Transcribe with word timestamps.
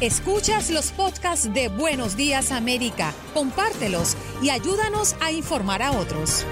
Escuchas 0.00 0.68
los 0.68 0.92
podcasts 0.92 1.54
de 1.54 1.68
Buenos 1.68 2.18
Días 2.18 2.52
América, 2.52 3.14
compártelos 3.32 4.14
y 4.42 4.50
ayúdanos 4.50 5.16
a 5.20 5.32
informar 5.32 5.82
a 5.82 5.92
otros. 5.92 6.44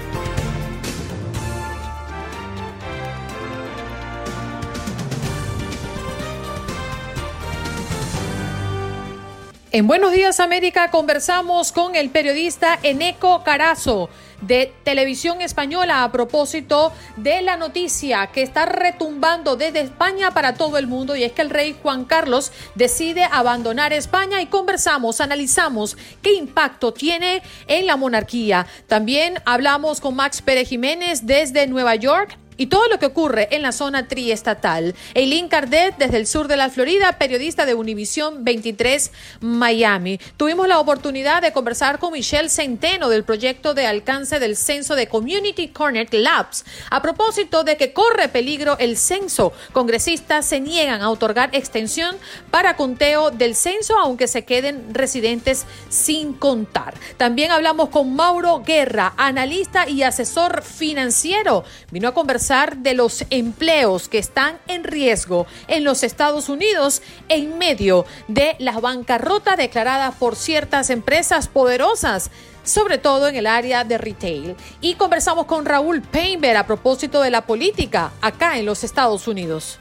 En 9.71 9.85
Buenos 9.85 10.11
Días 10.11 10.39
América 10.39 10.89
conversamos 10.89 11.71
con 11.71 11.95
el 11.95 12.09
periodista 12.09 12.79
Eneco 12.81 13.43
Carazo 13.43 14.09
de 14.41 14.73
Televisión 14.83 15.41
Española 15.41 16.03
a 16.03 16.11
propósito 16.11 16.91
de 17.17 17.41
la 17.41 17.57
noticia 17.57 18.27
que 18.27 18.41
está 18.41 18.65
retumbando 18.65 19.55
desde 19.55 19.81
España 19.81 20.31
para 20.31 20.53
todo 20.53 20.77
el 20.77 20.87
mundo 20.87 21.15
y 21.15 21.23
es 21.23 21.31
que 21.31 21.41
el 21.41 21.49
rey 21.49 21.75
Juan 21.81 22.05
Carlos 22.05 22.51
decide 22.75 23.23
abandonar 23.23 23.93
España 23.93 24.41
y 24.41 24.47
conversamos, 24.47 25.21
analizamos 25.21 25.97
qué 26.21 26.33
impacto 26.33 26.93
tiene 26.93 27.41
en 27.67 27.87
la 27.87 27.97
monarquía. 27.97 28.67
También 28.87 29.41
hablamos 29.45 30.01
con 30.01 30.15
Max 30.15 30.41
Pérez 30.41 30.69
Jiménez 30.69 31.25
desde 31.25 31.67
Nueva 31.67 31.95
York 31.95 32.37
y 32.57 32.67
todo 32.67 32.87
lo 32.87 32.99
que 32.99 33.07
ocurre 33.07 33.47
en 33.51 33.61
la 33.61 33.71
zona 33.71 34.07
triestatal. 34.07 34.95
Eileen 35.13 35.47
Cardet, 35.47 35.95
desde 35.97 36.17
el 36.17 36.27
sur 36.27 36.47
de 36.47 36.57
la 36.57 36.69
Florida, 36.69 37.17
periodista 37.17 37.65
de 37.65 37.73
Univisión 37.73 38.43
23 38.43 39.11
Miami. 39.41 40.19
Tuvimos 40.37 40.67
la 40.67 40.79
oportunidad 40.79 41.41
de 41.41 41.51
conversar 41.51 41.99
con 41.99 42.13
Michelle 42.13 42.49
Centeno 42.49 43.09
del 43.09 43.23
proyecto 43.23 43.73
de 43.73 43.87
alcance 43.87 44.39
del 44.39 44.55
censo 44.55 44.95
de 44.95 45.07
Community 45.07 45.69
Connect 45.69 46.13
Labs. 46.13 46.65
A 46.89 47.01
propósito 47.01 47.63
de 47.63 47.77
que 47.77 47.93
corre 47.93 48.29
peligro 48.29 48.77
el 48.79 48.97
censo, 48.97 49.53
congresistas 49.73 50.45
se 50.45 50.59
niegan 50.59 51.01
a 51.01 51.09
otorgar 51.09 51.49
extensión 51.53 52.15
para 52.51 52.75
conteo 52.75 53.31
del 53.31 53.55
censo, 53.55 53.97
aunque 53.99 54.27
se 54.27 54.45
queden 54.45 54.93
residentes 54.93 55.65
sin 55.89 56.33
contar. 56.33 56.93
También 57.17 57.51
hablamos 57.51 57.89
con 57.89 58.15
Mauro 58.15 58.61
Guerra, 58.65 59.13
analista 59.17 59.89
y 59.89 60.03
asesor 60.03 60.61
financiero. 60.63 61.63
Vino 61.91 62.07
a 62.07 62.13
conversar 62.13 62.44
de 62.47 62.93
los 62.93 63.25
empleos 63.31 64.07
que 64.07 64.19
están 64.19 64.59
en 64.67 64.83
riesgo 64.83 65.47
en 65.67 65.83
los 65.83 66.03
Estados 66.03 66.47
Unidos 66.47 67.01
en 67.27 67.57
medio 67.57 68.05
de 68.27 68.55
la 68.59 68.79
bancarrota 68.79 69.55
declarada 69.55 70.11
por 70.11 70.35
ciertas 70.35 70.91
empresas 70.91 71.47
poderosas 71.47 72.29
sobre 72.63 72.99
todo 72.99 73.27
en 73.27 73.35
el 73.35 73.47
área 73.47 73.83
de 73.83 73.97
retail. 73.97 74.55
Y 74.81 74.95
conversamos 74.95 75.45
con 75.45 75.65
Raúl 75.65 76.01
Painter 76.01 76.57
a 76.57 76.65
propósito 76.65 77.21
de 77.21 77.31
la 77.31 77.45
política 77.45 78.11
acá 78.21 78.57
en 78.57 78.65
los 78.65 78.83
Estados 78.83 79.27
Unidos. 79.27 79.79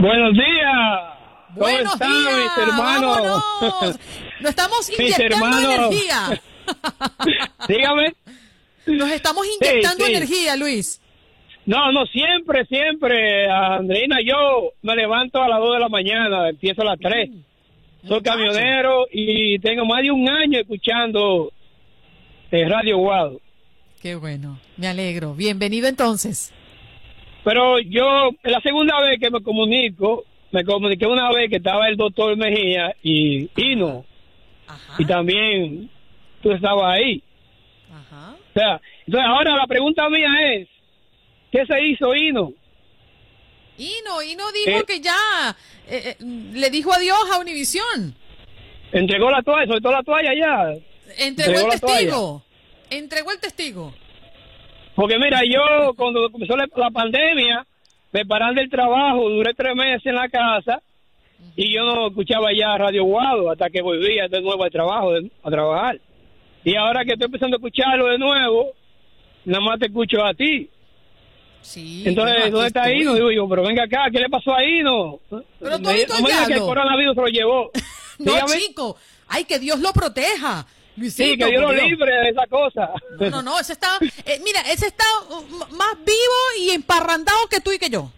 Buenos 0.00 0.32
días. 0.32 1.20
Buenos 1.50 1.98
días, 1.98 2.36
mis 2.38 2.68
hermanos. 2.68 3.44
Nos 4.40 4.50
estamos 4.50 4.90
inyectando 4.98 5.60
energía. 5.60 6.40
Dígame. 7.68 8.14
Nos 8.86 9.10
estamos 9.10 9.46
inyectando 9.60 10.06
energía, 10.06 10.56
Luis. 10.56 11.02
No, 11.66 11.92
no, 11.92 12.06
siempre, 12.06 12.64
siempre, 12.64 13.46
Andreina, 13.50 14.16
yo 14.24 14.72
me 14.80 14.96
levanto 14.96 15.42
a 15.42 15.48
las 15.48 15.58
2 15.58 15.74
de 15.74 15.80
la 15.80 15.88
mañana, 15.90 16.48
empiezo 16.48 16.80
a 16.80 16.86
las 16.86 16.98
3. 16.98 17.30
Soy 18.08 18.22
camionero 18.22 19.06
y 19.12 19.58
tengo 19.58 19.84
más 19.84 20.00
de 20.00 20.10
un 20.10 20.26
año 20.30 20.58
escuchando 20.58 21.52
Radio 22.50 22.98
Guado. 22.98 23.40
Qué 24.02 24.16
bueno, 24.16 24.58
me 24.76 24.88
alegro. 24.88 25.34
Bienvenido 25.34 25.86
entonces. 25.86 26.52
Pero 27.44 27.78
yo, 27.78 28.30
la 28.42 28.60
segunda 28.60 29.00
vez 29.00 29.20
que 29.20 29.30
me 29.30 29.42
comunico, 29.42 30.24
me 30.50 30.64
comuniqué 30.64 31.06
una 31.06 31.30
vez 31.32 31.48
que 31.48 31.56
estaba 31.56 31.88
el 31.88 31.96
doctor 31.96 32.36
Mejía 32.36 32.94
y 33.02 33.50
Hino. 33.56 34.04
Y 34.98 35.04
también 35.04 35.90
tú 36.42 36.50
estabas 36.52 36.96
ahí. 36.96 37.22
Ajá. 37.92 38.34
O 38.34 38.52
sea, 38.52 38.80
entonces 39.06 39.28
ahora 39.28 39.56
la 39.56 39.66
pregunta 39.66 40.08
mía 40.08 40.28
es, 40.54 40.68
¿qué 41.52 41.64
se 41.66 41.86
hizo 41.86 42.14
Hino? 42.14 42.52
Hino, 43.78 44.22
Hino 44.22 44.52
dijo 44.52 44.80
eh. 44.80 44.84
que 44.86 45.00
ya 45.00 45.56
eh, 45.88 46.16
eh, 46.18 46.24
le 46.52 46.70
dijo 46.70 46.92
adiós 46.92 47.18
a 47.32 47.38
Univisión. 47.38 48.14
Entregó 48.92 49.30
la 49.30 49.42
toalla, 49.42 49.72
soltó 49.72 49.90
la 49.92 50.02
toalla 50.02 50.30
ya. 50.34 50.89
Entregó, 51.18 51.72
el 51.72 51.80
testigo 51.80 52.44
entregó 52.90 53.30
el 53.32 53.40
testigo? 53.40 53.94
Porque 54.94 55.18
mira, 55.18 55.40
yo 55.44 55.94
cuando 55.94 56.30
comenzó 56.30 56.56
la, 56.56 56.90
pandemia, 56.90 57.64
me 58.12 58.26
pararon 58.26 58.56
del 58.56 58.68
trabajo, 58.68 59.30
duré 59.30 59.54
tres 59.54 59.74
meses 59.74 60.04
en 60.06 60.16
la 60.16 60.28
casa 60.28 60.82
y 61.56 61.72
yo 61.72 61.84
no 61.84 62.08
escuchaba 62.08 62.48
ya 62.52 62.76
Radio 62.76 63.04
Guado 63.04 63.50
hasta 63.50 63.70
que 63.70 63.80
volvía 63.80 64.28
de 64.28 64.42
nuevo 64.42 64.62
al 64.64 64.70
trabajo, 64.70 65.12
a 65.42 65.50
trabajar. 65.50 66.00
Y 66.64 66.76
ahora 66.76 67.04
que 67.04 67.12
estoy 67.12 67.26
empezando 67.26 67.56
a 67.56 67.58
escucharlo 67.58 68.06
de 68.08 68.18
nuevo, 68.18 68.72
nada 69.46 69.64
más 69.64 69.78
te 69.78 69.86
escucho 69.86 70.22
a 70.24 70.34
ti. 70.34 70.68
Sí, 71.62 72.04
Entonces, 72.06 72.50
¿dónde 72.50 72.68
está 72.68 72.92
Ino? 72.92 73.14
Digo 73.14 73.30
yo, 73.30 73.48
pero 73.48 73.62
venga 73.62 73.84
acá, 73.84 74.08
¿qué 74.10 74.18
le 74.18 74.28
pasó 74.28 74.54
a 74.54 74.64
Ino? 74.64 75.20
Pero 75.28 75.78
tú 75.78 75.88
me, 75.88 76.06
no 76.06 76.46
que 76.46 76.54
el 76.54 76.60
coronavirus 76.60 77.14
se 77.14 77.20
lo 77.20 77.26
llevó. 77.28 77.70
no, 78.18 78.32
chico. 78.46 78.96
Ay, 79.28 79.44
que 79.44 79.58
Dios 79.58 79.78
lo 79.78 79.92
proteja 79.92 80.66
sí, 81.08 81.36
que 81.36 81.46
Dios 81.46 81.62
lo 81.62 81.72
libre 81.72 82.12
de 82.12 82.28
esa 82.30 82.46
cosa. 82.46 82.90
No, 83.18 83.30
no, 83.30 83.42
no, 83.42 83.60
ese 83.60 83.72
está, 83.72 83.98
eh, 84.26 84.40
mira, 84.44 84.60
ese 84.62 84.86
está 84.86 85.04
más 85.70 85.94
vivo 86.04 86.40
y 86.58 86.70
emparrandado 86.70 87.46
que 87.48 87.60
tú 87.60 87.72
y 87.72 87.78
que 87.78 87.88
yo. 87.88 88.10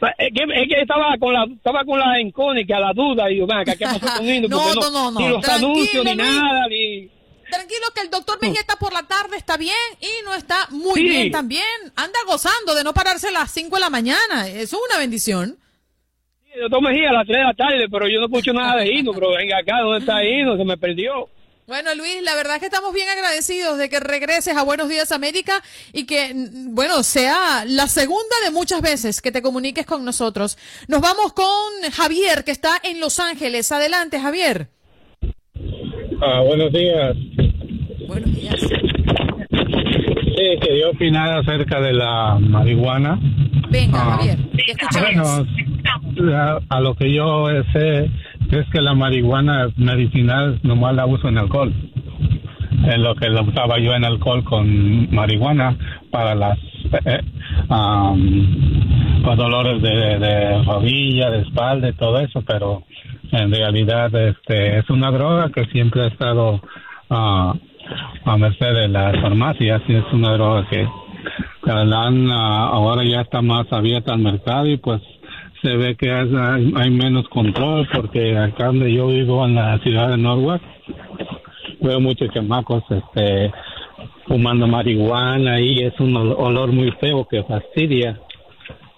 Es 0.00 0.32
que, 0.32 0.42
es 0.42 0.68
que 0.68 0.80
estaba 0.80 1.16
con 1.18 1.32
la 1.32 1.44
estaba 1.44 1.84
con 1.84 1.98
la 1.98 2.20
incógnita, 2.20 2.78
la 2.78 2.92
duda, 2.92 3.30
y 3.30 3.38
yo, 3.38 3.46
venga, 3.46 3.74
¿qué 3.74 3.84
pasó 3.84 3.98
con 4.00 4.26
no, 4.48 4.74
no, 4.74 4.90
no, 4.90 5.10
no, 5.10 5.20
Ni 5.20 5.28
los 5.28 5.48
anuncios, 5.48 6.04
ni 6.04 6.14
nada, 6.14 6.68
ni... 6.68 7.10
Tranquilo 7.50 7.86
que 7.94 8.02
el 8.02 8.10
doctor 8.10 8.38
Mejía 8.40 8.60
está 8.60 8.76
por 8.76 8.92
la 8.92 9.02
tarde, 9.04 9.36
está 9.36 9.56
bien, 9.56 9.74
y 10.00 10.24
no 10.24 10.34
está 10.34 10.66
muy 10.70 11.02
bien 11.02 11.32
también. 11.32 11.64
Anda 11.96 12.18
gozando 12.26 12.74
de 12.74 12.84
no 12.84 12.92
pararse 12.92 13.28
a 13.28 13.30
las 13.30 13.50
5 13.50 13.74
de 13.74 13.80
la 13.80 13.90
mañana. 13.90 14.46
Eso 14.46 14.76
es 14.76 14.82
una 14.90 14.98
bendición. 14.98 15.58
Sí, 16.44 16.50
el 16.54 16.60
doctor 16.62 16.82
Mejía 16.82 17.08
a 17.08 17.14
las 17.14 17.26
3 17.26 17.38
de 17.38 17.44
la 17.44 17.54
tarde, 17.54 17.88
pero 17.90 18.06
yo 18.06 18.20
no 18.20 18.26
escucho 18.26 18.52
nada 18.52 18.76
de 18.76 18.92
Hino, 18.92 19.12
pero 19.14 19.30
venga 19.30 19.58
acá, 19.58 19.80
¿dónde 19.80 20.00
está 20.00 20.22
Hino? 20.22 20.56
Se 20.58 20.64
me 20.64 20.76
perdió. 20.76 21.28
Bueno, 21.68 21.94
Luis, 21.94 22.22
la 22.24 22.34
verdad 22.34 22.54
es 22.54 22.60
que 22.60 22.66
estamos 22.68 22.94
bien 22.94 23.10
agradecidos 23.10 23.76
de 23.76 23.90
que 23.90 24.00
regreses 24.00 24.56
a 24.56 24.62
Buenos 24.62 24.88
Días 24.88 25.12
América 25.12 25.62
y 25.92 26.06
que, 26.06 26.32
bueno, 26.70 27.02
sea 27.02 27.66
la 27.66 27.86
segunda 27.88 28.34
de 28.42 28.50
muchas 28.50 28.80
veces 28.80 29.20
que 29.20 29.30
te 29.30 29.42
comuniques 29.42 29.84
con 29.84 30.02
nosotros. 30.02 30.56
Nos 30.88 31.02
vamos 31.02 31.34
con 31.34 31.44
Javier, 31.92 32.42
que 32.44 32.52
está 32.52 32.70
en 32.82 33.00
Los 33.00 33.20
Ángeles. 33.20 33.70
Adelante, 33.70 34.18
Javier. 34.18 34.68
Ah, 36.22 36.40
buenos 36.46 36.72
días. 36.72 37.14
Buenos 38.06 38.34
días. 38.34 38.58
Sí, 38.60 40.58
quería 40.62 40.88
opinar 40.88 41.36
acerca 41.36 41.82
de 41.82 41.92
la 41.92 42.38
marihuana. 42.40 43.20
Venga, 43.68 44.00
ah, 44.00 44.16
Javier, 44.16 44.38
te 44.56 44.72
escuchamos. 44.72 45.46
Bueno, 46.16 46.60
a 46.70 46.80
lo 46.80 46.94
que 46.94 47.12
yo 47.12 47.46
sé 47.74 48.10
es 48.50 48.68
que 48.70 48.80
la 48.80 48.94
marihuana 48.94 49.68
medicinal 49.76 50.58
nomás 50.62 50.94
la 50.94 51.06
uso 51.06 51.28
en 51.28 51.38
alcohol. 51.38 51.72
En 52.84 53.02
lo 53.02 53.14
que 53.14 53.28
la 53.28 53.42
usaba 53.42 53.78
yo 53.78 53.92
en 53.94 54.04
alcohol 54.04 54.44
con 54.44 55.14
marihuana 55.14 55.76
para 56.10 56.34
las 56.34 56.58
eh, 57.04 57.20
dolores 59.36 59.82
de, 59.82 60.62
rodilla, 60.64 61.30
de 61.30 61.40
espalda 61.42 61.88
y 61.88 61.92
todo 61.94 62.18
eso, 62.20 62.42
pero 62.46 62.84
en 63.32 63.52
realidad 63.52 64.14
este 64.14 64.78
es 64.78 64.88
una 64.90 65.10
droga 65.10 65.50
que 65.50 65.64
siempre 65.66 66.02
ha 66.02 66.06
estado 66.06 66.62
uh, 67.10 67.52
a 68.24 68.36
merced 68.38 68.74
de 68.74 68.88
las 68.88 69.20
farmacias 69.20 69.82
y 69.86 69.94
es 69.94 70.04
una 70.12 70.32
droga 70.32 70.66
que, 70.68 70.86
ah, 71.66 72.70
ahora 72.72 73.04
ya 73.04 73.20
está 73.22 73.42
más 73.42 73.70
abierta 73.70 74.14
al 74.14 74.20
mercado 74.20 74.66
y 74.66 74.78
pues 74.78 75.02
se 75.62 75.76
ve 75.76 75.96
que 75.96 76.10
hay, 76.10 76.90
menos 76.90 77.28
control 77.28 77.88
porque 77.92 78.36
acá 78.36 78.66
donde 78.66 78.92
yo 78.92 79.08
vivo 79.08 79.44
en 79.44 79.54
la 79.54 79.78
ciudad 79.78 80.10
de 80.10 80.16
Norwalk 80.16 80.62
veo 81.80 82.00
muchos 82.00 82.30
chamacos 82.32 82.82
este, 82.90 83.52
fumando 84.26 84.66
marihuana 84.66 85.60
y 85.60 85.80
es 85.80 85.98
un 86.00 86.16
olor 86.16 86.72
muy 86.72 86.90
feo 87.00 87.26
que 87.26 87.42
fastidia, 87.44 88.20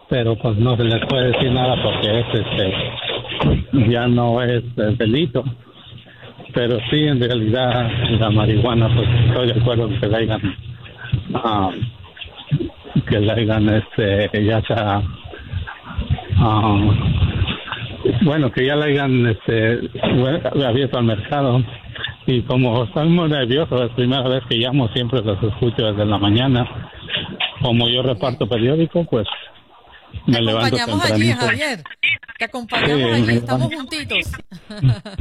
pero 0.09 0.37
pues 0.37 0.57
no 0.59 0.77
se 0.77 0.85
les 0.85 1.05
puede 1.07 1.33
decir 1.33 1.53
nada 1.53 1.77
porque 1.83 2.21
es 2.21 2.27
este, 2.35 3.91
ya 3.91 4.07
no 4.07 4.43
es, 4.43 4.63
delito. 4.99 5.45
Pero 6.53 6.79
sí, 6.91 7.07
en 7.07 7.21
realidad, 7.21 7.89
la 8.19 8.29
marihuana, 8.31 8.93
pues 8.93 9.09
estoy 9.27 9.53
de 9.53 9.61
acuerdo 9.61 9.89
que 10.01 10.07
la 10.09 10.19
hayan, 10.19 10.57
ah, 11.35 11.71
que 13.09 13.21
la 13.21 13.35
hayan, 13.35 13.69
este, 13.69 14.45
ya 14.45 14.61
sea, 14.63 15.01
ah, 16.41 16.77
bueno, 18.23 18.51
que 18.51 18.67
ya 18.67 18.77
la 18.77 18.87
hayan 18.87 19.27
este, 19.27 19.91
abierto 20.67 20.99
al 20.99 21.05
mercado. 21.05 21.63
Y 22.27 22.43
como 22.43 22.85
estoy 22.85 23.09
muy 23.09 23.29
nervioso, 23.29 23.75
es 23.77 23.91
la 23.91 23.97
primera 23.97 24.29
vez 24.29 24.43
que 24.49 24.57
llamo, 24.57 24.89
siempre 24.89 25.23
los 25.23 25.43
escucho 25.43 25.85
desde 25.87 26.05
la 26.05 26.19
mañana. 26.19 26.67
Como 27.63 27.89
yo 27.89 28.03
reparto 28.03 28.49
periódico, 28.49 29.05
pues 29.05 29.27
me 30.27 30.41
levanto 30.41 30.77
acompañamos 30.77 31.11
allí, 31.11 31.33
Javier. 31.33 31.83
Te 32.39 32.45
acompañamos 32.47 33.13
allí, 33.13 33.37
estamos 33.37 33.75
juntitos. 33.75 34.33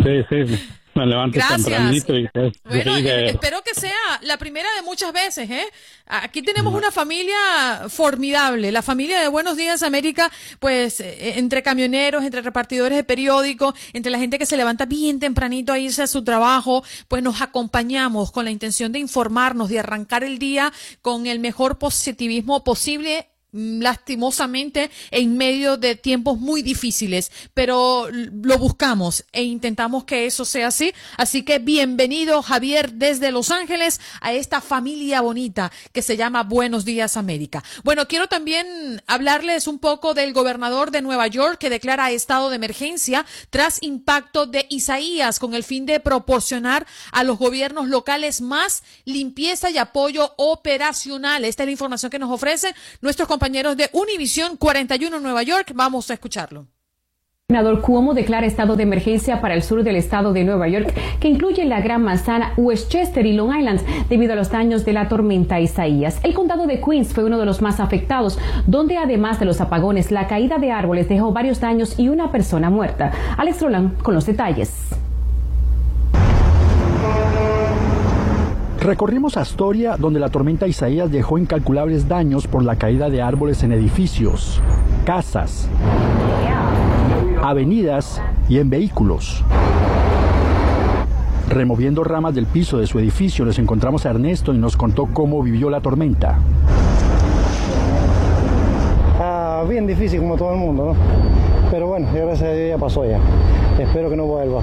Sí, 0.04 0.24
sí 0.30 0.78
me 0.94 1.06
levanto 1.06 1.39
tempranito 1.47 2.15
y 2.15 2.27
bueno, 2.33 2.97
eh, 2.97 3.30
espero 3.30 3.62
que 3.62 3.74
sea 3.74 3.94
la 4.21 4.38
primera 4.38 4.68
de 4.75 4.81
muchas 4.81 5.13
veces, 5.13 5.50
¿eh? 5.50 5.65
Aquí 6.07 6.41
tenemos 6.41 6.74
una 6.74 6.91
familia 6.91 7.88
formidable, 7.89 8.71
la 8.71 8.81
familia 8.81 9.21
de 9.21 9.27
Buenos 9.27 9.56
Días 9.57 9.83
América, 9.83 10.31
pues 10.59 11.00
eh, 11.00 11.38
entre 11.38 11.63
camioneros, 11.63 12.24
entre 12.24 12.41
repartidores 12.41 12.97
de 12.97 13.03
periódicos, 13.03 13.74
entre 13.94 14.12
la 14.12 14.19
gente 14.19 14.39
que 14.39 14.45
se 14.45 14.57
levanta 14.57 14.86
bien 14.86 15.19
tempranito 15.19 15.71
a 15.71 15.80
irse 15.80 16.01
a 16.01 16.07
su 16.07 16.24
trabajo, 16.24 16.83
pues 17.07 17.24
nos 17.24 17.41
acompañamos 17.41 18.31
con 18.31 18.45
la 18.45 18.51
intención 18.51 18.91
de 18.91 19.00
informarnos, 19.00 19.69
de 19.69 19.80
arrancar 19.80 20.24
el 20.24 20.39
día 20.39 20.74
con 21.01 21.27
el 21.27 21.39
mejor 21.39 21.77
positivismo 21.77 22.63
posible 22.63 23.28
lastimosamente 23.51 24.92
en 25.12 25.38
medio 25.38 25.78
de 25.78 25.96
tiempos 25.96 26.38
muy 26.38 26.62
difíciles, 26.62 27.31
pero 27.54 28.07
lo 28.12 28.57
buscamos 28.57 29.25
e 29.31 29.44
intentamos 29.44 30.04
que 30.04 30.25
eso 30.25 30.46
sea 30.46 30.68
así. 30.68 30.94
Así 31.18 31.44
que 31.44 31.60
bienvenido 31.60 32.42
Javier 32.42 32.94
desde 32.94 33.31
Los 33.31 33.51
Ángeles 33.51 34.00
a 34.22 34.34
esta 34.34 34.62
familia 34.62 35.22
bonita 35.22 35.72
que 35.92 36.01
se 36.01 36.18
llama 36.18 36.44
Buenos 36.44 36.86
Días 36.86 37.18
América. 37.18 37.63
Bueno, 37.84 38.07
quiero 38.07 38.28
también 38.28 39.01
hablarles 39.07 39.68
un 39.68 39.80
poco 39.80 40.13
del 40.13 40.34
gobernador 40.34 40.92
de 40.92 41.01
Nueva 41.01 41.28
York 41.28 41.57
que 41.57 41.69
declara 41.69 42.12
estado 42.12 42.50
de 42.50 42.57
emergencia 42.57 43.25
tras 43.50 43.81
impacto 43.81 44.46
de 44.46 44.68
Isaías 44.69 45.40
con 45.40 45.54
el 45.54 45.63
fin 45.63 45.86
de 45.86 46.00
proporcionar 46.00 46.86
a 47.12 47.24
los 47.24 47.38
gobiernos 47.38 47.88
locales 47.88 48.42
más 48.42 48.84
limpieza 49.06 49.69
y 49.72 49.78
apoyo 49.78 50.34
operacional. 50.38 51.46
Esta 51.46 51.63
es 51.63 51.68
la 51.68 51.72
información 51.72 52.10
que 52.10 52.19
nos 52.19 52.31
ofrecen 52.31 52.74
nuestros 53.01 53.28
compañeros 53.28 53.38
de 53.39 53.89
Univisión 53.94 54.57
41 54.57 55.19
Nueva 55.19 55.44
York. 55.44 55.71
Vamos 55.74 56.12
a 56.12 56.13
escucharlo. 56.13 56.68
El 57.47 57.56
senador 57.56 57.81
Cuomo 57.81 58.13
declara 58.13 58.45
estado 58.45 58.75
de 58.75 58.83
emergencia 58.83 59.41
para 59.41 59.56
el 59.56 59.63
sur 59.63 59.83
del 59.83 59.95
estado 59.95 60.33
de 60.33 60.44
Nueva 60.44 60.68
York, 60.68 60.94
que 61.19 61.30
incluye 61.30 61.65
la 61.65 61.81
Gran 61.81 62.03
Manzana, 62.03 62.53
Westchester 62.57 63.25
y 63.25 63.33
Long 63.33 63.57
Island, 63.57 63.81
debido 64.07 64.33
a 64.33 64.36
los 64.36 64.51
daños 64.51 64.86
de 64.86 64.94
la 64.94 65.07
tormenta 65.07 65.59
Isaías. 65.59 66.19
El 66.21 66.36
condado 66.36 66.68
de 66.68 66.80
Queens 66.80 67.12
fue 67.12 67.24
uno 67.24 67.39
de 67.39 67.45
los 67.45 67.62
más 67.62 67.80
afectados, 67.80 68.38
donde 68.68 68.97
además 68.97 69.39
de 69.39 69.45
los 69.45 69.62
apagones, 69.62 70.12
la 70.12 70.27
caída 70.27 70.59
de 70.59 70.71
árboles 70.71 71.09
dejó 71.09 71.31
varios 71.31 71.59
daños 71.59 71.97
y 71.97 72.09
una 72.09 72.31
persona 72.31 72.69
muerta. 72.69 73.12
Alex 73.38 73.62
Roland 73.62 74.00
con 74.03 74.13
los 74.13 74.27
detalles. 74.27 74.89
Recorrimos 78.81 79.35
Astoria, 79.35 79.97
donde 79.97 80.21
la 80.21 80.29
tormenta 80.29 80.65
Isaías 80.65 81.11
dejó 81.11 81.37
incalculables 81.37 82.07
daños 82.07 82.47
por 82.47 82.63
la 82.63 82.77
caída 82.77 83.09
de 83.09 83.21
árboles 83.21 83.61
en 83.63 83.73
edificios, 83.73 84.61
casas, 85.05 85.67
avenidas 87.43 88.21
y 88.47 88.59
en 88.59 88.69
vehículos. 88.69 89.43
Removiendo 91.49 92.05
ramas 92.05 92.33
del 92.33 92.45
piso 92.45 92.77
de 92.77 92.87
su 92.87 92.99
edificio, 92.99 93.43
nos 93.43 93.59
encontramos 93.59 94.05
a 94.05 94.11
Ernesto 94.11 94.53
y 94.53 94.57
nos 94.57 94.77
contó 94.77 95.07
cómo 95.11 95.43
vivió 95.43 95.69
la 95.69 95.81
tormenta. 95.81 96.39
Ah, 99.19 99.65
bien 99.67 99.87
difícil 99.87 100.21
como 100.21 100.37
todo 100.37 100.53
el 100.53 100.59
mundo, 100.59 100.93
¿no? 100.93 101.69
Pero 101.69 101.87
bueno, 101.87 102.07
ya 102.13 102.77
pasó 102.77 103.03
ya. 103.05 103.19
Espero 103.77 104.09
que 104.09 104.15
no 104.15 104.23
vuelva. 104.23 104.61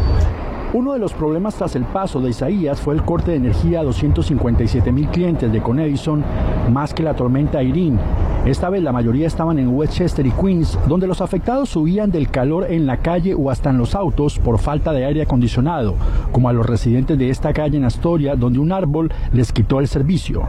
Uno 0.76 0.92
de 0.92 0.98
los 0.98 1.14
problemas 1.14 1.54
tras 1.54 1.74
el 1.74 1.84
paso 1.84 2.20
de 2.20 2.28
Isaías 2.28 2.78
fue 2.78 2.92
el 2.92 3.02
corte 3.02 3.30
de 3.30 3.38
energía 3.38 3.80
a 3.80 3.82
257 3.82 4.92
mil 4.92 5.08
clientes 5.08 5.50
de 5.50 5.62
Conedison, 5.62 6.22
más 6.70 6.92
que 6.92 7.02
la 7.02 7.16
tormenta 7.16 7.62
Irene. 7.62 7.98
Esta 8.44 8.68
vez 8.68 8.82
la 8.82 8.92
mayoría 8.92 9.26
estaban 9.26 9.58
en 9.58 9.74
Westchester 9.74 10.26
y 10.26 10.32
Queens, 10.32 10.78
donde 10.86 11.06
los 11.06 11.22
afectados 11.22 11.70
subían 11.70 12.10
del 12.10 12.28
calor 12.28 12.70
en 12.70 12.84
la 12.84 12.98
calle 12.98 13.32
o 13.34 13.50
hasta 13.50 13.70
en 13.70 13.78
los 13.78 13.94
autos 13.94 14.38
por 14.38 14.58
falta 14.58 14.92
de 14.92 15.06
aire 15.06 15.22
acondicionado, 15.22 15.94
como 16.30 16.50
a 16.50 16.52
los 16.52 16.66
residentes 16.66 17.16
de 17.16 17.30
esta 17.30 17.54
calle 17.54 17.78
en 17.78 17.86
Astoria, 17.86 18.36
donde 18.36 18.58
un 18.58 18.70
árbol 18.70 19.10
les 19.32 19.52
quitó 19.52 19.80
el 19.80 19.88
servicio. 19.88 20.42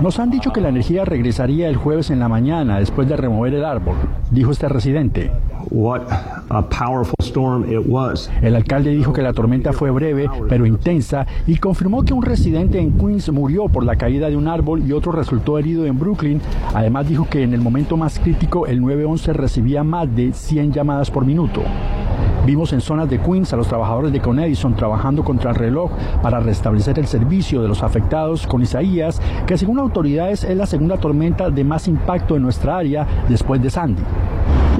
Nos 0.00 0.18
han 0.18 0.30
dicho 0.30 0.52
que 0.52 0.60
la 0.60 0.70
energía 0.70 1.04
regresaría 1.04 1.68
el 1.68 1.76
jueves 1.76 2.10
en 2.10 2.18
la 2.18 2.28
mañana 2.28 2.80
después 2.80 3.08
de 3.08 3.16
remover 3.16 3.54
el 3.54 3.64
árbol, 3.64 3.94
dijo 4.32 4.50
este 4.50 4.68
residente. 4.68 5.30
El 8.42 8.54
alcalde 8.54 8.90
dijo 8.90 9.12
que 9.12 9.22
la 9.22 9.32
tormenta 9.32 9.72
fue 9.72 9.90
breve 9.90 10.28
pero 10.48 10.66
intensa 10.66 11.26
y 11.46 11.56
confirmó 11.56 12.04
que 12.04 12.14
un 12.14 12.22
residente 12.22 12.78
en 12.80 12.92
Queens 12.92 13.30
murió 13.30 13.68
por 13.68 13.84
la 13.84 13.96
caída 13.96 14.28
de 14.28 14.36
un 14.36 14.48
árbol 14.48 14.82
y 14.86 14.92
otro 14.92 15.12
resultó 15.12 15.58
herido 15.58 15.86
en 15.86 15.98
Brooklyn. 15.98 16.40
Además 16.74 17.08
dijo 17.08 17.28
que 17.28 17.42
en 17.42 17.54
el 17.54 17.60
momento 17.60 17.96
más 17.96 18.18
crítico 18.18 18.66
el 18.66 18.80
911 18.80 19.32
recibía 19.32 19.84
más 19.84 20.14
de 20.14 20.32
100 20.32 20.72
llamadas 20.72 21.10
por 21.10 21.24
minuto. 21.24 21.62
Vimos 22.46 22.72
en 22.72 22.80
zonas 22.80 23.10
de 23.10 23.20
Queens 23.20 23.52
a 23.52 23.56
los 23.56 23.68
trabajadores 23.68 24.10
de 24.10 24.20
Conedison 24.20 24.74
trabajando 24.74 25.22
contra 25.22 25.50
el 25.50 25.56
reloj 25.56 25.90
para 26.22 26.40
restablecer 26.40 26.98
el 26.98 27.06
servicio 27.06 27.60
de 27.60 27.68
los 27.68 27.82
afectados 27.82 28.46
con 28.46 28.62
Isaías, 28.62 29.20
que 29.46 29.58
según 29.58 29.78
autoridades 29.78 30.44
es 30.44 30.56
la 30.56 30.64
segunda 30.64 30.96
tormenta 30.96 31.50
de 31.50 31.62
más 31.62 31.88
impacto 31.88 32.36
en 32.36 32.42
nuestra 32.42 32.78
área 32.78 33.06
después 33.28 33.62
de 33.62 33.68
Sandy. 33.68 34.02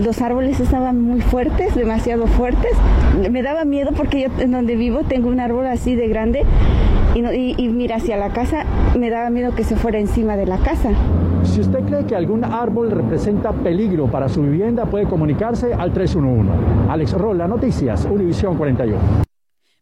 Los 0.05 0.23
árboles 0.23 0.61
estaban 0.61 1.01
muy 1.01 1.21
fuertes, 1.21 1.75
demasiado 1.75 2.27
fuertes. 2.29 2.71
Me 3.31 3.43
daba 3.43 3.65
miedo 3.65 3.91
porque 3.97 4.23
yo 4.23 4.29
en 4.43 4.53
donde 4.53 4.77
vivo 4.77 5.01
tengo 5.03 5.29
un 5.29 5.41
árbol 5.41 5.67
así 5.67 5.97
de 5.97 6.07
grande 6.07 6.45
y, 7.15 7.69
mira 7.69 7.97
hacia 7.97 8.17
la 8.17 8.29
casa, 8.31 8.65
me 8.97 9.11
daba 9.11 9.29
miedo 9.31 9.55
que 9.57 9.65
se 9.65 9.75
fuera 9.75 9.99
encima 9.99 10.37
de 10.37 10.47
la 10.47 10.59
casa. 10.59 10.91
Si 11.43 11.61
usted 11.61 11.81
cree 11.81 12.05
que 12.05 12.15
algún 12.15 12.45
árbol 12.45 12.93
representa 12.93 13.53
peligro 13.53 14.07
para 14.07 14.29
su 14.29 14.43
vivienda, 14.43 14.85
puede 14.87 15.07
comunicarse 15.07 15.75
al 15.75 15.93
311. 15.93 16.53
Alex 16.89 17.13
Rolla, 17.15 17.49
Noticias, 17.49 18.07
Univisión 18.09 18.57
41. 18.57 19.28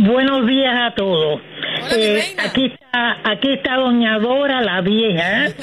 Buenos 0.00 0.46
días 0.46 0.74
a 0.74 0.94
todos. 0.94 1.40
Eh, 1.92 2.34
aquí 2.38 2.66
está, 2.66 3.16
aquí 3.24 3.54
está 3.54 3.76
doña 3.76 4.18
Dora, 4.18 4.60
la 4.60 4.80
vieja. 4.80 5.46
Eh, 5.46 5.54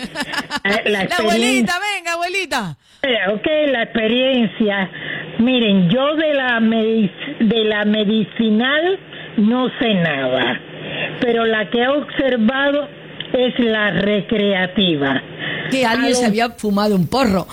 la, 0.86 1.02
abuelita, 1.02 1.74
venga, 1.80 2.14
abuelita. 2.14 2.78
Ok, 3.34 3.48
la 3.72 3.84
experiencia. 3.84 4.90
Miren, 5.40 5.90
yo 5.90 6.16
de 6.16 6.34
la, 6.34 6.60
de 6.60 7.64
la 7.66 7.86
medicinal 7.86 9.00
no 9.38 9.70
sé 9.80 9.94
nada, 9.96 10.60
pero 11.20 11.46
la 11.46 11.70
que 11.70 11.82
he 11.82 11.88
observado 11.88 12.88
es 13.34 13.60
la 13.60 13.92
recreativa. 13.92 15.22
Que 15.70 15.86
alguien 15.86 16.16
se 16.16 16.26
había 16.26 16.50
fumado 16.52 16.96
un 16.96 17.08
porro. 17.08 17.48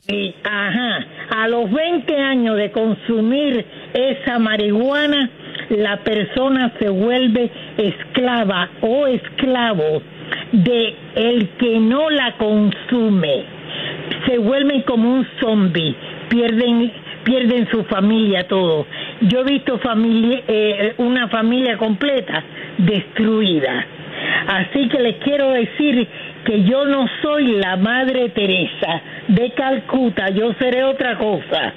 Sí, 0.00 0.34
ajá. 0.44 1.06
A 1.30 1.48
los 1.48 1.70
20 1.70 2.16
años 2.16 2.56
de 2.56 2.70
consumir 2.70 3.66
esa 3.92 4.38
marihuana, 4.38 5.30
la 5.70 5.98
persona 6.04 6.72
se 6.78 6.88
vuelve 6.88 7.50
esclava 7.76 8.70
o 8.82 9.06
esclavo 9.08 10.02
de 10.52 10.94
el 11.16 11.48
que 11.58 11.80
no 11.80 12.08
la 12.10 12.36
consume. 12.36 13.55
Se 14.26 14.38
vuelven 14.38 14.82
como 14.82 15.12
un 15.12 15.26
zombie, 15.40 15.94
pierden 16.28 16.92
pierden 17.26 17.68
su 17.72 17.82
familia 17.84 18.46
todo. 18.46 18.86
Yo 19.22 19.40
he 19.40 19.44
visto 19.44 19.78
familia, 19.78 20.42
eh, 20.46 20.94
una 20.98 21.26
familia 21.28 21.76
completa 21.76 22.44
destruida. 22.78 23.84
Así 24.46 24.88
que 24.88 25.00
les 25.00 25.16
quiero 25.16 25.50
decir 25.50 26.06
que 26.44 26.62
yo 26.62 26.84
no 26.84 27.06
soy 27.22 27.56
la 27.56 27.76
Madre 27.76 28.28
Teresa 28.28 29.02
de 29.26 29.50
Calcuta, 29.50 30.30
yo 30.30 30.52
seré 30.54 30.84
otra 30.84 31.18
cosa. 31.18 31.72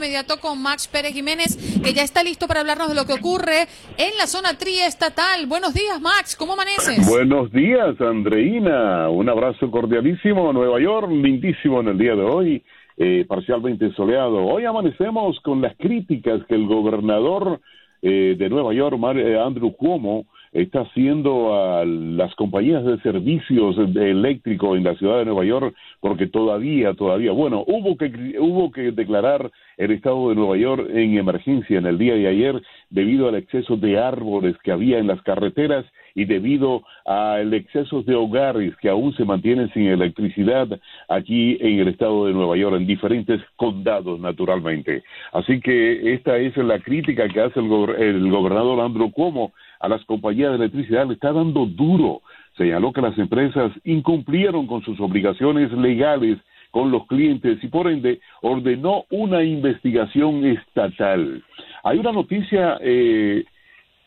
inmediato 0.00 0.40
con 0.40 0.62
Max 0.62 0.88
Pérez 0.88 1.12
Jiménez, 1.12 1.56
que 1.84 1.92
ya 1.92 2.02
está 2.02 2.22
listo 2.22 2.48
para 2.48 2.60
hablarnos 2.60 2.88
de 2.88 2.94
lo 2.94 3.04
que 3.04 3.12
ocurre 3.12 3.68
en 3.98 4.16
la 4.16 4.26
zona 4.26 4.56
triestatal. 4.56 5.46
Buenos 5.46 5.74
días, 5.74 6.00
Max, 6.00 6.36
¿cómo 6.36 6.54
amaneces? 6.54 7.06
Buenos 7.06 7.52
días, 7.52 8.00
Andreina. 8.00 9.10
Un 9.10 9.28
abrazo 9.28 9.70
cordialísimo. 9.70 10.54
Nueva 10.54 10.80
York, 10.80 11.10
lindísimo 11.10 11.80
en 11.80 11.88
el 11.88 11.98
día 11.98 12.14
de 12.14 12.22
hoy, 12.22 12.62
eh, 12.96 13.26
parcialmente 13.28 13.92
soleado. 13.92 14.38
Hoy 14.46 14.64
amanecemos 14.64 15.38
con 15.40 15.60
las 15.60 15.76
críticas 15.76 16.40
que 16.48 16.54
el 16.54 16.66
gobernador 16.66 17.60
eh, 18.02 18.36
de 18.38 18.48
Nueva 18.48 18.72
York, 18.72 18.98
eh, 19.16 19.38
Andrew 19.38 19.72
Cuomo, 19.72 20.26
está 20.52 20.80
haciendo 20.80 21.54
a 21.54 21.84
las 21.84 22.34
compañías 22.34 22.84
de 22.84 22.98
servicios 23.02 23.76
de 23.94 24.10
eléctrico 24.10 24.74
en 24.74 24.84
la 24.84 24.96
ciudad 24.96 25.18
de 25.18 25.26
Nueva 25.26 25.44
York 25.44 25.74
porque 26.00 26.26
todavía 26.26 26.94
todavía 26.94 27.30
bueno 27.30 27.62
hubo 27.68 27.96
que 27.96 28.36
hubo 28.40 28.72
que 28.72 28.90
declarar 28.90 29.52
el 29.80 29.92
estado 29.92 30.28
de 30.28 30.34
Nueva 30.34 30.58
York 30.58 30.90
en 30.92 31.16
emergencia 31.16 31.78
en 31.78 31.86
el 31.86 31.96
día 31.96 32.14
de 32.14 32.28
ayer 32.28 32.62
debido 32.90 33.28
al 33.28 33.34
exceso 33.36 33.78
de 33.78 33.98
árboles 33.98 34.54
que 34.62 34.72
había 34.72 34.98
en 34.98 35.06
las 35.06 35.22
carreteras 35.22 35.86
y 36.14 36.26
debido 36.26 36.82
al 37.06 37.54
exceso 37.54 38.02
de 38.02 38.14
hogares 38.14 38.76
que 38.76 38.90
aún 38.90 39.14
se 39.14 39.24
mantienen 39.24 39.72
sin 39.72 39.86
electricidad 39.86 40.68
aquí 41.08 41.56
en 41.60 41.78
el 41.78 41.88
estado 41.88 42.26
de 42.26 42.34
Nueva 42.34 42.58
York, 42.58 42.76
en 42.76 42.86
diferentes 42.86 43.40
condados, 43.56 44.20
naturalmente. 44.20 45.02
Así 45.32 45.60
que 45.60 46.12
esta 46.12 46.36
es 46.36 46.54
la 46.58 46.78
crítica 46.80 47.26
que 47.28 47.40
hace 47.40 47.60
el, 47.60 47.72
el 47.98 48.30
gobernador 48.30 48.80
Andrew 48.80 49.10
Cuomo 49.10 49.52
a 49.80 49.88
las 49.88 50.04
compañías 50.04 50.50
de 50.50 50.56
electricidad, 50.56 51.06
le 51.06 51.14
está 51.14 51.32
dando 51.32 51.64
duro. 51.64 52.20
Señaló 52.58 52.92
que 52.92 53.00
las 53.00 53.16
empresas 53.16 53.72
incumplieron 53.84 54.66
con 54.66 54.82
sus 54.82 55.00
obligaciones 55.00 55.72
legales 55.72 56.36
con 56.70 56.90
los 56.90 57.06
clientes 57.06 57.62
y 57.62 57.68
por 57.68 57.88
ende 57.90 58.20
ordenó 58.42 59.04
una 59.10 59.42
investigación 59.42 60.44
estatal. 60.46 61.42
Hay 61.82 61.98
una 61.98 62.12
noticia 62.12 62.78
eh, 62.80 63.44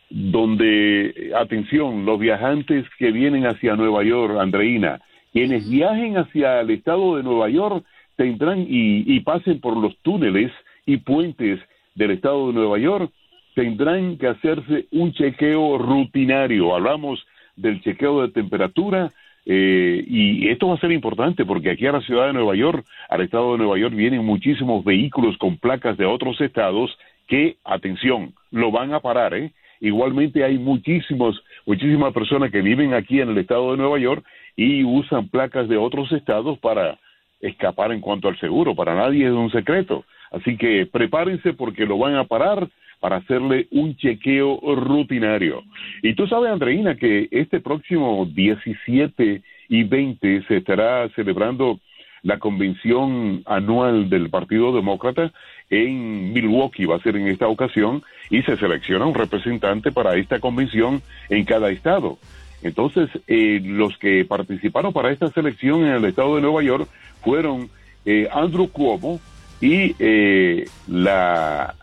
donde, 0.09 1.31
atención, 1.35 2.05
los 2.05 2.19
viajantes 2.19 2.85
que 2.97 3.11
vienen 3.11 3.45
hacia 3.45 3.75
Nueva 3.75 4.03
York, 4.03 4.37
Andreina, 4.39 5.01
quienes 5.31 5.69
viajen 5.69 6.17
hacia 6.17 6.61
el 6.61 6.69
estado 6.69 7.17
de 7.17 7.23
Nueva 7.23 7.49
York 7.49 7.83
tendrán 8.15 8.59
y, 8.61 9.15
y 9.15 9.19
pasen 9.21 9.59
por 9.59 9.75
los 9.75 9.97
túneles 10.03 10.51
y 10.85 10.97
puentes 10.97 11.59
del 11.95 12.11
estado 12.11 12.47
de 12.47 12.53
Nueva 12.53 12.77
York, 12.77 13.11
tendrán 13.55 14.17
que 14.17 14.27
hacerse 14.27 14.85
un 14.91 15.13
chequeo 15.13 15.77
rutinario. 15.77 16.75
Hablamos 16.75 17.25
del 17.55 17.81
chequeo 17.81 18.21
de 18.21 18.33
temperatura 18.33 19.11
eh, 19.45 20.03
y 20.07 20.47
esto 20.49 20.67
va 20.67 20.75
a 20.75 20.79
ser 20.79 20.91
importante 20.91 21.45
porque 21.45 21.71
aquí 21.71 21.85
a 21.85 21.91
la 21.91 22.01
ciudad 22.01 22.27
de 22.27 22.33
Nueva 22.33 22.55
York, 22.55 22.85
al 23.09 23.21
estado 23.21 23.53
de 23.53 23.57
Nueva 23.57 23.77
York, 23.77 23.95
vienen 23.95 24.25
muchísimos 24.25 24.83
vehículos 24.83 25.37
con 25.37 25.57
placas 25.57 25.97
de 25.97 26.05
otros 26.05 26.39
estados 26.41 26.97
que, 27.27 27.57
atención, 27.63 28.33
lo 28.51 28.71
van 28.71 28.93
a 28.93 28.99
parar, 28.99 29.33
¿eh? 29.33 29.51
Igualmente 29.79 30.45
hay 30.45 30.57
muchísimos, 30.57 31.43
muchísimas 31.65 32.13
personas 32.13 32.51
que 32.51 32.61
viven 32.61 32.93
aquí 32.93 33.19
en 33.19 33.29
el 33.31 33.37
estado 33.37 33.71
de 33.71 33.77
Nueva 33.77 33.99
York 33.99 34.25
y 34.55 34.83
usan 34.85 35.27
placas 35.27 35.67
de 35.67 35.75
otros 35.75 36.09
estados 36.13 36.57
para 36.59 36.97
escapar 37.41 37.91
en 37.91 37.99
cuanto 37.99 38.29
al 38.29 38.39
seguro. 38.39 38.75
Para 38.75 38.95
nadie 38.95 39.25
es 39.25 39.33
un 39.33 39.51
secreto. 39.51 40.05
Así 40.31 40.55
que 40.55 40.85
prepárense 40.85 41.51
porque 41.51 41.85
lo 41.85 41.97
van 41.97 42.15
a 42.15 42.23
parar 42.23 42.69
para 43.03 43.17
hacerle 43.17 43.67
un 43.71 43.97
chequeo 43.97 44.61
rutinario. 44.77 45.61
Y 46.01 46.15
tú 46.15 46.25
sabes, 46.25 46.49
Andreina, 46.49 46.95
que 46.95 47.27
este 47.31 47.59
próximo 47.59 48.25
17 48.33 49.41
y 49.67 49.83
20 49.83 50.43
se 50.47 50.55
estará 50.55 51.09
celebrando 51.09 51.81
la 52.21 52.39
convención 52.39 53.43
anual 53.45 54.09
del 54.09 54.29
Partido 54.29 54.73
Demócrata 54.73 55.33
en 55.69 56.31
Milwaukee, 56.31 56.85
va 56.85 56.95
a 56.95 57.01
ser 57.01 57.17
en 57.17 57.27
esta 57.27 57.49
ocasión, 57.49 58.03
y 58.29 58.41
se 58.43 58.55
selecciona 58.55 59.05
un 59.05 59.15
representante 59.15 59.91
para 59.91 60.15
esta 60.15 60.39
convención 60.39 61.01
en 61.27 61.43
cada 61.43 61.71
estado. 61.71 62.17
Entonces, 62.61 63.09
eh, 63.27 63.59
los 63.65 63.97
que 63.97 64.23
participaron 64.23 64.93
para 64.93 65.11
esta 65.11 65.27
selección 65.27 65.81
en 65.81 65.91
el 65.91 66.05
estado 66.05 66.37
de 66.37 66.41
Nueva 66.41 66.63
York 66.63 66.87
fueron 67.21 67.69
eh, 68.05 68.29
Andrew 68.31 68.69
Cuomo 68.69 69.19
y 69.59 69.93
eh, 69.99 70.63
la 70.87 71.75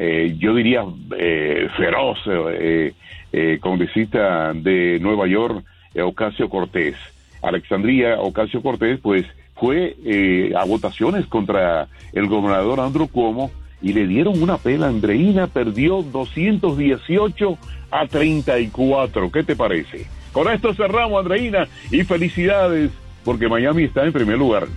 eh, 0.00 0.36
yo 0.38 0.54
diría, 0.54 0.84
eh, 1.18 1.68
feroz 1.76 2.18
eh, 2.28 2.94
eh, 3.32 3.58
congresista 3.60 4.52
de 4.54 4.98
Nueva 5.00 5.26
York, 5.26 5.64
Ocasio 6.00 6.48
Cortés. 6.48 6.94
Alexandria 7.42 8.20
Ocasio 8.20 8.62
Cortés, 8.62 9.00
pues 9.00 9.26
fue 9.56 9.96
a 10.56 10.64
votaciones 10.64 11.26
contra 11.26 11.88
el 12.12 12.28
gobernador 12.28 12.78
Andrew 12.78 13.08
Cuomo 13.08 13.50
y 13.82 13.92
le 13.92 14.06
dieron 14.06 14.40
una 14.40 14.56
pela. 14.56 14.86
Andreina 14.86 15.48
perdió 15.48 16.02
218 16.02 17.58
a 17.90 18.06
34. 18.06 19.32
¿Qué 19.32 19.42
te 19.42 19.56
parece? 19.56 20.06
Con 20.32 20.48
esto 20.48 20.74
cerramos, 20.74 21.20
Andreina, 21.20 21.66
y 21.90 22.04
felicidades 22.04 22.92
porque 23.24 23.48
Miami 23.48 23.84
está 23.84 24.04
en 24.04 24.12
primer 24.12 24.38
lugar. 24.38 24.68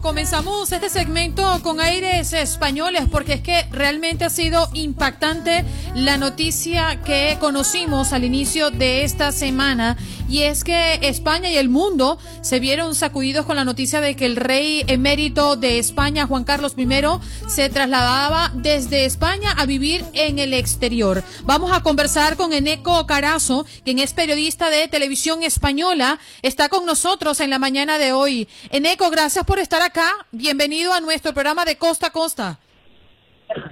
Comenzamos 0.00 0.70
este 0.72 0.90
segmento 0.90 1.60
con 1.62 1.80
aires 1.80 2.32
españoles 2.32 3.04
porque 3.10 3.34
es 3.34 3.40
que 3.40 3.66
realmente 3.70 4.24
ha 4.24 4.30
sido 4.30 4.68
impactante 4.72 5.64
la 5.94 6.16
noticia 6.16 7.00
que 7.02 7.36
conocimos 7.40 8.12
al 8.12 8.24
inicio 8.24 8.70
de 8.70 9.04
esta 9.04 9.32
semana 9.32 9.96
y 10.28 10.42
es 10.42 10.62
que 10.62 10.98
España 11.02 11.50
y 11.50 11.56
el 11.56 11.68
mundo 11.68 12.18
se 12.42 12.60
vieron 12.60 12.94
sacudidos 12.94 13.46
con 13.46 13.56
la 13.56 13.64
noticia 13.64 14.00
de 14.00 14.14
que 14.14 14.26
el 14.26 14.36
rey 14.36 14.84
emérito 14.86 15.56
de 15.56 15.78
España, 15.78 16.26
Juan 16.26 16.44
Carlos 16.44 16.74
I, 16.76 16.88
se 17.48 17.70
trasladaba 17.70 18.52
desde 18.54 19.06
España 19.06 19.52
a 19.52 19.64
vivir 19.64 20.04
en 20.12 20.38
el 20.38 20.52
exterior. 20.52 21.24
Vamos 21.44 21.72
a 21.72 21.82
conversar 21.82 22.36
con 22.36 22.52
Eneco 22.52 23.06
Carazo, 23.06 23.64
quien 23.84 23.98
es 23.98 24.12
periodista 24.12 24.68
de 24.68 24.86
televisión 24.88 25.42
española, 25.42 26.18
está 26.42 26.68
con 26.68 26.84
nosotros 26.84 27.40
en 27.40 27.50
la 27.50 27.58
mañana 27.58 27.98
de 27.98 28.12
hoy. 28.12 28.48
Eneco, 28.70 29.10
gracias 29.10 29.46
por 29.46 29.58
estar 29.58 29.80
acá. 29.88 30.10
Bienvenido 30.32 30.92
a 30.92 31.00
nuestro 31.00 31.32
programa 31.32 31.64
de 31.64 31.76
Costa 31.76 32.08
a 32.08 32.10
Costa. 32.10 32.58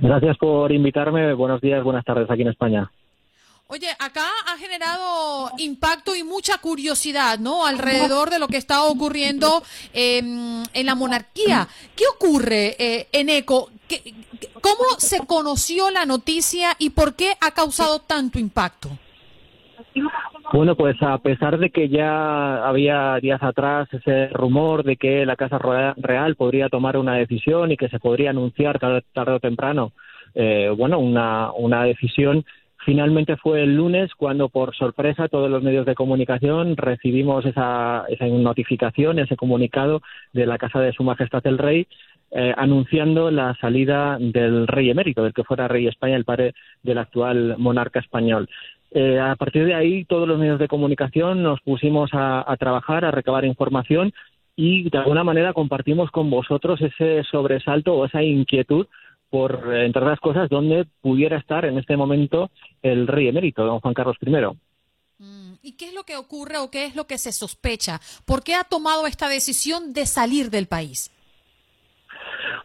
Gracias 0.00 0.38
por 0.38 0.72
invitarme. 0.72 1.35
Buenos 1.35 1.61
días, 1.61 1.85
buenas 1.85 2.05
tardes 2.07 2.31
aquí 2.31 2.40
en 2.40 2.48
España. 2.48 2.90
Oye, 3.68 3.88
acá 3.98 4.26
ha 4.46 4.57
generado 4.57 5.50
impacto 5.59 6.14
y 6.14 6.24
mucha 6.24 6.57
curiosidad, 6.59 7.38
¿no? 7.38 7.66
Alrededor 7.66 8.31
de 8.31 8.38
lo 8.38 8.48
que 8.48 8.57
está 8.57 8.85
ocurriendo 8.85 9.62
em, 9.92 10.62
en 10.72 10.87
la 10.87 10.94
monarquía. 10.94 11.68
¿Qué 11.94 12.05
ocurre 12.07 12.76
eh, 12.79 13.09
en 13.12 13.29
ECO? 13.29 13.70
¿Cómo 14.62 14.85
se 14.98 15.18
conoció 15.26 15.90
la 15.90 16.07
noticia 16.07 16.76
y 16.79 16.90
por 16.90 17.14
qué 17.14 17.37
ha 17.40 17.50
causado 17.50 17.98
tanto 17.98 18.38
impacto? 18.38 18.88
Bueno, 20.53 20.77
pues 20.77 20.97
a 21.03 21.19
pesar 21.19 21.59
de 21.59 21.71
que 21.71 21.89
ya 21.89 22.67
había 22.67 23.19
días 23.21 23.43
atrás 23.43 23.89
ese 23.93 24.29
rumor 24.29 24.85
de 24.85 24.97
que 24.97 25.27
la 25.27 25.37
Casa 25.37 25.59
Real 25.97 26.37
podría 26.37 26.69
tomar 26.69 26.97
una 26.97 27.15
decisión 27.15 27.73
y 27.73 27.77
que 27.77 27.89
se 27.89 27.99
podría 27.99 28.31
anunciar 28.31 28.79
tarde, 28.79 29.33
o 29.33 29.41
temprano, 29.41 29.93
eh, 30.35 30.73
bueno, 30.77 30.99
una, 30.99 31.51
una 31.53 31.85
decisión 31.85 32.45
Finalmente 32.87 33.37
fue 33.37 33.65
el 33.65 33.75
lunes 33.75 34.15
cuando, 34.17 34.49
por 34.49 34.77
sorpresa, 34.77 35.27
todos 35.27 35.51
los 35.51 35.61
medios 35.61 35.85
de 35.87 35.97
comunicación 35.97 36.77
recibimos 36.77 37.45
esa, 37.45 38.05
esa 38.09 38.27
notificación, 38.27 39.19
ese 39.19 39.35
comunicado 39.35 40.03
de 40.33 40.47
la 40.47 40.57
Casa 40.57 40.79
de 40.79 40.93
Su 40.93 41.03
Majestad 41.03 41.45
el 41.49 41.59
Rey, 41.59 41.89
eh, 42.31 42.55
anunciando 42.57 43.33
la 43.33 43.57
salida 43.61 44.19
del 44.21 44.69
rey 44.69 44.91
emérito, 44.91 45.25
del 45.25 45.33
que 45.33 45.43
fuera 45.43 45.67
rey 45.67 45.83
de 45.83 45.91
España, 45.91 46.15
el 46.15 46.25
padre 46.25 46.55
del 46.85 46.99
actual 46.99 47.57
monarca 47.59 47.99
español. 47.99 48.49
Eh, 48.99 49.21
a 49.21 49.37
partir 49.37 49.67
de 49.67 49.75
ahí, 49.75 50.07
todos 50.07 50.27
los 50.27 50.39
medios 50.39 50.59
de 50.59 50.69
comunicación 50.69 51.43
nos 51.43 51.61
pusimos 51.61 52.09
a, 52.15 52.51
a 52.51 52.57
trabajar, 52.57 53.05
a 53.05 53.11
recabar 53.11 53.45
información 53.45 54.15
y, 54.57 54.89
de 54.89 54.97
alguna 54.97 55.23
manera, 55.23 55.53
compartimos 55.53 56.11
con 56.11 56.31
vosotros 56.31 56.81
ese 56.81 57.23
sobresalto 57.31 57.93
o 57.93 58.07
esa 58.07 58.23
inquietud 58.23 58.87
por, 59.29 59.75
entre 59.75 60.01
otras 60.01 60.19
cosas, 60.21 60.49
dónde 60.49 60.87
pudiera 61.03 61.37
estar 61.37 61.67
en 61.67 61.77
este 61.77 61.95
momento 61.95 62.51
el 62.81 63.07
rey 63.07 63.29
emérito, 63.29 63.67
don 63.67 63.81
Juan 63.81 63.93
Carlos 63.93 64.17
I. 64.23 64.31
Mm, 65.19 65.55
¿Y 65.63 65.73
qué 65.77 65.89
es 65.89 65.95
lo 65.95 66.05
que 66.05 66.17
ocurre 66.17 66.57
o 66.57 66.71
qué 66.71 66.87
es 66.87 66.97
lo 66.97 67.07
que 67.07 67.19
se 67.19 67.33
sospecha? 67.33 68.01
¿Por 68.25 68.43
qué 68.43 68.55
ha 68.55 68.65
tomado 68.65 69.07
esta 69.07 69.29
decisión 69.29 69.93
de 69.93 70.07
salir 70.07 70.49
del 70.49 70.69
país? 70.69 71.13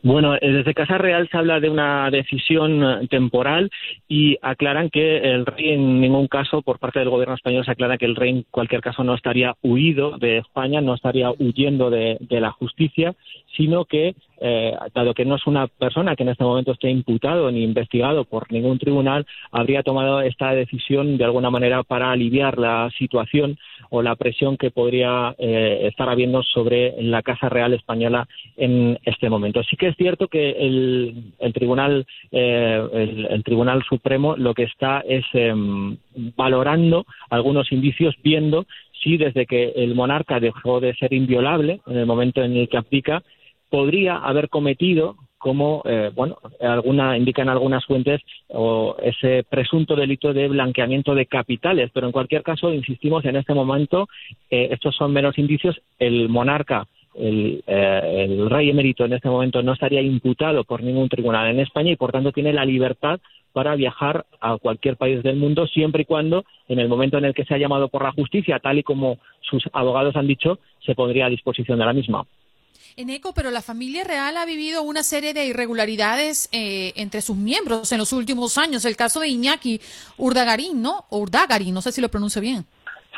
Bueno, 0.04 0.36
eh, 0.36 0.40
desde 0.42 0.74
Casa 0.74 0.98
Real 0.98 1.28
se 1.30 1.38
habla 1.38 1.60
de 1.60 1.70
una 1.70 2.10
decisión 2.10 2.84
eh, 2.84 3.08
temporal 3.08 3.70
y 4.08 4.38
aclaran 4.42 4.90
que 4.90 5.18
el 5.18 5.46
rey 5.46 5.70
en 5.70 6.02
ningún 6.02 6.28
caso, 6.28 6.62
por 6.62 6.80
parte 6.80 7.00
del 7.00 7.10
gobierno 7.10 7.36
español, 7.36 7.66
se 7.66 7.72
aclara 7.72 7.98
que 7.98 8.06
el 8.06 8.16
rey 8.16 8.30
en 8.32 8.46
cualquier 8.50 8.82
caso 8.82 9.04
no 9.04 9.14
estaría 9.14 9.56
huido 9.62 10.18
de 10.18 10.40
España, 10.40 10.82
no 10.82 10.96
estaría 10.96 11.32
huyendo 11.38 11.90
de, 11.90 12.18
la 12.30 12.52
justicia, 12.52 13.14
sino 13.56 13.86
que, 13.86 14.16
eh, 14.40 14.74
dado 14.96 15.14
que 15.14 15.26
no 15.26 15.36
es 15.36 15.46
una 15.46 15.68
persona 15.68 16.16
que 16.16 16.24
en 16.24 16.30
este 16.30 16.44
momento 16.44 16.72
esté 16.72 16.90
imputado 16.90 17.52
ni 17.52 17.64
investigado 17.64 18.26
por 18.26 18.52
ningún 18.52 18.80
tribunal, 18.80 19.28
habría 19.52 19.84
tomado 19.84 20.22
esta 20.22 20.56
decisión 20.56 21.18
de 21.18 21.26
alguna 21.26 21.52
manera 21.52 21.84
para 21.84 22.12
aliviar 22.12 22.58
la 22.58 22.90
situación 22.98 23.60
o 23.92 24.02
la 24.02 24.16
presión 24.16 24.58
que 24.58 24.72
podría 24.72 25.36
estar 25.38 26.10
habiendo 26.10 26.42
sobre 26.42 26.96
la 27.04 27.22
Casa 27.22 27.50
Real 27.50 27.74
española 27.74 28.28
en 28.58 28.98
este 29.04 29.30
momento. 29.30 29.62
Sí 29.72 29.78
que 29.78 29.88
es 29.88 29.96
cierto 29.96 30.28
que 30.28 30.50
el, 30.50 31.54
Tribunal 31.54 32.06
eh, 32.30 33.28
el, 33.30 33.42
Tribunal 33.46 33.82
Supremo 33.88 34.36
lo 34.36 34.54
que 34.54 34.64
está 34.64 35.00
es 35.00 35.24
em, 35.32 35.96
valorando 36.36 37.06
algunos 37.30 37.72
indicios, 37.72 38.14
viendo 38.22 38.66
si 39.02 39.16
desde 39.16 39.46
que 39.46 39.72
el 39.78 39.96
monarca 39.96 40.42
dejó 40.42 40.82
de 40.82 40.94
ser 40.96 41.14
inviolable 41.14 41.80
en 41.88 41.98
el 41.98 42.06
momento 42.06 42.44
en 42.44 42.58
el 42.58 42.68
que 42.68 42.78
aplica, 42.78 43.24
podría 43.70 44.18
haber 44.18 44.50
cometido 44.50 45.16
como 45.38 45.84
eh, 45.86 46.12
bueno 46.14 46.38
alguna 46.60 47.18
indican 47.18 47.48
algunas 47.48 47.86
fuentes 47.86 48.22
o 48.50 48.98
ese 49.02 49.46
presunto 49.50 49.96
delito 49.96 50.34
de 50.34 50.50
blanqueamiento 50.50 51.16
de 51.16 51.28
capitales. 51.28 51.92
Pero 51.94 52.08
en 52.08 52.12
cualquier 52.12 52.44
caso 52.44 52.74
insistimos 52.74 53.24
en 53.24 53.38
este 53.38 53.54
momento 53.54 54.10
eh, 54.50 54.68
estos 54.72 54.98
son 54.98 55.14
menos 55.14 55.38
indicios. 55.38 55.82
El 55.98 56.28
monarca 56.28 56.86
el, 57.16 57.64
eh, 57.68 58.28
el, 58.30 58.50
rey 58.50 58.70
emérito 58.70 59.06
en 59.06 59.14
este 59.14 59.30
momento 59.30 59.62
no 59.62 59.74
estaría 59.74 60.02
imputado 60.02 60.64
por 60.64 60.82
ningún 60.82 61.10
tribunal 61.10 61.50
en 61.50 61.60
España 61.60 61.92
y 61.92 61.96
por 61.98 62.12
tanto 62.12 62.32
tiene 62.32 62.54
la 62.54 62.66
libertad 62.66 63.20
para 63.54 63.76
viajar 63.76 64.26
a 64.40 64.58
cualquier 64.58 64.96
país 64.96 65.22
del 65.24 65.36
mundo 65.36 65.68
siempre 65.68 66.04
y 66.04 66.06
cuando 66.06 66.46
en 66.68 66.80
el 66.80 66.88
momento 66.88 67.18
en 67.18 67.26
el 67.26 67.34
que 67.34 67.46
sea 67.46 67.58
llamado 67.58 67.90
por 67.90 68.04
la 68.04 68.14
justicia, 68.14 68.60
tal 68.60 68.80
y 68.80 68.84
como 68.84 69.18
sus 69.42 69.64
abogados 69.74 70.16
han 70.16 70.28
dicho, 70.28 70.60
se 70.86 70.96
pondría 70.96 71.26
a 71.26 71.30
disposición 71.30 71.78
de 71.80 71.86
la 71.86 71.94
misma. 71.94 72.26
En 72.98 73.10
ECO, 73.10 73.34
pero 73.34 73.52
la 73.52 73.62
familia 73.62 74.04
real 74.04 74.36
ha 74.36 74.46
vivido 74.46 74.84
una 74.84 75.04
serie 75.04 75.34
de 75.34 75.46
irregularidades 75.46 76.50
eh, 76.52 76.92
entre 76.96 77.22
sus 77.22 77.38
miembros 77.38 77.92
en 77.92 77.98
los 77.98 78.12
últimos 78.12 78.58
años. 78.58 78.84
El 78.84 78.98
caso 78.98 79.22
de 79.22 79.30
Iñaki 79.30 79.80
Urdagarín, 80.18 80.82
¿no? 80.82 81.06
Urdagarín, 81.10 81.74
no 81.74 81.82
sé 81.82 81.92
si 81.92 82.02
lo 82.02 82.10
pronuncio 82.10 82.42
bien. 82.42 82.66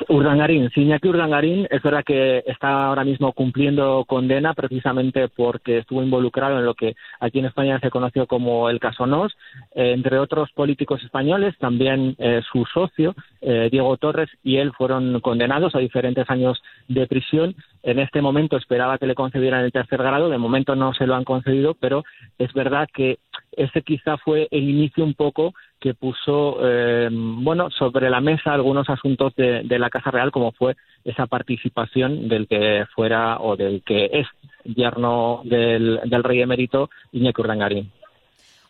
Urdangarín, 0.10 0.72
Iñaki 0.76 1.08
Urdangarín 1.08 1.68
es 1.70 1.82
verdad 1.84 2.04
que 2.04 2.44
está 2.48 2.88
ahora 2.88 3.04
mismo 3.04 3.32
cumpliendo 3.34 4.06
condena 4.06 4.54
precisamente 4.56 5.28
porque 5.30 5.80
estuvo 5.80 6.02
involucrado 6.02 6.58
en 6.58 6.66
lo 6.66 6.74
que 6.74 6.96
aquí 7.20 7.40
en 7.40 7.46
España 7.46 7.80
se 7.80 7.92
conoció 7.92 8.26
como 8.26 8.70
el 8.70 8.80
caso 8.80 9.06
Nos, 9.06 9.36
entre 9.76 10.18
otros 10.18 10.52
políticos 10.52 11.04
españoles, 11.04 11.56
también 11.60 12.16
eh, 12.18 12.42
su 12.52 12.66
socio, 12.66 13.14
eh, 13.42 13.70
Diego 13.72 13.96
Torres, 13.98 14.30
y 14.44 14.58
él 14.58 14.72
fueron 14.76 15.20
condenados 15.20 15.76
a 15.76 15.80
diferentes 15.80 16.28
años 16.30 16.62
de 16.88 17.06
prisión. 17.06 17.56
En 17.84 18.00
este 18.00 18.22
momento 18.22 18.58
esperaba 18.58 18.98
que 18.98 19.08
le 19.08 19.16
concedieran 19.16 19.64
el 19.64 19.72
tercer 19.72 20.02
grado, 20.02 20.30
de 20.30 20.38
momento 20.38 20.76
no 20.76 20.94
se 20.94 21.06
lo 21.06 21.16
han 21.16 21.24
concedido, 21.24 21.76
pero 21.76 22.04
es 22.40 22.52
verdad 22.54 22.90
que 22.92 23.20
ese 23.58 23.82
quizá 23.82 24.18
fue 24.18 24.48
el 24.52 24.70
inicio 24.70 25.04
un 25.04 25.14
poco 25.14 25.54
que 25.80 25.94
puso 25.94 26.58
eh, 26.62 27.10
bueno 27.12 27.70
sobre 27.72 28.10
la 28.10 28.22
mesa 28.22 28.54
algunos 28.54 28.90
asuntos 28.90 29.36
de, 29.36 29.64
la 29.80 29.90
Casa 29.90 30.12
Real 30.12 30.32
como 30.32 30.52
fue 30.54 30.76
esa 31.04 31.28
participación 31.28 32.30
del 32.30 32.48
que 32.48 32.86
fuera 32.96 33.40
o 33.40 33.56
del 33.58 33.84
que 33.84 34.10
es 34.14 34.28
yerno 34.64 35.42
del, 35.44 36.00
rey 36.24 36.42
emérito 36.42 36.90
Iñaki 37.12 37.42
Urdangarín. 37.42 37.92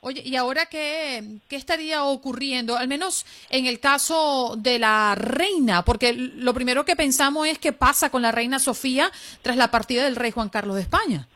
Oye, 0.02 0.22
¿y 0.26 0.36
ahora 0.36 0.66
qué, 0.66 1.40
qué 1.48 1.56
estaría 1.56 2.04
ocurriendo? 2.04 2.76
Al 2.76 2.90
menos 2.90 3.26
en 3.50 3.68
el 3.68 3.80
caso 3.80 4.56
de 4.58 4.78
la 4.78 5.16
reina, 5.16 5.86
porque 5.86 6.14
lo 6.14 6.54
primero 6.54 6.84
que 6.84 6.98
pensamos 6.98 7.48
es 7.48 7.58
qué 7.58 7.72
pasa 7.72 8.10
con 8.10 8.22
la 8.22 8.34
reina 8.34 8.60
Sofía 8.60 9.10
tras 9.42 9.56
la 9.56 9.72
partida 9.72 10.04
del 10.04 10.18
rey 10.18 10.32
Juan 10.32 10.50
Carlos 10.50 10.76
de 10.76 10.82
España. 10.82 11.28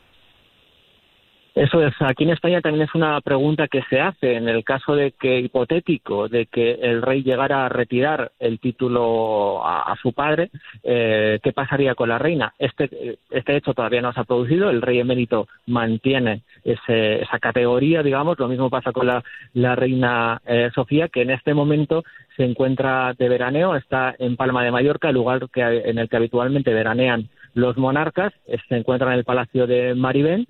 Eso 1.58 1.82
es, 1.82 1.96
aquí 2.02 2.24
en 2.24 2.30
España 2.30 2.62
también 2.62 2.84
es 2.84 2.94
una 2.94 3.20
pregunta 3.20 3.68
que 3.68 3.82
se 3.90 4.00
hace 4.00 4.36
en 4.36 4.48
el 4.48 4.64
caso 4.64 4.94
de 4.94 5.14
que, 5.14 5.40
hipotético, 5.40 6.28
de 6.28 6.46
que 6.46 6.74
el 6.74 7.02
rey 7.02 7.24
llegara 7.24 7.66
a 7.66 7.70
retirar 7.70 8.32
el 8.38 8.60
título 8.60 9.66
a, 9.66 9.96
su 10.00 10.14
padre, 10.14 10.52
eh, 10.84 11.40
¿qué 11.42 11.54
pasaría 11.54 11.96
con 11.96 12.10
la 12.10 12.20
reina? 12.20 12.54
Este, 12.60 13.18
este 13.32 13.58
hecho 13.58 13.74
todavía 13.74 14.04
no 14.04 14.14
se 14.14 14.20
ha 14.20 14.26
producido, 14.26 14.70
el 14.70 14.84
rey 14.84 15.00
emérito 15.00 15.48
mantiene 15.66 16.44
esa 16.64 17.40
categoría, 17.40 18.04
digamos, 18.04 18.38
lo 18.38 18.48
mismo 18.48 18.70
pasa 18.70 18.92
con 18.92 19.08
la, 19.08 19.76
reina 19.76 20.40
eh, 20.46 20.70
Sofía, 20.76 21.08
que 21.08 21.24
en 21.24 21.32
este 21.32 21.56
momento 21.56 22.04
se 22.36 22.44
encuentra 22.44 23.16
de 23.18 23.30
veraneo, 23.30 23.76
está 23.76 24.14
en 24.20 24.36
Palma 24.36 24.64
de 24.64 24.70
Mallorca, 24.70 25.10
el 25.10 25.16
lugar 25.16 25.50
que, 25.52 25.62
en 25.62 25.98
el 25.98 26.08
que 26.08 26.18
habitualmente 26.18 26.72
veranean 26.72 27.30
los 27.56 27.78
monarcas, 27.78 28.32
se 28.70 28.78
encuentra 28.78 29.12
en 29.12 29.18
el 29.18 29.26
Palacio 29.26 29.66
de 29.66 29.96
Maribén 29.96 30.46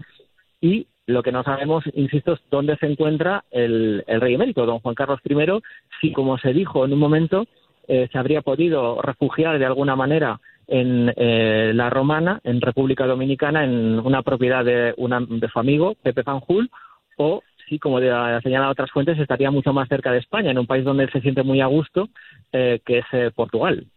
y 0.59 0.87
lo 1.07 1.23
que 1.23 1.31
no 1.31 1.41
sabemos, 1.41 1.85
insisto, 1.93 2.33
es 2.33 2.39
dónde 2.51 2.75
se 2.77 2.85
encuentra 2.85 3.45
el, 3.49 4.03
rey 4.05 4.35
emérito, 4.35 4.65
don 4.65 4.79
Juan 4.79 4.93
Carlos 4.93 5.21
I, 5.23 5.35
si, 6.01 6.11
como 6.11 6.37
se 6.37 6.51
dijo 6.51 6.85
en 6.85 6.93
un 6.93 6.99
momento, 6.99 7.45
eh, 7.87 8.09
se 8.11 8.17
habría 8.17 8.41
podido 8.41 9.01
refugiar 9.01 9.57
de 9.57 9.65
alguna 9.65 9.95
manera 9.95 10.41
en 10.67 11.13
eh, 11.15 11.71
la 11.73 11.89
Romana, 11.89 12.41
en 12.43 12.59
República 12.59 13.07
Dominicana, 13.07 13.63
en 13.63 13.99
una 13.99 14.21
propiedad 14.21 14.65
de, 14.65 14.93
una, 14.97 15.21
de 15.21 15.47
su 15.47 15.57
amigo, 15.57 15.95
Pepe 16.03 16.23
Fanjul, 16.23 16.69
o 17.15 17.41
si, 17.69 17.79
como 17.79 17.99
señalan 17.99 18.69
otras 18.69 18.91
fuentes, 18.91 19.17
estaría 19.17 19.49
mucho 19.49 19.71
más 19.71 19.87
cerca 19.87 20.11
de 20.11 20.19
España, 20.19 20.51
en 20.51 20.59
un 20.59 20.67
país 20.67 20.83
donde 20.83 21.05
él 21.05 21.11
se 21.11 21.21
siente 21.21 21.41
muy 21.41 21.61
a 21.61 21.67
gusto, 21.67 22.09
eh, 22.51 22.81
que 22.85 22.99
es 22.99 23.33
Portugal. 23.33 23.87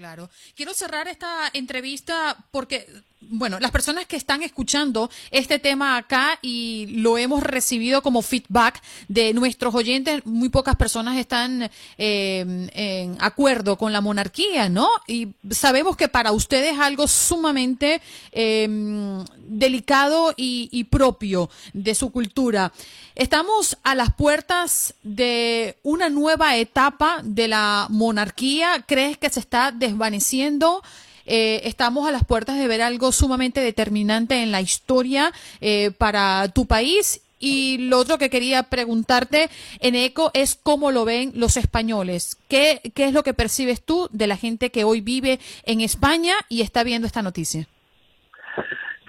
Claro. 0.00 0.30
Quiero 0.54 0.72
cerrar 0.72 1.08
esta 1.08 1.50
entrevista 1.52 2.34
porque 2.52 2.86
bueno, 3.20 3.60
las 3.60 3.70
personas 3.70 4.06
que 4.06 4.16
están 4.16 4.42
escuchando 4.42 5.10
este 5.30 5.58
tema 5.58 5.98
acá 5.98 6.38
y 6.40 6.86
lo 6.86 7.18
hemos 7.18 7.42
recibido 7.42 8.02
como 8.02 8.22
feedback 8.22 8.82
de 9.08 9.34
nuestros 9.34 9.74
oyentes, 9.74 10.24
muy 10.24 10.48
pocas 10.48 10.76
personas 10.76 11.18
están 11.18 11.70
eh, 11.98 12.68
en 12.72 13.16
acuerdo 13.20 13.76
con 13.76 13.92
la 13.92 14.00
monarquía, 14.00 14.70
¿no? 14.70 14.88
Y 15.06 15.28
sabemos 15.50 15.96
que 15.96 16.08
para 16.08 16.32
ustedes 16.32 16.74
es 16.74 16.80
algo 16.80 17.06
sumamente 17.06 18.00
em, 18.32 19.22
delicado 19.46 20.32
y, 20.36 20.70
y 20.72 20.84
propio 20.84 21.50
de 21.74 21.94
su 21.94 22.10
cultura. 22.10 22.72
Estamos 23.14 23.76
a 23.82 23.94
las 23.94 24.14
puertas 24.14 24.94
de 25.02 25.76
una 25.82 26.08
nueva 26.08 26.56
etapa 26.56 27.20
de 27.22 27.48
la 27.48 27.86
monarquía. 27.90 28.82
¿Crees 28.86 29.18
que 29.18 29.28
se 29.28 29.40
está 29.40 29.72
desvaneciendo? 29.90 30.82
Eh, 31.26 31.60
estamos 31.64 32.08
a 32.08 32.12
las 32.12 32.24
puertas 32.24 32.58
de 32.58 32.66
ver 32.66 32.82
algo 32.82 33.12
sumamente 33.12 33.60
determinante 33.60 34.42
en 34.42 34.50
la 34.50 34.60
historia 34.60 35.32
eh, 35.60 35.90
para 35.96 36.48
tu 36.48 36.66
país. 36.66 37.20
Y 37.38 37.78
lo 37.78 37.98
otro 37.98 38.18
que 38.18 38.28
quería 38.28 38.64
preguntarte 38.64 39.48
en 39.80 39.94
ECO 39.94 40.30
es 40.34 40.58
cómo 40.62 40.90
lo 40.90 41.04
ven 41.06 41.32
los 41.34 41.56
españoles. 41.56 42.36
¿Qué, 42.48 42.80
¿Qué 42.94 43.06
es 43.06 43.14
lo 43.14 43.22
que 43.22 43.32
percibes 43.32 43.82
tú 43.82 44.08
de 44.12 44.26
la 44.26 44.36
gente 44.36 44.70
que 44.70 44.84
hoy 44.84 45.00
vive 45.00 45.40
en 45.64 45.80
España 45.80 46.34
y 46.50 46.60
está 46.60 46.82
viendo 46.82 47.06
esta 47.06 47.22
noticia? 47.22 47.66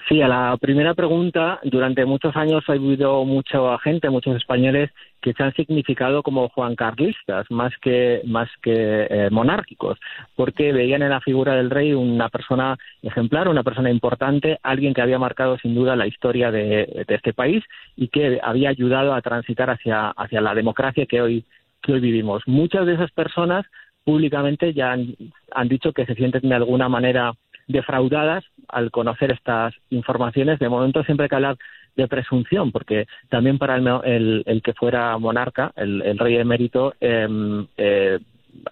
Sí, 0.07 0.21
a 0.21 0.27
la 0.27 0.57
primera 0.59 0.93
pregunta, 0.93 1.59
durante 1.63 2.05
muchos 2.05 2.35
años 2.35 2.63
ha 2.67 2.73
habido 2.73 3.23
mucha 3.23 3.77
gente, 3.79 4.09
muchos 4.09 4.35
españoles 4.35 4.89
que 5.21 5.33
se 5.33 5.43
han 5.43 5.53
significado 5.53 6.23
como 6.23 6.49
Juan 6.49 6.75
Carlistas 6.75 7.45
más 7.51 7.71
que 7.81 8.21
más 8.25 8.49
que 8.61 9.07
eh, 9.09 9.29
monárquicos, 9.31 9.99
porque 10.35 10.73
veían 10.73 11.03
en 11.03 11.09
la 11.09 11.21
figura 11.21 11.55
del 11.55 11.69
rey 11.69 11.93
una 11.93 12.29
persona 12.29 12.77
ejemplar, 13.01 13.47
una 13.47 13.63
persona 13.63 13.91
importante, 13.91 14.59
alguien 14.63 14.93
que 14.93 15.01
había 15.01 15.19
marcado 15.19 15.57
sin 15.59 15.75
duda 15.75 15.95
la 15.95 16.07
historia 16.07 16.51
de, 16.51 17.05
este 17.07 17.33
país 17.33 17.63
y 17.95 18.07
que 18.07 18.39
había 18.41 18.69
ayudado 18.69 19.13
a 19.13 19.21
transitar 19.21 19.69
hacia 19.69 20.09
hacia 20.09 20.41
la 20.41 20.55
democracia 20.55 21.05
que 21.05 21.21
hoy 21.21 21.45
que 21.81 21.93
hoy 21.93 21.99
vivimos. 21.99 22.43
Muchas 22.47 22.85
de 22.85 22.93
esas 22.95 23.11
personas 23.11 23.65
públicamente 24.03 24.73
ya 24.73 24.93
han 24.93 25.69
dicho 25.69 25.93
que 25.93 26.05
se 26.05 26.15
sienten 26.15 26.49
de 26.49 26.55
alguna 26.55 26.89
manera 26.89 27.33
defraudadas 27.71 28.43
al 28.67 28.91
conocer 28.91 29.31
estas 29.31 29.73
informaciones. 29.89 30.59
De 30.59 30.69
momento 30.69 31.03
siempre 31.03 31.25
hay 31.25 31.29
que 31.29 31.35
hablar 31.35 31.57
de 31.95 32.07
presunción, 32.07 32.71
porque 32.71 33.05
también 33.29 33.57
para 33.57 33.75
el, 33.75 34.43
el, 34.45 34.61
que 34.61 34.73
fuera 34.73 35.17
monarca, 35.17 35.73
el, 35.75 36.17
rey 36.17 36.37
emérito, 36.37 36.93
em, 37.01 37.67
eh, 37.77 38.19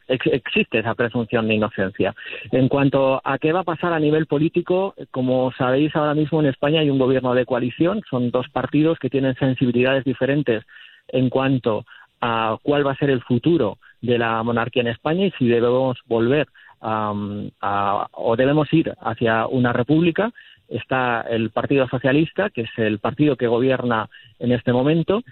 existe 0.07 0.79
esa 0.79 0.95
presunción 0.95 1.47
de 1.47 1.55
inocencia. 1.55 2.13
En 2.51 2.67
cuanto 2.67 3.21
a 3.23 3.37
qué 3.37 3.53
va 3.53 3.61
a 3.61 3.65
pasar 3.65 3.93
a 3.93 3.99
nivel 3.99 4.25
político, 4.25 4.93
como 5.11 5.51
sabéis, 5.53 5.95
ahora 5.95 6.13
mismo 6.13 6.39
en 6.39 6.47
España 6.47 6.81
hay 6.81 6.89
un 6.89 6.99
gobierno 6.99 7.33
de 7.33 7.45
coalición, 7.45 8.01
son 8.09 8.31
dos 8.31 8.47
partidos 8.49 8.99
que 8.99 9.09
tienen 9.09 9.35
sensibilidades 9.35 10.03
diferentes 10.03 10.63
en 11.07 11.29
cuanto 11.29 11.85
a 12.21 12.57
cuál 12.61 12.85
va 12.85 12.91
a 12.91 12.97
ser 12.97 13.09
el 13.09 13.21
futuro 13.21 13.77
de 14.01 14.17
la 14.17 14.43
monarquía 14.43 14.81
en 14.81 14.89
España 14.89 15.25
y 15.25 15.31
si 15.31 15.47
debemos 15.47 15.97
volver 16.05 16.47
a, 16.81 18.07
o 18.11 18.35
debemos 18.35 18.71
ir 18.73 18.93
hacia 19.01 19.47
una 19.47 19.73
república 19.73 20.31
está 20.69 21.21
el 21.21 21.49
Partido 21.49 21.87
Socialista, 21.87 22.49
que 22.49 22.61
es 22.61 22.69
el 22.77 22.99
partido 22.99 23.35
que 23.35 23.47
gobierna 23.47 24.09
en 24.37 24.51
este 24.51 24.71
momento, 24.71 25.23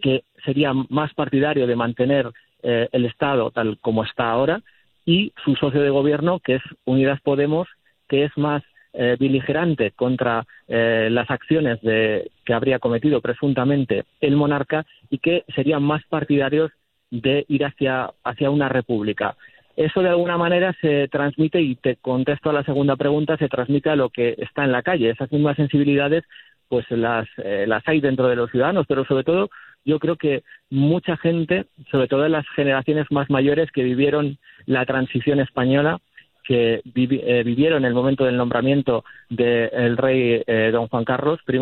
que 0.00 0.24
sería 0.44 0.72
más 0.72 1.12
partidario 1.14 1.66
de 1.66 1.76
mantener 1.76 2.30
eh, 2.62 2.88
el 2.92 3.04
Estado 3.04 3.50
tal 3.50 3.78
como 3.80 4.04
está 4.04 4.30
ahora, 4.30 4.62
y 5.04 5.32
su 5.44 5.54
socio 5.54 5.82
de 5.82 5.90
gobierno, 5.90 6.40
que 6.40 6.56
es 6.56 6.62
Unidas 6.84 7.20
Podemos, 7.20 7.68
que 8.08 8.24
es 8.24 8.36
más 8.36 8.62
eh, 8.92 9.16
beligerante 9.20 9.92
contra 9.92 10.46
eh, 10.66 11.08
las 11.10 11.30
acciones 11.30 11.80
de, 11.82 12.30
que 12.44 12.54
habría 12.54 12.78
cometido 12.78 13.20
presuntamente 13.20 14.04
el 14.20 14.36
monarca 14.36 14.86
y 15.10 15.18
que 15.18 15.44
serían 15.54 15.82
más 15.82 16.02
partidarios 16.08 16.72
de 17.10 17.44
ir 17.48 17.64
hacia, 17.64 18.10
hacia 18.24 18.50
una 18.50 18.68
república. 18.68 19.36
Eso 19.76 20.00
de 20.00 20.08
alguna 20.08 20.38
manera 20.38 20.74
se 20.80 21.06
transmite, 21.08 21.60
y 21.60 21.76
te 21.76 21.96
contesto 21.96 22.50
a 22.50 22.54
la 22.54 22.64
segunda 22.64 22.96
pregunta, 22.96 23.36
se 23.36 23.48
transmite 23.48 23.90
a 23.90 23.96
lo 23.96 24.08
que 24.08 24.34
está 24.38 24.64
en 24.64 24.72
la 24.72 24.82
calle. 24.82 25.10
Esas 25.10 25.30
mismas 25.30 25.56
sensibilidades, 25.56 26.24
pues 26.68 26.90
las, 26.90 27.28
eh, 27.36 27.66
las 27.68 27.86
hay 27.86 28.00
dentro 28.00 28.26
de 28.26 28.36
los 28.36 28.50
ciudadanos, 28.50 28.86
pero 28.88 29.04
sobre 29.04 29.24
todo 29.24 29.50
yo 29.84 29.98
creo 30.00 30.16
que 30.16 30.42
mucha 30.70 31.16
gente, 31.18 31.66
sobre 31.90 32.08
todo 32.08 32.26
en 32.26 32.32
las 32.32 32.48
generaciones 32.56 33.06
más 33.10 33.30
mayores 33.30 33.70
que 33.70 33.84
vivieron 33.84 34.38
la 34.64 34.84
transición 34.84 35.40
española, 35.40 36.00
que 36.42 36.80
eh, 36.94 37.42
vivieron 37.44 37.84
el 37.84 37.94
momento 37.94 38.24
del 38.24 38.36
nombramiento 38.36 39.04
del 39.28 39.96
rey 39.96 40.42
eh, 40.46 40.70
don 40.72 40.88
Juan 40.88 41.04
Carlos 41.04 41.40
I, 41.46 41.58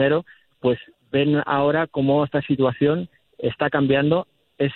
pues 0.61 0.79
ven 1.11 1.43
ahora 1.47 1.87
cómo 1.87 2.25
esta 2.25 2.43
situación 2.43 3.09
está 3.39 3.71
cambiando, 3.71 4.27
es 4.59 4.73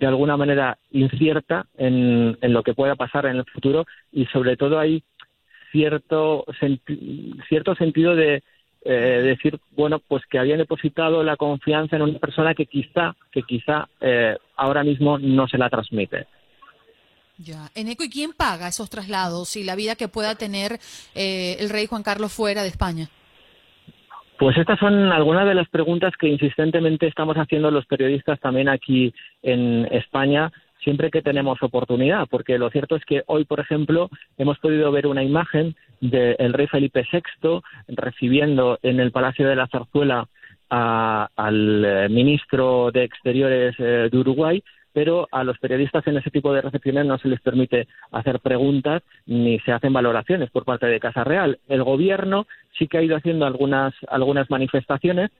de 0.00 0.06
alguna 0.06 0.36
manera 0.36 0.78
incierta 0.90 1.66
en, 1.76 2.36
lo 2.40 2.62
que 2.64 2.74
pueda 2.74 2.96
pasar 2.96 3.26
en 3.26 3.36
el 3.36 3.44
futuro 3.44 3.86
y 4.10 4.26
sobre 4.26 4.56
todo 4.56 4.80
hay 4.80 5.04
cierto, 5.70 6.44
cierto 7.48 7.76
sentido 7.76 8.16
de 8.16 8.42
eh, 8.82 8.90
decir, 8.90 9.60
bueno, 9.76 10.00
pues 10.00 10.24
que 10.26 10.38
habían 10.38 10.58
depositado 10.58 11.22
la 11.22 11.36
confianza 11.36 11.94
en 11.94 12.02
una 12.02 12.18
persona 12.18 12.54
que 12.54 12.66
quizá, 12.66 13.14
que 13.30 13.42
quizá 13.42 13.88
ahora 14.56 14.82
mismo 14.82 15.18
no 15.18 15.46
se 15.46 15.58
la 15.58 15.70
transmite. 15.70 16.26
Ya. 17.42 17.70
Eneco, 17.74 18.04
¿y 18.04 18.10
quién 18.10 18.32
paga 18.34 18.68
esos 18.68 18.90
traslados 18.90 19.56
y 19.56 19.64
la 19.64 19.74
vida 19.74 19.96
que 19.96 20.08
pueda 20.08 20.34
tener 20.34 20.78
eh, 21.14 21.56
el 21.58 21.70
rey 21.70 21.86
Juan 21.86 22.02
Carlos 22.02 22.32
fuera 22.32 22.62
de 22.62 22.68
España? 22.68 23.08
Pues 24.40 24.56
estas 24.56 24.78
son 24.78 25.12
algunas 25.12 25.46
de 25.46 25.54
las 25.54 25.68
preguntas 25.68 26.14
que 26.18 26.26
insistentemente 26.26 27.06
estamos 27.06 27.36
haciendo 27.36 27.70
los 27.70 27.84
periodistas 27.84 28.40
también 28.40 28.70
aquí 28.70 29.12
en 29.42 29.86
España 29.92 30.50
siempre 30.82 31.10
que 31.10 31.20
tenemos 31.20 31.62
oportunidad, 31.62 32.26
porque 32.26 32.56
lo 32.56 32.70
cierto 32.70 32.96
es 32.96 33.04
que 33.04 33.22
hoy, 33.26 33.44
por 33.44 33.60
ejemplo, 33.60 34.08
hemos 34.38 34.58
podido 34.58 34.90
ver 34.92 35.06
una 35.06 35.22
imagen 35.22 35.76
del 36.00 36.54
rey 36.54 36.66
Felipe 36.68 37.06
VI 37.12 37.60
recibiendo 37.88 38.78
en 38.80 38.98
el 38.98 39.12
Palacio 39.12 39.46
de 39.46 39.56
la 39.56 39.66
Zarzuela 39.66 40.26
al 40.70 41.84
eh, 41.84 42.08
ministro 42.08 42.90
de 42.92 43.04
Exteriores 43.04 43.74
eh, 43.78 44.08
de 44.10 44.18
Uruguay 44.18 44.62
pero 44.92 45.28
a 45.30 45.44
los 45.44 45.58
periodistas 45.58 46.06
en 46.06 46.16
ese 46.16 46.30
tipo 46.30 46.52
de 46.52 46.62
recepciones 46.62 47.06
no 47.06 47.18
se 47.18 47.28
les 47.28 47.40
permite 47.40 47.88
hacer 48.10 48.40
preguntas 48.40 49.02
ni 49.26 49.58
se 49.60 49.72
hacen 49.72 49.92
valoraciones 49.92 50.50
por 50.50 50.64
parte 50.64 50.86
de 50.86 51.00
Casa 51.00 51.24
Real. 51.24 51.58
El 51.68 51.82
gobierno 51.84 52.46
sí 52.78 52.86
que 52.86 52.98
ha 52.98 53.02
ido 53.02 53.16
haciendo 53.16 53.46
algunas, 53.46 53.94
algunas 54.08 54.50
manifestaciones, 54.50 55.30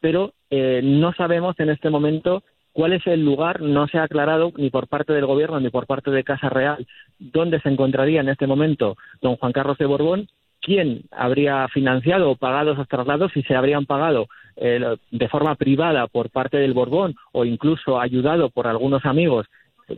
pero 0.00 0.32
eh, 0.50 0.80
no 0.82 1.12
sabemos 1.12 1.58
en 1.60 1.70
este 1.70 1.90
momento 1.90 2.42
cuál 2.72 2.92
es 2.92 3.06
el 3.06 3.24
lugar, 3.24 3.60
no 3.60 3.86
se 3.88 3.98
ha 3.98 4.02
aclarado 4.04 4.52
ni 4.56 4.70
por 4.70 4.88
parte 4.88 5.12
del 5.12 5.26
gobierno 5.26 5.60
ni 5.60 5.70
por 5.70 5.86
parte 5.86 6.10
de 6.10 6.24
Casa 6.24 6.48
Real 6.48 6.86
dónde 7.18 7.60
se 7.60 7.68
encontraría 7.68 8.20
en 8.20 8.28
este 8.28 8.46
momento 8.46 8.96
don 9.22 9.36
Juan 9.36 9.52
Carlos 9.52 9.78
de 9.78 9.86
Borbón 9.86 10.28
quién 10.60 11.02
habría 11.12 11.68
financiado 11.68 12.30
o 12.30 12.36
pagado 12.36 12.72
esos 12.72 12.88
traslados, 12.88 13.30
si 13.32 13.42
se 13.42 13.54
habrían 13.54 13.86
pagado 13.86 14.26
eh, 14.56 14.96
de 15.10 15.28
forma 15.28 15.54
privada 15.56 16.06
por 16.06 16.30
parte 16.30 16.58
del 16.58 16.74
Borbón 16.74 17.14
o 17.32 17.44
incluso 17.44 18.00
ayudado 18.00 18.50
por 18.50 18.66
algunos 18.66 19.04
amigos, 19.04 19.46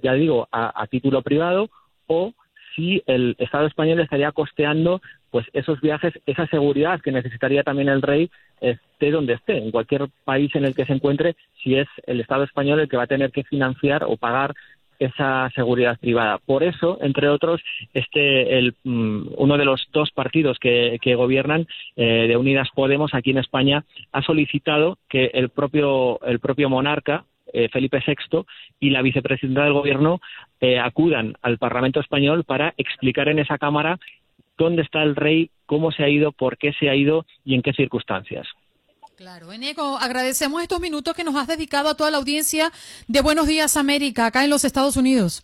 ya 0.02 0.14
digo, 0.14 0.48
a, 0.50 0.86
título 0.88 1.22
privado, 1.22 1.68
o 2.06 2.32
si 2.74 3.02
el 3.06 3.36
Estado 3.38 3.66
español 3.66 4.00
estaría 4.00 4.32
costeando 4.32 5.00
pues 5.30 5.46
esos 5.52 5.80
viajes, 5.80 6.14
esa 6.26 6.46
seguridad 6.46 7.00
que 7.00 7.12
necesitaría 7.12 7.62
también 7.62 7.88
el 7.88 8.02
rey 8.02 8.30
esté 8.60 9.10
donde 9.10 9.34
esté, 9.34 9.58
en 9.58 9.70
cualquier 9.70 10.08
país 10.24 10.54
en 10.54 10.64
el 10.64 10.74
que 10.74 10.86
se 10.86 10.94
encuentre, 10.94 11.36
si 11.62 11.76
es 11.76 11.88
el 12.06 12.20
Estado 12.20 12.44
español 12.44 12.80
el 12.80 12.88
que 12.88 12.96
va 12.96 13.02
a 13.02 13.08
tener 13.08 13.30
que 13.30 13.44
financiar 13.44 14.04
o 14.04 14.16
pagar 14.16 14.54
esa 14.98 15.50
seguridad 15.54 15.98
privada. 15.98 16.38
Por 16.38 16.62
eso, 16.62 16.98
entre 17.00 17.28
otros, 17.28 17.60
este 17.94 18.58
el, 18.58 18.74
mm, 18.84 19.28
uno 19.36 19.58
de 19.58 19.64
los 19.64 19.88
dos 19.92 20.10
partidos 20.10 20.58
que, 20.58 20.98
gobiernan 21.16 21.66
eh, 21.96 22.26
de 22.28 22.36
Unidas 22.36 22.68
Podemos 22.74 23.14
aquí 23.14 23.30
en 23.30 23.38
España 23.38 23.84
ha 24.12 24.22
solicitado 24.22 24.98
que 25.08 25.30
el 25.32 25.48
propio 25.48 26.20
el 26.26 26.40
propio 26.40 26.68
monarca 26.68 27.24
eh, 27.52 27.68
Felipe 27.68 28.02
VI 28.06 28.44
y 28.80 28.90
la 28.90 29.02
vicepresidenta 29.02 29.64
del 29.64 29.72
gobierno 29.72 30.20
eh, 30.60 30.78
acudan 30.78 31.34
al 31.42 31.58
Parlamento 31.58 32.00
español 32.00 32.44
para 32.44 32.74
explicar 32.76 33.28
en 33.28 33.38
esa 33.38 33.56
cámara 33.56 33.98
dónde 34.58 34.82
está 34.82 35.02
el 35.02 35.16
rey, 35.16 35.50
cómo 35.64 35.92
se 35.92 36.02
ha 36.02 36.08
ido, 36.08 36.32
por 36.32 36.58
qué 36.58 36.72
se 36.72 36.90
ha 36.90 36.94
ido 36.94 37.24
y 37.44 37.54
en 37.54 37.62
qué 37.62 37.72
circunstancias. 37.72 38.46
Claro, 39.16 39.50
Eneco, 39.50 39.96
agradecemos 39.96 40.60
estos 40.60 40.78
minutos 40.78 41.14
que 41.14 41.24
nos 41.24 41.36
has 41.36 41.46
dedicado 41.46 41.88
a 41.88 41.94
toda 41.94 42.10
la 42.10 42.18
audiencia 42.18 42.70
de 43.08 43.22
Buenos 43.22 43.46
Días 43.46 43.78
América, 43.78 44.26
acá 44.26 44.44
en 44.44 44.50
los 44.50 44.62
Estados 44.62 44.98
Unidos. 44.98 45.42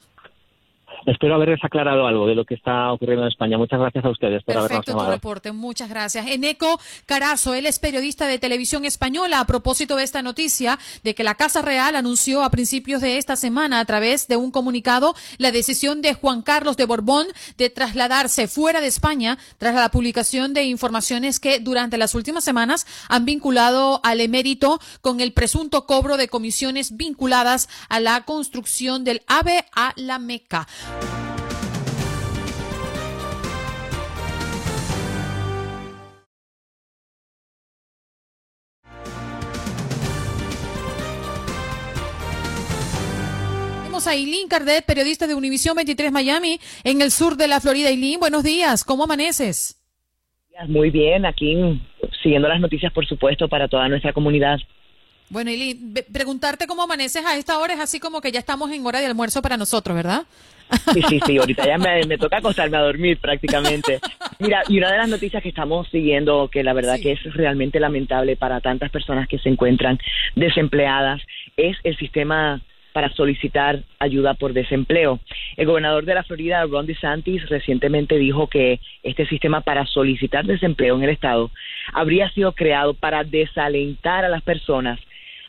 Espero 1.07 1.35
haberles 1.35 1.63
aclarado 1.65 2.07
algo 2.07 2.27
de 2.27 2.35
lo 2.35 2.45
que 2.45 2.55
está 2.55 2.93
ocurriendo 2.93 3.25
en 3.25 3.33
España. 3.33 3.59
Muchas 3.59 3.81
gracias 3.81 4.05
a 4.05 4.11
ustedes 4.11 4.43
por 4.45 4.55
Perfecto 4.55 4.97
tu 4.97 5.11
reporte, 5.11 5.53
muchas 5.53 5.89
gracias. 5.89 6.27
Eneco 6.29 6.79
Carazo, 7.07 7.55
él 7.55 7.67
es 7.67 7.79
periodista 7.79 8.27
de 8.27 8.39
televisión 8.39 8.85
española 8.85 9.41
a 9.41 9.47
propósito 9.47 9.97
de 9.97 10.05
esta 10.05 10.23
noticia 10.23 10.79
de 11.03 11.15
que 11.15 11.25
la 11.25 11.35
Casa 11.35 11.63
Real 11.63 11.97
anunció 11.97 12.45
a 12.45 12.51
principios 12.51 13.01
de 13.01 13.19
esta 13.19 13.37
semana 13.37 13.81
a 13.81 13.85
través 13.85 14.29
de 14.29 14.37
un 14.37 14.51
comunicado 14.51 15.15
la 15.39 15.51
decisión 15.51 16.03
de 16.03 16.15
Juan 16.15 16.43
Carlos 16.43 16.77
de 16.77 16.85
Borbón 16.85 17.27
de 17.59 17.71
trasladarse 17.71 18.47
fuera 18.47 18.81
de 18.81 18.87
España 18.87 19.39
tras 19.59 19.75
la 19.75 19.91
publicación 19.91 20.55
de 20.55 20.65
informaciones 20.65 21.41
que 21.41 21.59
durante 21.59 21.99
las 21.99 22.15
últimas 22.15 22.45
semanas 22.45 22.87
han 23.09 23.25
vinculado 23.25 24.01
al 24.05 24.21
emérito 24.21 24.79
con 25.01 25.21
el 25.21 25.33
presunto 25.33 25.87
cobro 25.87 26.17
de 26.17 26.29
comisiones 26.29 26.97
vinculadas 26.97 27.69
a 27.89 28.01
la 28.01 28.25
construcción 28.25 29.05
del 29.05 29.23
AVE 29.27 29.65
a 29.75 29.93
la 29.97 30.19
Meca. 30.19 30.67
A 44.05 44.15
Eileen 44.15 44.49
Cardet, 44.49 44.85
periodista 44.85 45.29
de 45.29 45.35
Univisión 45.37 45.77
23 45.77 46.11
Miami, 46.11 46.59
en 46.83 47.01
el 47.03 47.13
sur 47.13 47.37
de 47.37 47.47
la 47.47 47.61
Florida. 47.61 47.89
Eileen, 47.89 48.19
buenos 48.19 48.43
días, 48.43 48.83
¿cómo 48.83 49.05
amaneces? 49.05 49.81
Muy 50.67 50.91
bien, 50.91 51.25
aquí 51.25 51.81
siguiendo 52.21 52.49
las 52.49 52.61
noticias, 52.61 52.93
por 52.93 53.07
supuesto, 53.07 53.49
para 53.49 53.69
toda 53.69 53.89
nuestra 53.89 54.13
comunidad. 54.13 54.59
Bueno, 55.31 55.51
Eileen, 55.51 55.95
preguntarte 56.13 56.67
cómo 56.67 56.83
amaneces 56.83 57.25
a 57.25 57.37
esta 57.37 57.59
hora 57.59 57.75
es 57.75 57.81
así 57.81 58.01
como 58.01 58.21
que 58.21 58.33
ya 58.33 58.41
estamos 58.41 58.73
en 58.73 58.85
hora 58.85 58.99
de 58.99 59.07
almuerzo 59.07 59.41
para 59.41 59.57
nosotros, 59.57 59.95
¿verdad? 59.95 60.25
Sí, 60.93 61.03
sí, 61.09 61.21
sí, 61.25 61.39
ahorita 61.39 61.67
ya 61.67 61.79
me, 61.79 62.19
toca 62.19 62.39
acostarme 62.39 62.77
a 62.77 62.83
dormir 62.83 63.19
prácticamente. 63.19 64.01
Mira, 64.39 64.63
y 64.69 64.79
una 64.79 64.91
de 64.91 64.99
las 64.99 65.09
noticias 65.09 65.43
que 65.43 65.49
estamos 65.49 65.89
siguiendo, 65.89 66.49
que 66.49 66.63
la 66.63 66.73
verdad 66.73 66.99
que 67.01 67.13
es 67.13 67.23
realmente 67.35 67.81
lamentable 67.81 68.37
para 68.37 68.61
tantas 68.61 68.91
personas 68.91 69.29
que 69.29 69.39
se 69.39 69.49
encuentran 69.49 69.99
desempleadas, 70.35 71.23
es 71.57 71.77
el 71.85 71.97
sistema 71.97 72.61
para 72.93 73.11
solicitar 73.11 73.83
ayuda 73.99 74.35
por 74.35 74.53
desempleo. 74.53 75.21
El 75.57 75.67
gobernador 75.67 76.05
de 76.05 76.15
la 76.15 76.25
Florida, 76.25 76.65
Ron 76.67 76.87
DeSantis, 76.87 77.49
recientemente 77.49 78.19
dijo 78.19 78.49
que 78.49 78.81
este 79.03 79.27
sistema 79.27 79.63
para 79.63 79.87
solicitar 79.87 80.45
desempleo 80.45 80.97
en 80.97 81.05
el 81.05 81.11
estado 81.11 81.51
habría 81.93 82.31
sido 82.31 82.53
creado 82.53 82.95
para 82.95 83.25
desalentar 83.25 84.25
a 84.25 84.29
las 84.29 84.43
personas 84.43 85.01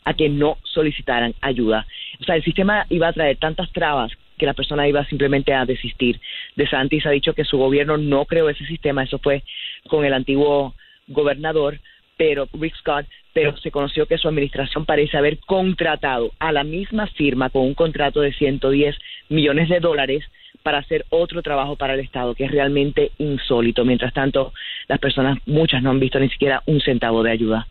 a 0.04 0.14
que 0.14 0.28
no 0.28 0.58
solicitaran 0.62 1.34
ayuda. 1.40 1.86
O 2.20 2.24
sea, 2.24 2.36
el 2.36 2.44
sistema 2.44 2.86
iba 2.90 3.08
a 3.08 3.12
traer 3.12 3.36
tantas 3.36 3.70
trabas 3.72 4.12
que 4.38 4.46
la 4.46 4.54
persona 4.54 4.88
iba 4.88 5.04
simplemente 5.06 5.52
a 5.52 5.64
desistir. 5.64 6.20
De 6.56 6.68
Santis 6.68 7.06
ha 7.06 7.10
dicho 7.10 7.34
que 7.34 7.44
su 7.44 7.58
gobierno 7.58 7.96
no 7.96 8.24
creó 8.24 8.48
ese 8.48 8.66
sistema, 8.66 9.04
eso 9.04 9.18
fue 9.18 9.42
con 9.88 10.04
el 10.04 10.14
antiguo 10.14 10.74
gobernador, 11.08 11.78
pero 12.16 12.48
Rick 12.52 12.76
Scott, 12.76 13.06
pero 13.32 13.56
se 13.56 13.70
conoció 13.70 14.06
que 14.06 14.18
su 14.18 14.28
administración 14.28 14.86
parece 14.86 15.16
haber 15.16 15.38
contratado 15.38 16.32
a 16.38 16.52
la 16.52 16.64
misma 16.64 17.06
firma 17.08 17.50
con 17.50 17.62
un 17.62 17.74
contrato 17.74 18.20
de 18.20 18.32
110 18.32 18.96
millones 19.28 19.68
de 19.68 19.80
dólares 19.80 20.24
para 20.62 20.78
hacer 20.78 21.04
otro 21.10 21.42
trabajo 21.42 21.76
para 21.76 21.94
el 21.94 22.00
Estado, 22.00 22.34
que 22.34 22.44
es 22.44 22.50
realmente 22.50 23.12
insólito. 23.18 23.84
Mientras 23.84 24.14
tanto, 24.14 24.52
las 24.88 24.98
personas, 24.98 25.38
muchas 25.46 25.82
no 25.82 25.90
han 25.90 26.00
visto 26.00 26.18
ni 26.18 26.30
siquiera 26.30 26.62
un 26.66 26.80
centavo 26.80 27.22
de 27.22 27.32
ayuda. 27.32 27.66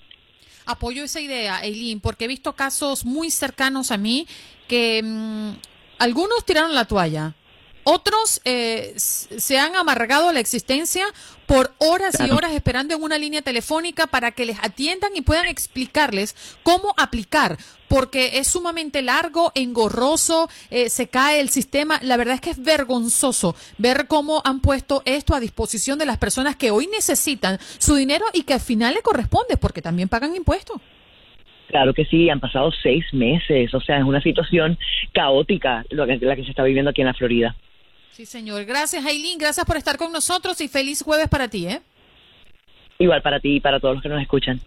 Apoyo 0.65 1.03
esa 1.03 1.19
idea, 1.19 1.59
Eileen, 1.63 1.99
porque 1.99 2.25
he 2.25 2.27
visto 2.27 2.53
casos 2.53 3.03
muy 3.03 3.31
cercanos 3.31 3.91
a 3.91 3.97
mí 3.97 4.27
que 4.67 5.01
mm, 5.03 5.51
algunos 6.03 6.43
tiraron 6.43 6.75
la 6.75 6.85
toalla, 6.85 7.33
Otros 7.85 8.41
eh, 8.45 8.93
se 8.97 9.57
han 9.57 9.75
amargado 9.75 10.31
la 10.31 10.39
existencia 10.39 11.05
por 11.45 11.73
horas 11.79 12.15
y 12.19 12.31
horas 12.31 12.53
esperando 12.53 12.95
en 12.95 13.03
una 13.03 13.17
línea 13.17 13.41
telefónica 13.41 14.07
para 14.07 14.31
que 14.31 14.45
les 14.45 14.57
atiendan 14.61 15.11
y 15.15 15.21
puedan 15.21 15.47
explicarles 15.47 16.35
cómo 16.63 16.93
aplicar, 16.95 17.57
porque 17.89 18.39
es 18.39 18.47
sumamente 18.47 19.01
largo, 19.01 19.51
engorroso, 19.53 20.49
eh, 20.69 20.89
se 20.89 21.07
cae 21.07 21.41
el 21.41 21.49
sistema. 21.49 21.99
La 22.01 22.15
verdad 22.15 22.35
es 22.35 22.41
que 22.41 22.51
es 22.51 22.61
vergonzoso 22.61 23.55
ver 23.77 24.07
cómo 24.07 24.41
han 24.45 24.61
puesto 24.61 25.01
esto 25.03 25.35
a 25.35 25.41
disposición 25.41 25.99
de 25.99 26.05
las 26.05 26.17
personas 26.17 26.55
que 26.55 26.71
hoy 26.71 26.87
necesitan 26.87 27.59
su 27.79 27.95
dinero 27.95 28.25
y 28.33 28.43
que 28.43 28.53
al 28.53 28.61
final 28.61 28.93
le 28.93 29.01
corresponde, 29.01 29.57
porque 29.57 29.81
también 29.81 30.07
pagan 30.09 30.35
impuestos. 30.35 30.81
Claro 31.73 31.91
que 31.91 32.05
sí, 32.05 32.29
han 32.29 32.39
pasado 32.39 32.71
seis 32.83 33.03
meses, 33.13 33.73
o 33.73 33.81
sea, 33.81 33.97
es 33.97 34.03
una 34.03 34.21
situación 34.21 34.77
caótica 35.11 35.83
la 35.89 36.35
que 36.35 36.43
se 36.43 36.51
está 36.51 36.61
viviendo 36.61 36.91
aquí 36.91 37.01
en 37.01 37.07
la 37.07 37.15
Florida. 37.15 37.55
Sí, 38.11 38.27
señor. 38.27 38.63
Gracias, 38.65 39.03
Aileen. 39.03 39.39
Gracias 39.39 39.65
por 39.65 39.77
estar 39.77 39.97
con 39.97 40.11
nosotros 40.11 40.61
y 40.61 40.67
feliz 40.67 41.01
jueves 41.01 41.27
para 41.29 41.47
ti, 41.47 41.65
¿eh? 41.65 41.81
Igual 42.99 43.23
para 43.23 43.39
ti 43.39 43.55
y 43.55 43.59
para 43.59 43.79
todos 43.79 43.95
los 43.95 44.03
que 44.03 44.09
nos 44.09 44.21
escuchan. 44.21 44.61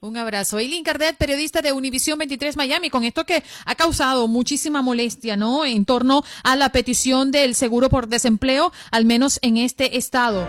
Un 0.00 0.18
abrazo. 0.18 0.58
Aileen 0.58 0.84
Cardet, 0.84 1.16
periodista 1.16 1.62
de 1.62 1.72
Univisión 1.72 2.18
23 2.18 2.58
Miami, 2.58 2.90
con 2.90 3.04
esto 3.04 3.24
que 3.24 3.42
ha 3.64 3.74
causado 3.74 4.28
muchísima 4.28 4.82
molestia, 4.82 5.38
¿no? 5.38 5.64
En 5.64 5.86
torno 5.86 6.24
a 6.44 6.56
la 6.56 6.72
petición 6.72 7.32
del 7.32 7.54
seguro 7.54 7.88
por 7.88 8.08
desempleo, 8.08 8.70
al 8.90 9.06
menos 9.06 9.38
en 9.40 9.56
este 9.56 9.96
estado. 9.96 10.46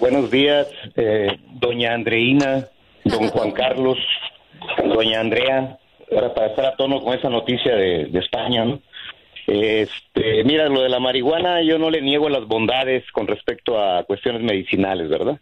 Buenos 0.00 0.32
días, 0.32 0.66
eh, 0.96 1.28
doña 1.52 1.94
Andreina 1.94 2.70
don 3.04 3.28
Juan 3.28 3.52
Carlos, 3.52 3.98
doña 4.84 5.20
Andrea, 5.20 5.78
para 6.10 6.46
estar 6.46 6.66
a 6.66 6.76
tono 6.76 7.00
con 7.00 7.16
esa 7.16 7.28
noticia 7.28 7.74
de, 7.74 8.10
España, 8.18 8.64
¿no? 8.64 8.80
Este, 9.46 10.42
mira, 10.44 10.68
lo 10.68 10.80
de 10.82 10.88
la 10.88 11.00
marihuana 11.00 11.60
yo 11.60 11.78
no 11.78 11.90
le 11.90 12.00
niego 12.00 12.30
las 12.30 12.46
bondades 12.46 13.04
con 13.12 13.26
respecto 13.26 13.78
a 13.78 14.04
cuestiones 14.04 14.42
medicinales, 14.42 15.08
¿verdad? 15.08 15.38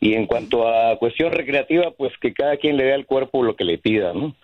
Y 0.00 0.14
en 0.14 0.26
cuanto 0.26 0.68
a 0.68 0.98
cuestión 0.98 1.32
recreativa, 1.32 1.90
pues 1.92 2.12
que 2.20 2.34
cada 2.34 2.56
quien 2.58 2.76
le 2.76 2.84
dé 2.84 2.92
al 2.92 3.06
cuerpo 3.06 3.42
lo 3.42 3.56
que 3.56 3.64
le 3.64 3.78
pida, 3.78 4.12
¿no? 4.12 4.34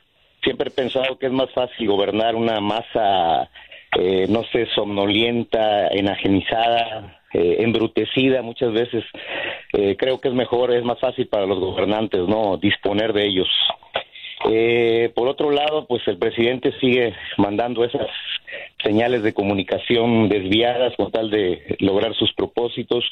Siempre 0.43 0.69
he 0.69 0.73
pensado 0.73 1.19
que 1.19 1.27
es 1.27 1.33
más 1.33 1.51
fácil 1.53 1.87
gobernar 1.87 2.35
una 2.35 2.61
masa, 2.61 3.51
eh, 3.99 4.27
no 4.29 4.43
sé, 4.45 4.67
somnolienta, 4.75 5.89
enajenizada, 5.89 7.21
eh, 7.35 7.57
embrutecida 7.59 8.43
muchas 8.43 8.73
veces. 8.73 9.05
Eh, 9.73 9.97
creo 9.99 10.21
que 10.21 10.29
es 10.29 10.35
mejor, 10.35 10.73
es 10.73 10.85
más 10.85 11.01
fácil 11.01 11.27
para 11.27 11.47
los 11.47 11.59
gobernantes, 11.59 12.21
¿no? 12.29 12.57
Disponer 12.57 13.13
de 13.13 13.27
ellos. 13.27 13.49
Eh, 14.51 15.11
por 15.15 15.27
otro 15.27 15.51
lado, 15.51 15.87
pues 15.87 16.07
el 16.07 16.17
presidente 16.17 16.73
sigue 16.81 17.13
mandando 17.37 17.85
esas 17.85 18.07
señales 18.83 19.23
de 19.23 19.33
comunicación 19.33 20.29
desviadas 20.29 20.95
con 20.97 21.11
tal 21.11 21.31
de 21.31 21.77
lograr 21.81 22.15
sus 22.15 22.33
propósitos. 22.35 23.05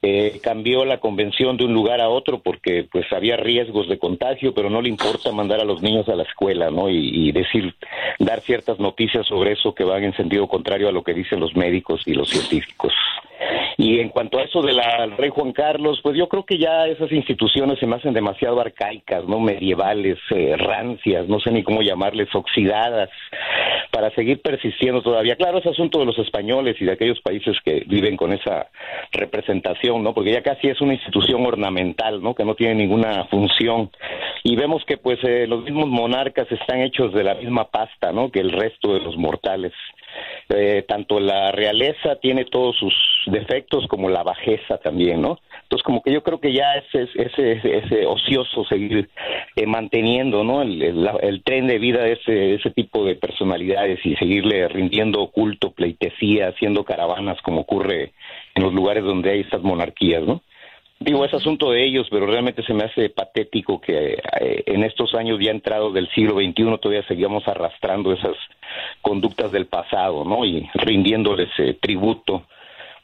Eh, 0.00 0.38
cambió 0.44 0.84
la 0.84 0.98
convención 0.98 1.56
de 1.56 1.64
un 1.64 1.74
lugar 1.74 2.00
a 2.00 2.08
otro 2.08 2.38
porque 2.40 2.86
pues 2.90 3.12
había 3.12 3.36
riesgos 3.36 3.88
de 3.88 3.98
contagio, 3.98 4.54
pero 4.54 4.70
no 4.70 4.80
le 4.80 4.88
importa 4.88 5.32
mandar 5.32 5.60
a 5.60 5.64
los 5.64 5.82
niños 5.82 6.08
a 6.08 6.14
la 6.14 6.22
escuela, 6.22 6.70
¿no? 6.70 6.88
Y, 6.88 7.32
decir, 7.32 7.74
dar 8.20 8.40
ciertas 8.42 8.78
noticias 8.78 9.26
sobre 9.26 9.52
eso 9.52 9.74
que 9.74 9.82
van 9.82 10.04
en 10.04 10.14
sentido 10.14 10.46
contrario 10.46 10.88
a 10.88 10.92
lo 10.92 11.02
que 11.02 11.14
dicen 11.14 11.40
los 11.40 11.56
médicos 11.56 12.02
y 12.06 12.14
los 12.14 12.28
científicos. 12.28 12.92
Y 13.76 14.00
en 14.00 14.08
cuanto 14.08 14.38
a 14.38 14.42
eso 14.42 14.60
de 14.60 14.72
la 14.72 15.06
rey 15.06 15.30
Juan 15.30 15.52
Carlos, 15.52 16.00
pues 16.02 16.16
yo 16.16 16.28
creo 16.28 16.44
que 16.44 16.58
ya 16.58 16.86
esas 16.86 17.12
instituciones 17.12 17.78
se 17.78 17.86
me 17.86 17.96
hacen 17.96 18.12
demasiado 18.12 18.60
arcaicas, 18.60 19.24
¿no? 19.24 19.38
Medievales, 19.40 20.18
eh, 20.30 20.56
rancias, 20.56 21.28
no 21.28 21.38
sé 21.38 21.50
ni 21.52 21.62
cómo 21.62 21.82
llamarles, 21.82 22.32
oxidadas, 22.34 23.08
para 23.92 24.10
seguir 24.10 24.42
persistiendo 24.68 25.02
todavía. 25.02 25.36
Claro, 25.36 25.58
es 25.58 25.66
asunto 25.66 25.98
de 25.98 26.04
los 26.04 26.18
españoles 26.18 26.76
y 26.80 26.84
de 26.84 26.92
aquellos 26.92 27.20
países 27.20 27.56
que 27.64 27.84
viven 27.86 28.16
con 28.16 28.32
esa 28.32 28.68
representación, 29.12 30.02
¿no? 30.02 30.12
Porque 30.12 30.32
ya 30.32 30.42
casi 30.42 30.68
es 30.68 30.80
una 30.80 30.94
institución 30.94 31.44
ornamental, 31.46 32.22
¿no? 32.22 32.34
Que 32.34 32.44
no 32.44 32.54
tiene 32.54 32.74
ninguna 32.74 33.24
función. 33.26 33.90
Y 34.44 34.56
vemos 34.56 34.84
que, 34.84 34.98
pues, 34.98 35.18
eh, 35.24 35.46
los 35.46 35.64
mismos 35.64 35.88
monarcas 35.88 36.50
están 36.52 36.80
hechos 36.80 37.12
de 37.14 37.24
la 37.24 37.34
misma 37.34 37.64
pasta, 37.70 38.12
¿no? 38.12 38.30
Que 38.30 38.40
el 38.40 38.52
resto 38.52 38.92
de 38.92 39.00
los 39.00 39.16
mortales. 39.16 39.72
Eh, 40.50 40.84
tanto 40.88 41.20
la 41.20 41.52
realeza 41.52 42.16
tiene 42.16 42.44
todos 42.44 42.76
sus 42.76 42.94
defectos 43.26 43.86
como 43.86 44.08
la 44.08 44.22
bajeza 44.22 44.78
también, 44.78 45.20
¿no? 45.20 45.38
Entonces 45.62 45.84
como 45.84 46.02
que 46.02 46.12
yo 46.12 46.22
creo 46.22 46.40
que 46.40 46.54
ya 46.54 46.74
es 46.76 47.10
ese, 47.14 48.06
ocioso 48.06 48.64
seguir 48.64 49.10
eh, 49.54 49.66
manteniendo, 49.66 50.42
¿no? 50.42 50.62
El, 50.62 51.42
tren 51.44 51.66
de 51.66 51.78
vida 51.78 52.02
de 52.02 52.12
ese, 52.12 52.54
ese 52.54 52.70
tipo 52.70 53.04
de 53.04 53.16
personalidades 53.16 54.00
y 54.04 54.16
seguirle 54.16 54.66
rindiendo 54.68 55.26
culto, 55.28 55.72
pleitesía, 55.72 56.48
haciendo 56.48 56.84
caravanas 56.84 57.40
como 57.42 57.60
ocurre 57.60 58.12
en 58.54 58.62
los 58.62 58.72
lugares 58.72 59.04
donde 59.04 59.30
hay 59.30 59.40
estas 59.40 59.62
monarquías, 59.62 60.22
¿no? 60.22 60.42
Digo, 61.00 61.24
es 61.24 61.32
asunto 61.32 61.70
de 61.70 61.84
ellos, 61.84 62.08
pero 62.10 62.26
realmente 62.26 62.64
se 62.64 62.74
me 62.74 62.84
hace 62.84 63.08
patético 63.08 63.80
que 63.80 64.14
eh, 64.40 64.62
en 64.66 64.82
estos 64.82 65.14
años 65.14 65.38
ya 65.40 65.52
entrados 65.52 65.94
del 65.94 66.08
siglo 66.10 66.34
XXI 66.34 66.78
todavía 66.80 67.06
seguíamos 67.06 67.46
arrastrando 67.46 68.12
esas 68.12 68.36
conductas 69.00 69.52
del 69.52 69.66
pasado, 69.66 70.24
¿no? 70.24 70.44
Y 70.44 70.68
rindiéndoles 70.74 71.50
eh, 71.58 71.78
tributo. 71.80 72.44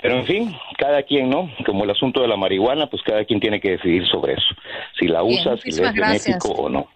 Pero 0.02 0.18
en 0.18 0.26
fin, 0.26 0.56
cada 0.76 1.02
quien, 1.04 1.30
¿no? 1.30 1.48
Como 1.64 1.84
el 1.84 1.90
asunto 1.90 2.20
de 2.20 2.28
la 2.28 2.36
marihuana, 2.36 2.88
pues 2.88 3.00
cada 3.02 3.24
quien 3.24 3.38
tiene 3.40 3.60
que 3.60 3.70
decidir 3.70 4.06
sobre 4.08 4.34
eso. 4.34 4.54
Si 4.98 5.06
la 5.06 5.22
usa, 5.22 5.56
si 5.56 5.70
le 5.70 5.86
es 5.86 5.94
benéfico 5.94 6.48
o 6.48 6.68
no. 6.68 6.88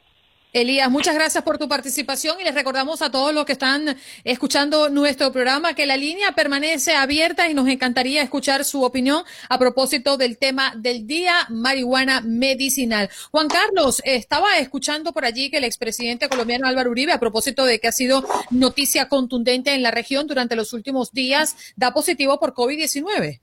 Elías, 0.54 0.90
muchas 0.90 1.14
gracias 1.14 1.44
por 1.44 1.58
tu 1.58 1.68
participación 1.68 2.40
y 2.40 2.44
les 2.44 2.54
recordamos 2.54 3.02
a 3.02 3.10
todos 3.10 3.34
los 3.34 3.44
que 3.44 3.52
están 3.52 3.98
escuchando 4.24 4.88
nuestro 4.88 5.30
programa 5.30 5.74
que 5.74 5.84
la 5.84 5.98
línea 5.98 6.32
permanece 6.32 6.94
abierta 6.94 7.50
y 7.50 7.54
nos 7.54 7.68
encantaría 7.68 8.22
escuchar 8.22 8.64
su 8.64 8.82
opinión 8.82 9.24
a 9.50 9.58
propósito 9.58 10.16
del 10.16 10.38
tema 10.38 10.72
del 10.74 11.06
día 11.06 11.46
marihuana 11.50 12.22
medicinal. 12.22 13.10
Juan 13.30 13.48
Carlos, 13.48 14.00
estaba 14.06 14.56
escuchando 14.56 15.12
por 15.12 15.26
allí 15.26 15.50
que 15.50 15.58
el 15.58 15.64
expresidente 15.64 16.30
colombiano 16.30 16.66
Álvaro 16.66 16.92
Uribe, 16.92 17.12
a 17.12 17.20
propósito 17.20 17.66
de 17.66 17.78
que 17.78 17.88
ha 17.88 17.92
sido 17.92 18.24
noticia 18.50 19.08
contundente 19.08 19.74
en 19.74 19.82
la 19.82 19.90
región 19.90 20.26
durante 20.26 20.56
los 20.56 20.72
últimos 20.72 21.12
días, 21.12 21.56
da 21.76 21.92
positivo 21.92 22.40
por 22.40 22.54
COVID-19. 22.54 23.40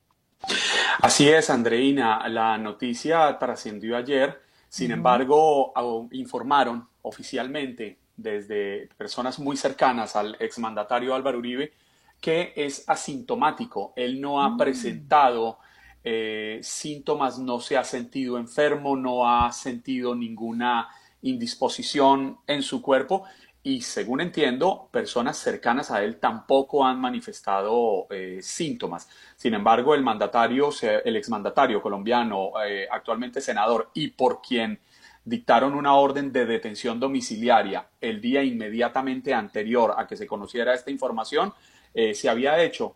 Así 1.02 1.30
es, 1.30 1.52
Andreina. 1.52 2.28
La 2.30 2.58
noticia 2.58 3.38
trascendió 3.40 3.96
ayer. 3.96 4.45
Sin 4.76 4.92
embargo, 4.92 5.72
informaron 6.12 6.86
oficialmente 7.04 7.98
desde 8.18 8.90
personas 8.98 9.40
muy 9.40 9.56
cercanas 9.56 10.18
al 10.18 10.36
exmandatario 10.38 11.16
Álvaro 11.16 11.38
Uribe 11.38 11.72
que 12.20 12.52
es 12.58 12.84
asintomático. 12.86 13.94
Él 13.96 14.20
no 14.20 14.42
ha 14.42 14.50
mm. 14.50 14.58
presentado 14.58 15.60
eh, 16.04 16.60
síntomas, 16.62 17.40
no 17.40 17.62
se 17.62 17.78
ha 17.78 17.86
sentido 17.86 18.38
enfermo, 18.38 18.98
no 18.98 19.26
ha 19.26 19.50
sentido 19.54 20.14
ninguna 20.14 20.90
indisposición 21.22 22.40
en 22.46 22.62
su 22.62 22.82
cuerpo 22.82 23.24
y 23.66 23.82
según 23.82 24.22
entiendo, 24.22 24.90
personas 24.92 25.38
cercanas 25.38 25.90
a 25.90 26.04
él 26.04 26.18
tampoco 26.18 26.86
han 26.86 27.02
manifestado 27.02 28.06
eh, 28.12 28.38
síntomas. 28.44 29.10
Sin 29.36 29.56
embargo, 29.56 29.96
el 29.96 30.04
mandatario, 30.04 30.70
el 30.84 31.16
exmandatario 31.16 31.82
colombiano, 31.82 32.52
eh, 32.64 32.88
actualmente 32.92 33.42
senador 33.42 33.90
y 33.96 34.10
por 34.10 34.40
quien 34.40 34.80
dictaron 35.24 35.74
una 35.74 35.96
orden 35.96 36.32
de 36.32 36.46
detención 36.46 37.00
domiciliaria 37.00 37.88
el 38.00 38.22
día 38.22 38.44
inmediatamente 38.44 39.34
anterior 39.34 39.96
a 39.98 40.06
que 40.06 40.16
se 40.16 40.28
conociera 40.28 40.76
esta 40.76 40.92
información, 40.92 41.52
eh, 41.96 42.14
se 42.14 42.30
había 42.30 42.62
hecho 42.62 42.96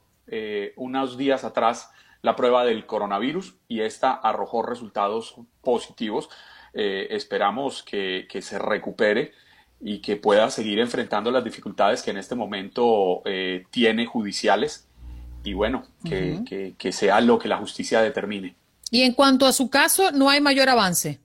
unos 0.75 1.17
días 1.17 1.43
atrás 1.43 1.89
la 2.21 2.35
prueba 2.35 2.63
del 2.63 2.85
coronavirus 2.85 3.55
y 3.67 3.81
esta 3.81 4.13
arrojó 4.13 4.61
resultados 4.61 5.33
positivos. 5.63 6.29
Esperamos 6.71 7.81
que, 7.81 8.27
se 8.39 8.59
recupere 8.59 9.31
y 9.81 9.99
que 9.99 10.17
pueda 10.17 10.49
seguir 10.49 10.79
enfrentando 10.79 11.31
las 11.31 11.43
dificultades 11.43 12.01
que 12.01 12.11
en 12.11 12.17
este 12.17 12.35
momento 12.35 13.21
tiene 13.71 14.05
judiciales 14.05 14.87
y 15.43 15.53
bueno, 15.53 15.83
que 16.03 16.91
sea 16.91 17.21
lo 17.21 17.39
que 17.39 17.47
la 17.47 17.57
justicia 17.57 18.01
determine. 18.01 18.55
Y 18.91 19.03
en 19.03 19.13
cuanto 19.13 19.45
a 19.45 19.53
su 19.53 19.69
caso, 19.69 20.11
no 20.11 20.29
hay 20.29 20.41
mayor 20.41 20.69
avance. 20.69 21.19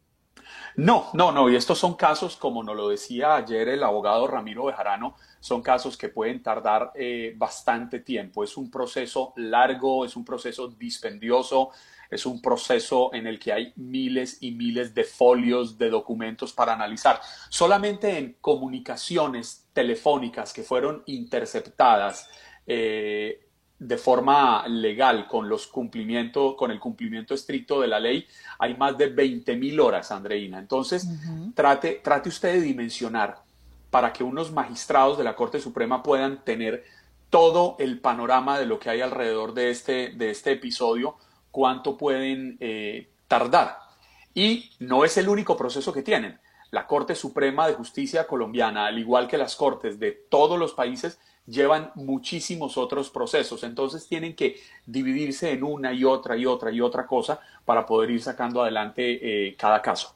No, 0.76 1.10
no, 1.12 1.30
no. 1.30 1.48
Y 1.48 1.56
estos 1.56 1.78
son 1.78 1.94
casos, 1.94 2.36
como 2.36 2.62
nos 2.62 2.76
lo 2.76 2.88
decía 2.88 3.36
ayer 3.36 3.68
el 3.68 3.82
abogado 3.82 4.26
Ramiro 4.26 4.64
Bejarano, 4.64 5.14
son 5.40 5.62
casos 5.62 5.96
que 5.96 6.08
pueden 6.08 6.42
tardar 6.42 6.90
eh, 6.94 7.34
bastante 7.36 8.00
tiempo. 8.00 8.42
Es 8.42 8.56
un 8.56 8.70
proceso 8.70 9.32
largo, 9.36 10.04
es 10.04 10.16
un 10.16 10.24
proceso 10.24 10.68
dispendioso, 10.68 11.70
es 12.10 12.26
un 12.26 12.40
proceso 12.40 13.12
en 13.14 13.26
el 13.26 13.38
que 13.38 13.52
hay 13.52 13.72
miles 13.76 14.38
y 14.40 14.52
miles 14.52 14.94
de 14.94 15.04
folios 15.04 15.78
de 15.78 15.90
documentos 15.90 16.52
para 16.52 16.74
analizar. 16.74 17.20
Solamente 17.48 18.18
en 18.18 18.36
comunicaciones 18.40 19.66
telefónicas 19.72 20.52
que 20.52 20.62
fueron 20.62 21.02
interceptadas 21.06 22.28
eh, 22.66 23.40
de 23.78 23.98
forma 23.98 24.66
legal 24.68 25.26
con 25.26 25.48
los 25.48 25.66
cumplimiento, 25.66 26.56
con 26.56 26.70
el 26.70 26.78
cumplimiento 26.78 27.34
estricto 27.34 27.80
de 27.80 27.88
la 27.88 28.00
ley, 28.00 28.26
hay 28.58 28.76
más 28.76 28.96
de 28.96 29.08
20 29.08 29.56
mil 29.56 29.80
horas, 29.80 30.10
Andreina. 30.10 30.58
Entonces, 30.58 31.06
trate, 31.54 32.00
trate 32.02 32.28
usted 32.28 32.54
de 32.54 32.60
dimensionar 32.60 33.42
para 33.90 34.12
que 34.12 34.24
unos 34.24 34.52
magistrados 34.52 35.18
de 35.18 35.24
la 35.24 35.36
Corte 35.36 35.60
Suprema 35.60 36.02
puedan 36.02 36.44
tener 36.44 36.84
todo 37.30 37.76
el 37.78 38.00
panorama 38.00 38.58
de 38.58 38.66
lo 38.66 38.78
que 38.78 38.90
hay 38.90 39.00
alrededor 39.00 39.54
de 39.54 39.70
este, 39.70 40.10
de 40.10 40.30
este 40.30 40.52
episodio, 40.52 41.16
cuánto 41.54 41.96
pueden 41.96 42.56
eh, 42.58 43.06
tardar. 43.28 43.78
Y 44.34 44.72
no 44.80 45.04
es 45.04 45.16
el 45.18 45.28
único 45.28 45.56
proceso 45.56 45.92
que 45.92 46.02
tienen. 46.02 46.40
La 46.72 46.88
Corte 46.88 47.14
Suprema 47.14 47.68
de 47.68 47.74
Justicia 47.74 48.26
colombiana, 48.26 48.86
al 48.86 48.98
igual 48.98 49.28
que 49.28 49.38
las 49.38 49.54
Cortes 49.54 50.00
de 50.00 50.10
todos 50.10 50.58
los 50.58 50.72
países, 50.72 51.20
llevan 51.46 51.92
muchísimos 51.94 52.76
otros 52.76 53.08
procesos. 53.08 53.62
Entonces 53.62 54.08
tienen 54.08 54.34
que 54.34 54.56
dividirse 54.84 55.52
en 55.52 55.62
una 55.62 55.92
y 55.92 56.02
otra 56.02 56.36
y 56.36 56.44
otra 56.44 56.72
y 56.72 56.80
otra 56.80 57.06
cosa 57.06 57.38
para 57.64 57.86
poder 57.86 58.10
ir 58.10 58.20
sacando 58.20 58.60
adelante 58.60 59.02
eh, 59.22 59.54
cada 59.56 59.80
caso. 59.80 60.12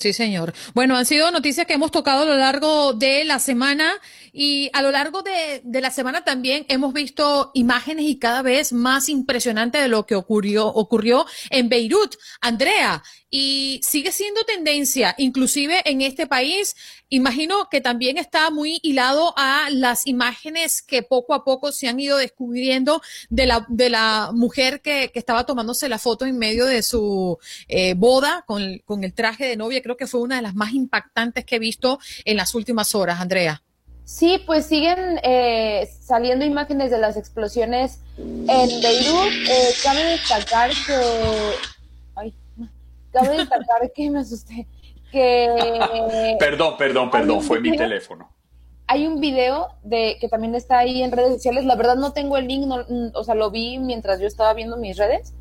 Sí, 0.00 0.14
señor. 0.14 0.54
Bueno, 0.72 0.96
han 0.96 1.04
sido 1.04 1.30
noticias 1.30 1.66
que 1.66 1.74
hemos 1.74 1.90
tocado 1.90 2.22
a 2.22 2.24
lo 2.24 2.34
largo 2.34 2.94
de 2.94 3.22
la 3.26 3.38
semana 3.38 3.92
y 4.32 4.70
a 4.72 4.80
lo 4.80 4.90
largo 4.90 5.20
de, 5.20 5.60
la 5.62 5.90
semana 5.90 6.24
también 6.24 6.64
hemos 6.70 6.94
visto 6.94 7.50
imágenes 7.52 8.06
y 8.06 8.18
cada 8.18 8.40
vez 8.40 8.72
más 8.72 9.10
impresionantes 9.10 9.82
de 9.82 9.88
lo 9.88 10.06
que 10.06 10.14
ocurrió, 10.14 10.68
ocurrió 10.68 11.26
en 11.50 11.68
Beirut. 11.68 12.16
Andrea, 12.40 13.02
y 13.30 13.80
sigue 13.84 14.10
siendo 14.12 14.42
tendencia, 14.44 15.14
inclusive 15.16 15.80
en 15.84 16.02
este 16.02 16.26
país. 16.26 16.74
Imagino 17.08 17.68
que 17.70 17.80
también 17.80 18.18
está 18.18 18.50
muy 18.50 18.80
hilado 18.82 19.32
a 19.36 19.68
las 19.70 20.06
imágenes 20.06 20.82
que 20.82 21.02
poco 21.02 21.34
a 21.34 21.44
poco 21.44 21.72
se 21.72 21.88
han 21.88 21.98
ido 22.00 22.16
descubriendo 22.16 23.00
de 23.28 23.46
la, 23.46 23.66
de 23.68 23.90
la 23.90 24.30
mujer 24.32 24.80
que, 24.80 25.10
que 25.12 25.18
estaba 25.18 25.46
tomándose 25.46 25.88
la 25.88 25.98
foto 25.98 26.26
en 26.26 26.38
medio 26.38 26.66
de 26.66 26.82
su 26.82 27.38
eh, 27.68 27.94
boda 27.94 28.44
con, 28.46 28.78
con 28.84 29.04
el 29.04 29.14
traje 29.14 29.46
de 29.46 29.56
novia. 29.56 29.82
Creo 29.82 29.96
que 29.96 30.06
fue 30.06 30.20
una 30.20 30.36
de 30.36 30.42
las 30.42 30.54
más 30.54 30.72
impactantes 30.72 31.44
que 31.44 31.56
he 31.56 31.60
visto 31.60 31.98
en 32.24 32.36
las 32.36 32.54
últimas 32.54 32.94
horas, 32.94 33.20
Andrea. 33.20 33.62
Sí, 34.04 34.42
pues 34.44 34.66
siguen 34.66 35.20
eh, 35.22 35.88
saliendo 36.02 36.44
imágenes 36.44 36.90
de 36.90 36.98
las 36.98 37.16
explosiones 37.16 38.00
en 38.18 38.80
Beirut. 38.82 39.32
Eh, 39.48 39.70
cabe 39.84 40.02
destacar 40.04 40.70
que 40.84 40.96
Cabe 43.12 43.36
destacar 43.36 43.90
que 43.94 44.10
me 44.10 44.20
asusté. 44.20 44.66
Que. 45.10 46.36
perdón, 46.38 46.76
perdón, 46.78 47.10
perdón, 47.10 47.42
fue 47.42 47.60
mi 47.60 47.76
teléfono. 47.76 48.30
Hay 48.86 49.06
un 49.06 49.20
video 49.20 49.68
de 49.84 50.16
que 50.20 50.28
también 50.28 50.54
está 50.54 50.78
ahí 50.78 51.02
en 51.02 51.12
redes 51.12 51.34
sociales. 51.34 51.64
La 51.64 51.76
verdad 51.76 51.96
no 51.96 52.12
tengo 52.12 52.36
el 52.36 52.48
link, 52.48 52.66
mm, 52.66 53.08
o 53.14 53.24
sea, 53.24 53.34
lo 53.34 53.50
vi 53.50 53.78
mientras 53.78 54.20
yo 54.20 54.26
estaba 54.26 54.52
viendo 54.54 54.76
mis 54.76 54.96
redes. 54.96 55.34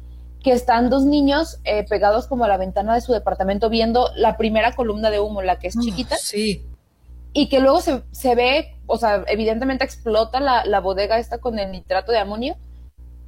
Que 0.43 0.53
están 0.53 0.89
dos 0.89 1.03
niños 1.03 1.59
eh, 1.65 1.85
pegados 1.89 2.27
como 2.27 2.45
a 2.45 2.47
la 2.47 2.57
ventana 2.57 2.95
de 2.95 3.01
su 3.01 3.11
departamento 3.11 3.69
viendo 3.69 4.09
la 4.15 4.37
primera 4.37 4.73
columna 4.73 5.09
de 5.09 5.19
humo, 5.19 5.41
la 5.41 5.59
que 5.59 5.67
es 5.67 5.77
chiquita. 5.77 6.15
sí. 6.17 6.65
Y 7.31 7.47
que 7.47 7.59
luego 7.59 7.79
se, 7.81 8.01
se 8.11 8.33
ve, 8.33 8.75
o 8.87 8.97
sea, 8.97 9.23
evidentemente 9.27 9.83
explota 9.83 10.39
la, 10.39 10.65
la 10.65 10.79
bodega 10.79 11.19
esta 11.19 11.37
con 11.37 11.59
el 11.59 11.71
nitrato 11.71 12.11
de 12.11 12.17
amonio 12.17 12.55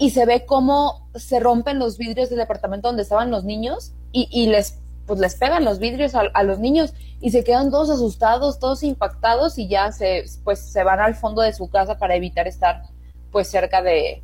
y 0.01 0.09
se 0.09 0.25
ve 0.25 0.47
cómo 0.47 1.07
se 1.13 1.39
rompen 1.39 1.77
los 1.77 1.99
vidrios 1.99 2.29
del 2.29 2.39
departamento 2.39 2.87
donde 2.87 3.03
estaban 3.03 3.29
los 3.29 3.43
niños 3.43 3.93
y, 4.11 4.47
les 4.47 4.77
pues 5.07 5.19
les 5.19 5.35
pegan 5.35 5.65
los 5.65 5.79
vidrios 5.79 6.13
a, 6.15 6.43
los 6.43 6.59
niños 6.59 6.93
y 7.19 7.31
se 7.31 7.43
quedan 7.43 7.69
todos 7.69 7.89
asustados, 7.89 8.59
todos 8.59 8.83
impactados 8.83 9.57
y 9.57 9.67
ya 9.67 9.91
se 9.91 10.23
pues 10.43 10.59
se 10.59 10.83
van 10.83 10.99
al 10.99 11.15
fondo 11.15 11.41
de 11.41 11.53
su 11.53 11.69
casa 11.69 11.97
para 11.97 12.15
evitar 12.15 12.47
estar 12.47 12.83
pues 13.31 13.49
cerca 13.49 13.81
de, 13.81 14.23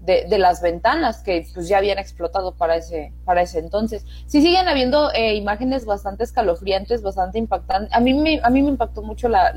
de, 0.00 0.38
las 0.38 0.62
ventanas 0.62 1.22
que 1.22 1.46
pues 1.54 1.68
ya 1.68 1.78
habían 1.78 1.98
explotado 1.98 2.54
para 2.54 2.76
ese 2.76 3.12
para 3.24 3.42
ese 3.42 3.58
entonces. 3.58 4.04
Sí 4.26 4.42
siguen 4.42 4.68
habiendo 4.68 5.12
eh, 5.12 5.34
imágenes 5.34 5.84
bastante 5.84 6.24
escalofriantes, 6.24 7.02
bastante 7.02 7.38
impactantes. 7.38 7.92
A 7.92 8.00
mí 8.00 8.14
me 8.14 8.40
a 8.42 8.50
mí 8.50 8.62
me 8.62 8.68
impactó 8.70 9.02
mucho 9.02 9.28
la 9.28 9.54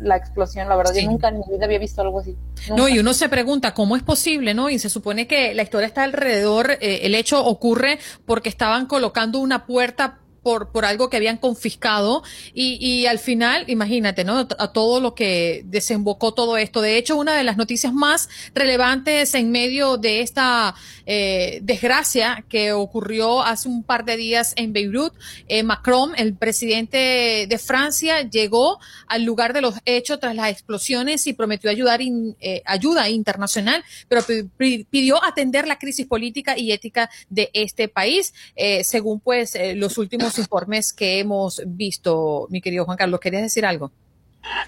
la 0.00 0.16
explosión, 0.16 0.68
la 0.68 0.76
verdad, 0.76 0.92
yo 0.94 1.08
nunca 1.08 1.28
en 1.28 1.38
mi 1.38 1.44
vida 1.50 1.64
había 1.64 1.78
visto 1.78 2.00
algo 2.00 2.20
así. 2.20 2.36
No, 2.76 2.88
y 2.88 2.98
uno 2.98 3.14
se 3.14 3.28
pregunta, 3.28 3.74
¿cómo 3.74 3.96
es 3.96 4.02
posible, 4.02 4.54
no? 4.54 4.70
Y 4.70 4.78
se 4.78 4.90
supone 4.90 5.26
que 5.26 5.54
la 5.54 5.62
historia 5.62 5.86
está 5.86 6.04
alrededor, 6.04 6.72
eh, 6.80 7.00
el 7.02 7.14
hecho 7.14 7.44
ocurre 7.44 7.98
porque 8.24 8.48
estaban 8.48 8.86
colocando 8.86 9.38
una 9.38 9.66
puerta 9.66 10.18
por, 10.42 10.70
por 10.70 10.84
algo 10.84 11.10
que 11.10 11.16
habían 11.16 11.36
confiscado 11.36 12.22
y, 12.54 12.78
y 12.80 13.06
al 13.06 13.18
final, 13.18 13.64
imagínate, 13.68 14.24
¿no? 14.24 14.46
A 14.58 14.72
todo 14.72 15.00
lo 15.00 15.14
que 15.14 15.62
desembocó 15.66 16.32
todo 16.32 16.56
esto. 16.56 16.80
De 16.80 16.96
hecho, 16.96 17.16
una 17.16 17.34
de 17.36 17.44
las 17.44 17.56
noticias 17.56 17.92
más 17.92 18.28
relevantes 18.54 19.34
en 19.34 19.50
medio 19.50 19.96
de 19.96 20.20
esta 20.20 20.74
eh, 21.06 21.60
desgracia 21.62 22.44
que 22.48 22.72
ocurrió 22.72 23.42
hace 23.42 23.68
un 23.68 23.82
par 23.82 24.04
de 24.04 24.16
días 24.16 24.52
en 24.56 24.72
Beirut, 24.72 25.14
eh, 25.48 25.62
Macron, 25.62 26.12
el 26.16 26.34
presidente 26.34 27.46
de 27.48 27.58
Francia, 27.58 28.22
llegó 28.22 28.78
al 29.06 29.24
lugar 29.24 29.52
de 29.52 29.60
los 29.60 29.74
hechos 29.84 30.20
tras 30.20 30.34
las 30.34 30.50
explosiones 30.50 31.26
y 31.26 31.32
prometió 31.32 31.70
ayudar 31.70 32.00
eh, 32.00 32.62
ayuda 32.64 33.08
internacional, 33.08 33.84
pero 34.08 34.22
pidió 34.56 35.22
atender 35.24 35.66
la 35.66 35.78
crisis 35.78 36.06
política 36.06 36.56
y 36.56 36.72
ética 36.72 37.10
de 37.28 37.50
este 37.52 37.88
país, 37.88 38.34
eh, 38.56 38.84
según 38.84 39.20
pues 39.20 39.54
eh, 39.54 39.74
los 39.74 39.98
últimos 39.98 40.27
informes 40.36 40.92
que 40.92 41.20
hemos 41.20 41.62
visto, 41.64 42.46
mi 42.50 42.60
querido 42.60 42.84
Juan 42.84 42.98
Carlos. 42.98 43.20
¿Querías 43.20 43.42
decir 43.42 43.64
algo? 43.64 43.90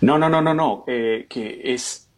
No, 0.01 0.19
no, 0.19 0.29
no, 0.29 0.41
no, 0.41 0.55
no, 0.55 0.85
eh, 0.87 1.27
que 1.29 1.61
es 1.75 2.09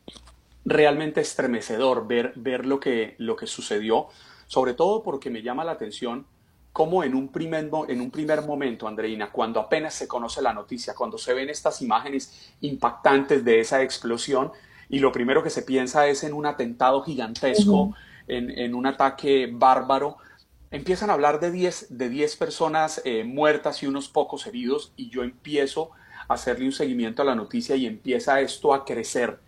realmente 0.64 1.20
estremecedor 1.20 2.06
ver, 2.06 2.32
ver 2.36 2.66
lo, 2.66 2.78
que, 2.78 3.14
lo 3.18 3.36
que 3.36 3.46
sucedió, 3.46 4.08
sobre 4.46 4.74
todo 4.74 5.02
porque 5.02 5.30
me 5.30 5.42
llama 5.42 5.64
la 5.64 5.72
atención 5.72 6.26
cómo 6.72 7.04
en 7.04 7.14
un, 7.14 7.28
primer, 7.28 7.68
en 7.88 8.00
un 8.00 8.10
primer 8.10 8.42
momento, 8.42 8.88
Andreina, 8.88 9.30
cuando 9.30 9.60
apenas 9.60 9.94
se 9.94 10.08
conoce 10.08 10.40
la 10.40 10.52
noticia, 10.52 10.94
cuando 10.94 11.18
se 11.18 11.34
ven 11.34 11.50
estas 11.50 11.82
imágenes 11.82 12.52
impactantes 12.60 13.44
de 13.44 13.60
esa 13.60 13.82
explosión, 13.82 14.52
y 14.88 14.98
lo 14.98 15.12
primero 15.12 15.42
que 15.42 15.50
se 15.50 15.62
piensa 15.62 16.06
es 16.06 16.24
en 16.24 16.32
un 16.32 16.46
atentado 16.46 17.02
gigantesco, 17.02 17.94
en, 18.28 18.50
en, 18.50 18.74
un 18.74 18.86
ataque 18.86 19.50
bárbaro, 19.52 20.16
empiezan 20.72 21.10
a 21.10 21.12
hablar 21.12 21.38
de 21.38 21.52
10 21.52 21.96
de 21.96 22.08
diez 22.08 22.34
personas 22.36 23.02
eh, 23.04 23.24
muertas 23.24 23.82
y 23.82 23.86
unos 23.86 24.08
pocos 24.08 24.46
heridos 24.46 24.92
y 24.96 25.10
yo 25.10 25.22
empiezo 25.22 25.90
a 26.28 26.34
hacerle 26.34 26.64
un 26.64 26.72
seguimiento 26.72 27.22
a 27.22 27.26
la 27.26 27.34
noticia 27.34 27.76
y 27.76 27.86
empieza 27.86 28.40
esto 28.40 28.74
a 28.74 28.84
crecer 28.84 29.38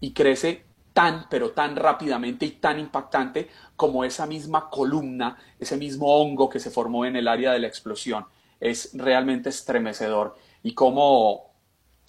y 0.00 0.12
crece 0.12 0.62
tan 0.92 1.26
pero 1.28 1.50
tan 1.50 1.74
rápidamente 1.74 2.46
y 2.46 2.52
tan 2.52 2.78
impactante 2.78 3.48
como 3.74 4.04
esa 4.04 4.26
misma 4.26 4.70
columna, 4.70 5.38
ese 5.58 5.76
mismo 5.76 6.06
hongo 6.16 6.48
que 6.48 6.60
se 6.60 6.70
formó 6.70 7.04
en 7.06 7.16
el 7.16 7.26
área 7.26 7.52
de 7.52 7.58
la 7.58 7.66
explosión. 7.66 8.26
Es 8.60 8.90
realmente 8.94 9.48
estremecedor 9.48 10.36
y 10.62 10.74
cómo 10.74 11.50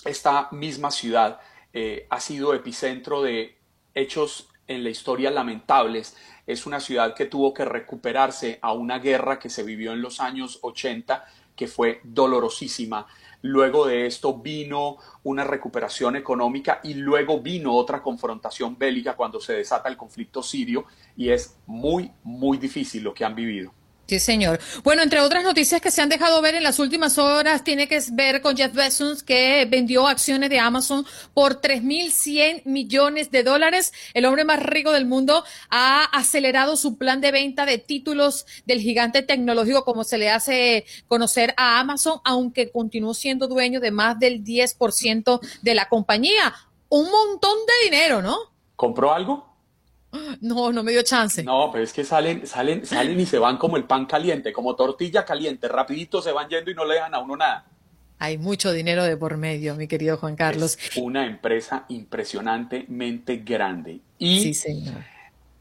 esta 0.04 0.50
misma 0.52 0.92
ciudad 0.92 1.40
eh, 1.74 2.06
ha 2.10 2.20
sido 2.20 2.54
epicentro 2.54 3.24
de 3.24 3.58
hechos 3.96 4.50
en 4.68 4.84
la 4.84 4.90
historia 4.90 5.32
lamentables 5.32 6.16
es 6.48 6.66
una 6.66 6.80
ciudad 6.80 7.14
que 7.14 7.26
tuvo 7.26 7.54
que 7.54 7.66
recuperarse 7.66 8.60
a 8.62 8.74
una 8.74 9.00
guerra 9.00 9.40
que 9.40 9.50
se 9.50 9.64
vivió 9.64 9.94
en 9.94 10.02
los 10.02 10.20
años 10.20 10.60
80 10.62 11.26
que 11.56 11.68
fue 11.68 12.02
dolorosísima. 12.04 13.08
Luego 13.42 13.86
de 13.86 14.06
esto 14.06 14.38
vino 14.38 14.98
una 15.24 15.44
recuperación 15.44 16.16
económica 16.16 16.80
y 16.84 16.96
luego 16.96 17.40
vino 17.40 17.74
otra 17.74 18.02
confrontación 18.02 18.78
bélica 18.78 19.16
cuando 19.16 19.40
se 19.40 19.54
desata 19.54 19.90
el 19.90 19.98
conflicto 19.98 20.44
sirio 20.44 20.86
y 21.16 21.30
es 21.30 21.58
muy, 21.66 22.12
muy 22.24 22.58
difícil 22.58 23.04
lo 23.04 23.14
que 23.14 23.24
han 23.24 23.36
vivido. 23.36 23.72
Sí, 24.08 24.20
señor. 24.20 24.60
Bueno, 24.84 25.02
entre 25.02 25.20
otras 25.20 25.44
noticias 25.44 25.82
que 25.82 25.90
se 25.90 26.00
han 26.00 26.10
dejado 26.10 26.40
ver 26.40 26.54
en 26.54 26.62
las 26.62 26.78
últimas 26.78 27.18
horas, 27.18 27.64
tiene 27.64 27.88
que 27.88 28.00
ver 28.12 28.40
con 28.42 28.56
Jeff 28.56 28.72
Bezos, 28.72 29.24
que 29.24 29.66
vendió 29.68 30.08
acciones 30.08 30.52
de 30.52 30.60
Amazon 30.60 31.08
por 31.34 31.60
3.100 31.60 32.62
millones 32.66 33.32
de 33.32 33.42
dólares. 33.42 33.94
El 34.14 34.26
hombre 34.26 34.44
más 34.44 34.62
rico 34.62 34.92
del 34.92 35.08
mundo 35.08 35.44
ha 35.72 36.04
acelerado 36.04 36.78
su 36.78 37.00
plan 37.00 37.20
de 37.20 37.32
venta 37.32 37.66
de 37.66 37.80
títulos 37.80 38.46
del 38.68 38.80
gigante 38.80 39.24
tecnológico, 39.24 39.84
como 39.84 40.04
se 40.04 40.20
le 40.20 40.30
hace 40.30 40.86
conocer 41.08 41.56
a 41.58 41.80
Amazon, 41.80 42.22
aunque 42.24 42.70
continuó 42.70 43.16
siendo 43.16 43.48
dueño 43.48 43.80
de 43.80 43.90
más 43.90 44.20
del 44.20 44.44
10% 44.44 45.40
de 45.64 45.74
la 45.74 45.90
compañía. 45.90 46.54
Un 46.90 47.10
montón 47.10 47.58
de 47.66 47.90
dinero, 47.90 48.22
¿no? 48.22 48.38
¿Compró 48.76 49.12
algo? 49.14 49.55
No, 50.42 50.72
no 50.72 50.84
me 50.84 50.92
dio 50.92 51.02
chance. 51.04 51.44
No, 51.44 51.70
pero 51.72 51.84
es 51.84 51.94
que 51.94 52.04
salen, 52.04 52.46
salen, 52.46 52.86
salen 52.86 53.20
y 53.20 53.26
se 53.26 53.40
van 53.40 53.58
como 53.58 53.78
el 53.78 53.86
pan 53.86 54.06
caliente, 54.06 54.52
como 54.54 54.76
tortilla 54.76 55.26
caliente, 55.26 55.68
rapidito 55.68 56.22
se 56.22 56.32
van 56.32 56.50
yendo 56.50 56.72
y 56.72 56.76
no 56.76 56.86
le 56.86 56.96
dejan 56.96 57.14
a 57.14 57.20
uno 57.20 57.38
nada. 57.38 57.66
Hay 58.20 58.38
mucho 58.38 58.72
dinero 58.72 59.04
de 59.04 59.18
por 59.18 59.38
medio, 59.38 59.76
mi 59.76 59.88
querido 59.88 60.18
Juan 60.18 60.36
Carlos. 60.36 60.78
Es 60.78 60.98
una 60.98 61.26
empresa 61.26 61.86
impresionantemente 61.90 63.38
grande. 63.38 64.00
Y 64.20 64.54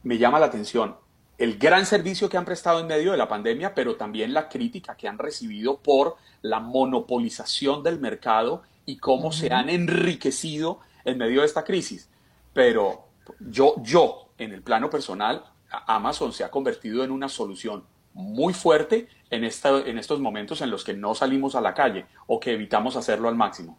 me 0.05 0.19
llama 0.19 0.39
la 0.39 0.47
atención 0.47 0.97
el 1.39 1.59
gran 1.59 1.85
servicio 1.85 2.29
que 2.29 2.37
han 2.37 2.45
prestado 2.45 2.81
en 2.81 2.87
medio 2.87 3.13
de 3.13 3.19
la 3.19 3.29
pandemia, 3.29 3.75
pero 3.75 3.97
también 3.97 4.33
la 4.33 4.49
crítica 4.49 4.97
que 4.97 5.09
han 5.09 5.19
recibido 5.19 5.79
por 5.79 6.17
la 6.43 6.61
monopolización 6.61 7.83
del 7.83 7.99
mercado 7.99 8.63
y 8.87 8.99
cómo 8.99 9.33
se 9.33 9.53
han 9.53 9.69
enriquecido 9.69 10.81
en 11.05 11.19
medio 11.19 11.41
de 11.41 11.47
esta 11.47 11.65
crisis. 11.65 12.09
Pero 12.53 13.09
yo, 13.41 13.75
yo, 13.83 14.24
en 14.39 14.53
el 14.53 14.63
plano 14.63 14.91
personal, 14.91 15.45
Amazon 15.87 16.33
se 16.33 16.45
ha 16.45 16.51
convertido 16.51 17.05
en 17.05 17.11
una 17.11 17.29
solución 17.29 17.85
muy 18.13 18.55
fuerte 18.55 19.09
en, 19.31 19.45
esta, 19.45 19.81
en 19.81 19.99
estos 19.99 20.21
momentos 20.21 20.61
en 20.61 20.71
los 20.71 20.85
que 20.85 20.95
no 20.95 21.15
salimos 21.15 21.55
a 21.55 21.61
la 21.61 21.75
calle 21.75 22.07
o 22.27 22.39
que 22.39 22.53
evitamos 22.53 22.97
hacerlo 22.97 23.29
al 23.29 23.35
máximo. 23.35 23.79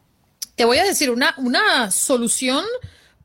Te 0.55 0.65
voy 0.65 0.77
a 0.77 0.83
decir 0.83 1.09
una, 1.09 1.33
una 1.37 1.91
solución 1.91 2.63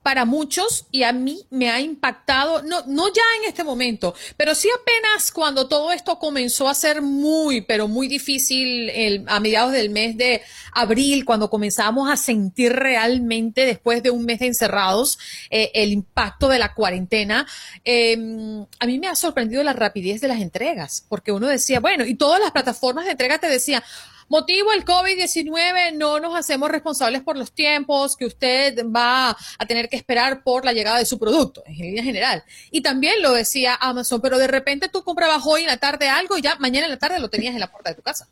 para 0.03 0.25
muchos 0.25 0.87
y 0.91 1.03
a 1.03 1.13
mí 1.13 1.47
me 1.51 1.71
ha 1.71 1.81
impactado, 1.81 2.63
no, 2.63 2.83
no 2.87 3.09
ya 3.09 3.23
en 3.41 3.49
este 3.49 3.65
momento, 3.65 4.15
pero 4.37 4.55
sí 4.55 4.69
apenas 4.75 5.31
cuando 5.31 5.69
todo 5.69 5.93
esto 5.93 6.19
comenzó 6.19 6.69
a 6.69 6.75
ser 6.75 7.03
muy, 7.03 7.61
pero 7.61 7.87
muy 7.87 8.09
difícil 8.09 8.91
a 9.27 9.41
mediados 9.41 9.73
del 9.73 9.91
mes 9.91 10.17
de 10.17 10.43
abril, 10.73 11.25
cuando 11.25 11.51
comenzamos 11.51 12.11
a 12.11 12.17
sentir 12.17 12.73
realmente 12.73 13.67
después 13.67 14.03
de 14.03 14.11
un 14.11 14.25
mes 14.25 14.39
de 14.39 14.47
encerrados 14.47 15.19
eh, 15.51 15.71
el 15.75 15.93
impacto 15.93 16.49
de 16.49 16.59
la 16.59 16.73
cuarentena, 16.73 17.47
em, 17.85 18.65
a 18.79 18.87
mí 18.87 18.99
me 18.99 19.09
ha 19.09 19.15
sorprendido 19.15 19.63
la 19.63 19.75
rapidez 19.75 20.21
de 20.23 20.29
las 20.29 20.41
entregas, 20.41 21.05
porque 21.09 21.33
uno 21.33 21.47
decía, 21.47 21.81
bueno, 21.81 22.07
y 22.07 22.15
todas 22.15 22.41
las 22.41 22.53
plataformas 22.53 23.05
de 23.05 23.13
entrega 23.13 23.39
te 23.39 23.49
decían, 23.49 23.83
Motivo 24.31 24.70
el 24.72 24.85
COVID-19, 24.85 25.97
no 25.97 26.20
nos 26.20 26.37
hacemos 26.37 26.70
responsables 26.70 27.20
por 27.20 27.37
los 27.37 27.51
tiempos 27.51 28.16
que 28.16 28.26
usted 28.26 28.87
va 28.87 29.31
a 29.31 29.66
tener 29.66 29.89
que 29.89 29.97
esperar 29.97 30.45
por 30.45 30.64
la 30.64 30.72
llegada 30.72 30.99
de 30.99 31.05
su 31.05 31.18
producto, 31.18 31.64
en 31.66 31.74
línea 31.74 32.05
general. 32.05 32.45
Y 32.70 32.81
también 32.81 33.22
lo 33.22 33.33
decía 33.33 33.76
Amazon, 33.81 34.20
pero 34.20 34.39
de 34.39 34.47
repente 34.47 34.89
tú 34.89 35.03
comprabas 35.03 35.43
hoy 35.45 35.62
en 35.62 35.66
la 35.66 35.78
tarde 35.78 36.09
algo 36.09 36.39
y 36.39 36.43
ya 36.43 36.55
mañana 36.61 36.87
en 36.87 36.93
la 36.93 36.99
tarde 37.01 37.18
lo 37.18 37.28
tenías 37.28 37.55
en 37.55 37.61
la 37.61 37.72
puerta 37.72 37.91
de 37.91 37.97
tu 37.97 38.03
casa. 38.03 38.28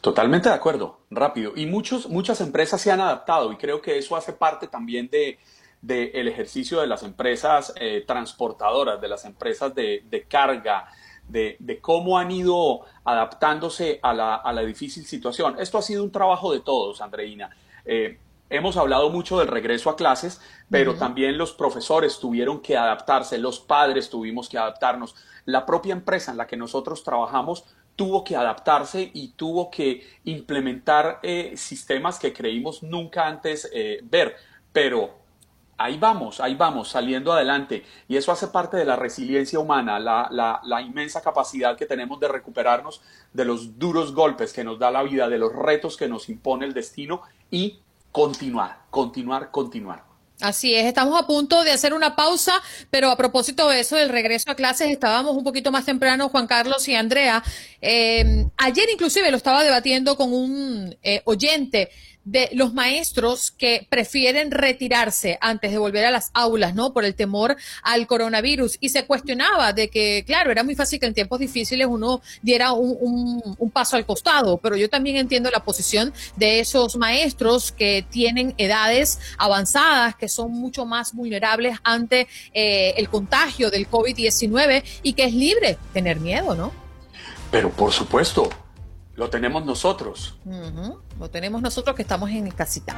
Totalmente 0.00 0.48
de 0.48 0.56
acuerdo, 0.56 1.02
rápido. 1.08 1.52
Y 1.54 1.66
muchos, 1.66 2.08
muchas 2.08 2.40
empresas 2.40 2.80
se 2.80 2.90
han 2.90 3.00
adaptado 3.00 3.52
y 3.52 3.56
creo 3.56 3.80
que 3.80 3.96
eso 3.96 4.16
hace 4.16 4.32
parte 4.32 4.66
también 4.66 5.08
de, 5.08 5.38
del 5.82 6.26
ejercicio 6.26 6.80
de 6.80 6.88
las 6.88 7.04
empresas 7.04 7.72
eh, 7.76 8.02
transportadoras, 8.04 9.00
de 9.00 9.06
las 9.06 9.24
empresas 9.24 9.72
de, 9.72 10.02
de 10.10 10.24
carga, 10.24 10.88
de, 11.28 11.78
cómo 11.80 12.18
han 12.18 12.30
ido 12.30 12.80
adaptándose 13.04 14.00
a 14.02 14.12
la, 14.12 14.62
difícil 14.62 15.04
situación. 15.04 15.56
Esto 15.58 15.78
ha 15.78 15.82
sido 15.82 16.02
un 16.02 16.12
trabajo 16.12 16.52
de 16.52 16.60
todos, 16.60 17.00
Andreina. 17.00 17.50
Eh, 17.84 18.18
hemos 18.50 18.76
hablado 18.76 19.10
mucho 19.10 19.38
del 19.38 19.48
regreso 19.48 19.90
a 19.90 19.96
clases, 19.96 20.40
pero 20.70 20.94
también 20.94 21.38
los 21.38 21.52
profesores 21.52 22.18
tuvieron 22.18 22.60
que 22.60 22.76
adaptarse, 22.76 23.38
los 23.38 23.60
padres 23.60 24.10
tuvimos 24.10 24.48
que 24.48 24.58
adaptarnos, 24.58 25.14
la 25.44 25.66
propia 25.66 25.92
empresa 25.92 26.30
en 26.30 26.38
la 26.38 26.46
que 26.46 26.56
nosotros 26.56 27.02
trabajamos 27.04 27.64
tuvo 27.96 28.24
que 28.24 28.36
adaptarse 28.36 29.10
y 29.14 29.28
tuvo 29.28 29.70
que 29.70 30.06
implementar 30.24 31.20
eh, 31.22 31.52
sistemas 31.56 32.18
que 32.18 32.32
creímos 32.32 32.82
nunca 32.82 33.26
antes 33.26 33.70
eh, 33.72 34.00
ver, 34.02 34.36
pero 34.72 35.23
ahí 35.76 35.98
vamos, 35.98 36.40
ahí 36.40 36.54
vamos, 36.54 36.88
saliendo 36.88 37.32
adelante. 37.32 37.84
Y 38.08 38.16
eso 38.16 38.32
hace 38.32 38.48
parte 38.48 38.76
de 38.76 38.84
la 38.84 38.96
resiliencia 38.96 39.58
humana, 39.58 39.98
la, 39.98 40.82
inmensa 40.82 41.20
capacidad 41.20 41.76
que 41.76 41.86
tenemos 41.86 42.20
de 42.20 42.28
recuperarnos 42.28 43.00
de 43.32 43.44
los 43.44 43.78
duros 43.78 44.14
golpes 44.14 44.52
que 44.52 44.64
nos 44.64 44.78
da 44.78 44.90
la 44.90 45.02
vida, 45.02 45.28
de 45.28 45.38
los 45.38 45.52
retos 45.52 45.96
que 45.96 46.08
nos 46.08 46.28
impone 46.28 46.66
el 46.66 46.74
destino 46.74 47.22
y 47.50 47.78
continuar, 48.12 48.78
continuar, 48.90 49.50
continuar. 49.50 50.04
Así 50.40 50.74
es, 50.74 50.84
estamos 50.86 51.18
a 51.18 51.26
punto 51.26 51.62
de 51.62 51.70
hacer 51.70 51.94
una 51.94 52.16
pausa, 52.16 52.60
pero 52.90 53.08
a 53.08 53.16
propósito 53.16 53.68
de 53.68 53.80
eso, 53.80 53.94
del 53.96 54.08
regreso 54.08 54.50
a 54.50 54.56
clases, 54.56 54.90
estábamos 54.90 55.36
un 55.36 55.44
poquito 55.44 55.70
más 55.70 55.84
temprano, 55.84 56.28
Juan 56.28 56.48
Carlos 56.48 56.86
y 56.88 56.94
Andrea. 56.94 57.42
Eh, 57.80 58.44
ayer 58.56 58.86
inclusive 58.92 59.30
lo 59.30 59.36
estaba 59.36 59.62
debatiendo 59.62 60.16
con 60.16 60.32
un 60.32 60.96
eh, 61.04 61.22
oyente 61.24 61.90
de 62.24 62.48
los 62.52 62.72
maestros 62.72 63.50
que 63.50 63.86
prefieren 63.88 64.50
retirarse 64.50 65.38
antes 65.40 65.70
de 65.70 65.78
volver 65.78 66.04
a 66.04 66.10
las 66.10 66.30
aulas, 66.32 66.74
¿no? 66.74 66.92
Por 66.92 67.04
el 67.04 67.14
temor 67.14 67.56
al 67.82 68.06
coronavirus. 68.06 68.78
Y 68.80 68.88
se 68.88 69.06
cuestionaba 69.06 69.72
de 69.72 69.90
que, 69.90 70.24
claro, 70.26 70.50
era 70.50 70.62
muy 70.62 70.74
fácil 70.74 70.98
que 70.98 71.06
en 71.06 71.14
tiempos 71.14 71.38
difíciles 71.38 71.86
uno 71.88 72.22
diera 72.42 72.72
un, 72.72 73.42
un, 73.58 73.70
paso 73.70 73.96
al 73.96 74.06
costado, 74.06 74.58
pero 74.58 74.76
yo 74.76 74.88
también 74.88 75.16
entiendo 75.16 75.50
la 75.50 75.64
posición 75.64 76.12
de 76.36 76.60
esos 76.60 76.96
maestros 76.96 77.72
que 77.72 78.06
tienen 78.08 78.54
edades 78.56 79.18
avanzadas, 79.36 80.14
que 80.14 80.28
son 80.28 80.52
mucho 80.52 80.86
más 80.86 81.12
vulnerables 81.12 81.76
ante 81.82 82.28
eh, 82.52 82.94
el 82.96 83.08
contagio 83.08 83.70
del 83.70 83.90
COVID-19 83.90 84.84
y 85.02 85.12
que 85.14 85.24
es 85.24 85.34
libre 85.34 85.76
tener 85.92 86.20
miedo, 86.20 86.54
¿no? 86.54 86.72
Pero 87.50 87.70
por 87.70 87.92
supuesto, 87.92 88.48
lo 89.16 89.30
tenemos 89.30 89.64
nosotros. 89.64 90.36
Lo 91.18 91.30
tenemos 91.30 91.62
nosotros 91.62 91.94
que 91.96 92.02
estamos 92.02 92.30
en 92.30 92.50
casita. 92.50 92.94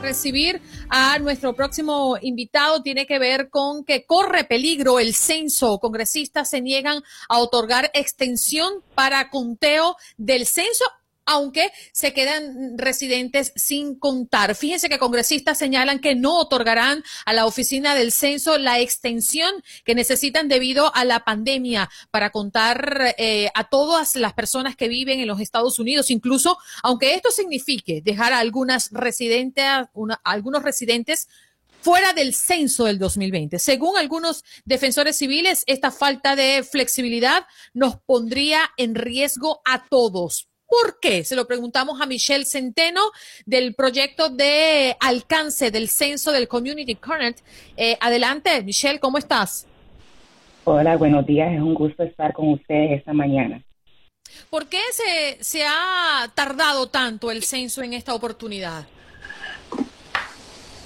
recibir 0.00 0.62
a 0.88 1.18
nuestro 1.18 1.54
próximo 1.54 2.16
invitado 2.22 2.82
tiene 2.82 3.06
que 3.06 3.18
ver 3.18 3.50
con 3.50 3.84
que 3.84 4.06
corre 4.06 4.44
peligro 4.44 4.98
el 4.98 5.14
censo. 5.14 5.78
Congresistas 5.80 6.48
se 6.48 6.62
niegan 6.62 7.02
a 7.28 7.38
otorgar 7.38 7.90
extensión 7.92 8.82
para 8.94 9.28
conteo 9.28 9.96
del 10.16 10.46
censo 10.46 10.84
aunque 11.28 11.70
se 11.92 12.14
quedan 12.14 12.78
residentes 12.78 13.52
sin 13.54 13.98
contar. 13.98 14.54
Fíjense 14.54 14.88
que 14.88 14.98
congresistas 14.98 15.58
señalan 15.58 15.98
que 15.98 16.14
no 16.14 16.38
otorgarán 16.38 17.04
a 17.26 17.34
la 17.34 17.44
oficina 17.44 17.94
del 17.94 18.12
censo 18.12 18.56
la 18.56 18.80
extensión 18.80 19.62
que 19.84 19.94
necesitan 19.94 20.48
debido 20.48 20.90
a 20.96 21.04
la 21.04 21.24
pandemia 21.24 21.90
para 22.10 22.30
contar 22.30 23.14
eh, 23.18 23.50
a 23.54 23.68
todas 23.68 24.16
las 24.16 24.32
personas 24.32 24.74
que 24.74 24.88
viven 24.88 25.20
en 25.20 25.28
los 25.28 25.40
Estados 25.40 25.78
Unidos, 25.78 26.10
incluso 26.10 26.56
aunque 26.82 27.14
esto 27.14 27.30
signifique 27.30 28.00
dejar 28.02 28.32
a 28.32 28.38
algunas 28.38 28.90
residentes, 28.90 29.66
algunos 30.24 30.62
residentes 30.62 31.28
fuera 31.82 32.14
del 32.14 32.34
censo 32.34 32.86
del 32.86 32.98
2020. 32.98 33.58
Según 33.58 33.98
algunos 33.98 34.44
defensores 34.64 35.16
civiles, 35.18 35.62
esta 35.66 35.90
falta 35.90 36.36
de 36.36 36.66
flexibilidad 36.68 37.46
nos 37.74 37.96
pondría 37.96 38.70
en 38.78 38.94
riesgo 38.94 39.60
a 39.66 39.84
todos. 39.88 40.48
¿Por 40.68 41.00
qué? 41.00 41.24
Se 41.24 41.34
lo 41.34 41.46
preguntamos 41.46 41.98
a 42.00 42.06
Michelle 42.06 42.44
Centeno 42.44 43.00
del 43.46 43.74
proyecto 43.74 44.28
de 44.28 44.94
alcance 45.00 45.70
del 45.70 45.88
censo 45.88 46.30
del 46.30 46.46
Community 46.46 46.94
Current. 46.94 47.38
Eh, 47.76 47.96
adelante, 48.00 48.62
Michelle, 48.62 49.00
¿cómo 49.00 49.16
estás? 49.16 49.66
Hola, 50.64 50.98
buenos 50.98 51.24
días. 51.24 51.54
Es 51.54 51.60
un 51.60 51.72
gusto 51.72 52.02
estar 52.02 52.34
con 52.34 52.50
ustedes 52.50 52.98
esta 52.98 53.14
mañana. 53.14 53.62
¿Por 54.50 54.66
qué 54.66 54.80
se, 54.92 55.42
se 55.42 55.64
ha 55.64 56.30
tardado 56.34 56.88
tanto 56.88 57.30
el 57.30 57.42
censo 57.44 57.82
en 57.82 57.94
esta 57.94 58.14
oportunidad? 58.14 58.86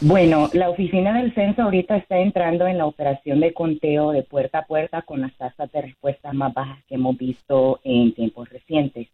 Bueno, 0.00 0.48
la 0.52 0.70
oficina 0.70 1.20
del 1.20 1.34
censo 1.34 1.62
ahorita 1.62 1.96
está 1.96 2.18
entrando 2.18 2.68
en 2.68 2.78
la 2.78 2.86
operación 2.86 3.40
de 3.40 3.52
conteo 3.52 4.12
de 4.12 4.22
puerta 4.22 4.58
a 4.58 4.66
puerta 4.66 5.02
con 5.02 5.20
las 5.20 5.32
tasas 5.36 5.70
de 5.72 5.82
respuesta 5.82 6.32
más 6.32 6.54
bajas 6.54 6.84
que 6.88 6.94
hemos 6.94 7.16
visto 7.16 7.80
en 7.82 8.14
tiempos 8.14 8.48
recientes. 8.48 9.08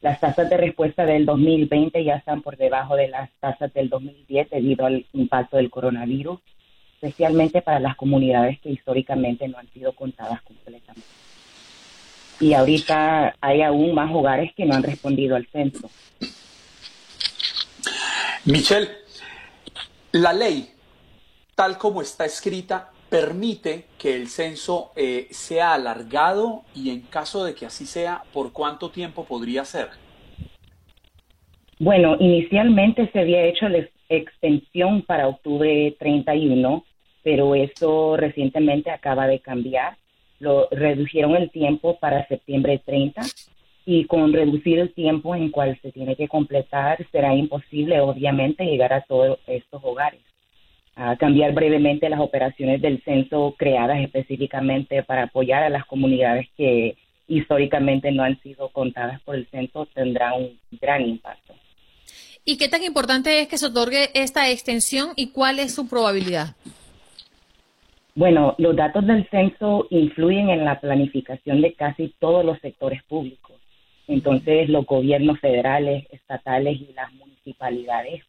Las 0.00 0.18
tasas 0.18 0.48
de 0.48 0.56
respuesta 0.56 1.04
del 1.04 1.26
2020 1.26 2.02
ya 2.02 2.16
están 2.16 2.40
por 2.40 2.56
debajo 2.56 2.96
de 2.96 3.08
las 3.08 3.30
tasas 3.38 3.72
del 3.74 3.90
2010 3.90 4.48
debido 4.48 4.86
al 4.86 5.04
impacto 5.12 5.58
del 5.58 5.68
coronavirus, 5.68 6.40
especialmente 6.94 7.60
para 7.60 7.80
las 7.80 7.96
comunidades 7.96 8.58
que 8.60 8.70
históricamente 8.70 9.46
no 9.46 9.58
han 9.58 9.68
sido 9.68 9.92
contadas 9.92 10.40
completamente. 10.42 11.06
Y 12.40 12.54
ahorita 12.54 13.34
hay 13.42 13.60
aún 13.60 13.94
más 13.94 14.10
hogares 14.14 14.54
que 14.54 14.64
no 14.64 14.74
han 14.74 14.82
respondido 14.82 15.36
al 15.36 15.46
censo. 15.48 15.90
Michelle, 18.46 18.88
la 20.12 20.32
ley, 20.32 20.70
tal 21.54 21.76
como 21.76 22.00
está 22.00 22.24
escrita, 22.24 22.90
permite 23.10 23.84
que 23.98 24.14
el 24.14 24.28
censo 24.28 24.92
eh, 24.96 25.26
sea 25.30 25.74
alargado 25.74 26.62
y 26.74 26.90
en 26.90 27.00
caso 27.02 27.44
de 27.44 27.54
que 27.54 27.66
así 27.66 27.84
sea, 27.84 28.22
¿por 28.32 28.52
cuánto 28.52 28.90
tiempo 28.90 29.24
podría 29.24 29.64
ser? 29.64 29.88
Bueno, 31.80 32.16
inicialmente 32.20 33.10
se 33.10 33.18
había 33.18 33.44
hecho 33.44 33.68
la 33.68 33.88
extensión 34.08 35.02
para 35.02 35.28
octubre 35.28 35.96
31, 35.98 36.84
pero 37.22 37.54
eso 37.54 38.16
recientemente 38.16 38.90
acaba 38.90 39.26
de 39.26 39.40
cambiar. 39.40 39.96
Lo 40.38 40.68
redujeron 40.70 41.34
el 41.36 41.50
tiempo 41.50 41.98
para 41.98 42.26
septiembre 42.28 42.80
30 42.84 43.22
y 43.86 44.04
con 44.04 44.32
reducir 44.32 44.78
el 44.78 44.92
tiempo 44.92 45.34
en 45.34 45.50
cual 45.50 45.78
se 45.82 45.90
tiene 45.90 46.16
que 46.16 46.28
completar 46.28 47.04
será 47.10 47.34
imposible 47.34 48.00
obviamente 48.00 48.64
llegar 48.64 48.92
a 48.92 49.02
todos 49.02 49.38
estos 49.46 49.82
hogares. 49.82 50.20
A 50.96 51.16
cambiar 51.16 51.52
brevemente 51.54 52.08
las 52.08 52.20
operaciones 52.20 52.82
del 52.82 53.02
censo 53.04 53.54
creadas 53.56 54.00
específicamente 54.00 55.02
para 55.02 55.24
apoyar 55.24 55.62
a 55.62 55.70
las 55.70 55.86
comunidades 55.86 56.48
que 56.56 56.96
históricamente 57.28 58.10
no 58.10 58.24
han 58.24 58.40
sido 58.42 58.68
contadas 58.70 59.20
por 59.22 59.36
el 59.36 59.46
censo 59.48 59.86
tendrá 59.94 60.34
un 60.34 60.58
gran 60.80 61.02
impacto. 61.02 61.54
¿Y 62.44 62.58
qué 62.58 62.68
tan 62.68 62.82
importante 62.82 63.40
es 63.40 63.48
que 63.48 63.58
se 63.58 63.66
otorgue 63.66 64.10
esta 64.14 64.50
extensión 64.50 65.10
y 65.14 65.30
cuál 65.30 65.58
es 65.60 65.74
su 65.74 65.88
probabilidad? 65.88 66.56
Bueno, 68.14 68.54
los 68.58 68.74
datos 68.74 69.06
del 69.06 69.28
censo 69.30 69.86
influyen 69.90 70.50
en 70.50 70.64
la 70.64 70.80
planificación 70.80 71.60
de 71.60 71.74
casi 71.74 72.12
todos 72.18 72.44
los 72.44 72.58
sectores 72.58 73.02
públicos. 73.04 73.56
Entonces, 74.08 74.68
los 74.68 74.84
gobiernos 74.84 75.38
federales, 75.38 76.06
estatales 76.10 76.80
y 76.80 76.92
las 76.94 77.12
municipalidades 77.12 77.29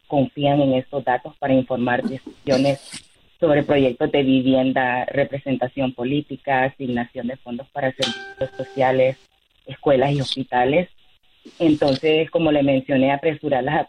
confían 0.06 0.60
en 0.60 0.74
estos 0.74 1.04
datos 1.04 1.36
para 1.38 1.54
informar 1.54 2.02
decisiones 2.02 2.80
sobre 3.38 3.62
proyectos 3.62 4.10
de 4.12 4.22
vivienda, 4.22 5.04
representación 5.06 5.92
política, 5.92 6.64
asignación 6.64 7.26
de 7.26 7.36
fondos 7.36 7.68
para 7.70 7.92
servicios 7.92 8.50
sociales, 8.56 9.16
escuelas 9.66 10.12
y 10.12 10.20
hospitales. 10.20 10.88
Entonces, 11.58 12.30
como 12.30 12.52
le 12.52 12.62
mencioné, 12.62 13.10
apresurar 13.12 13.64
las 13.64 13.88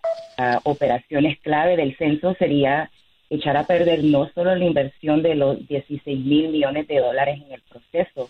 operaciones 0.64 1.40
clave 1.40 1.78
del 1.78 1.96
censo 1.98 2.34
sería 2.34 2.90
echar 3.30 3.56
a 3.58 3.66
perder 3.66 4.04
no 4.04 4.30
solo 4.34 4.56
la 4.56 4.66
inversión 4.66 5.22
de 5.22 5.36
los 5.36 5.68
16 5.68 6.20
mil 6.20 6.50
millones 6.50 6.88
de 6.88 7.00
dólares 7.00 7.40
en 7.46 7.54
el 7.54 7.62
proceso, 7.62 8.30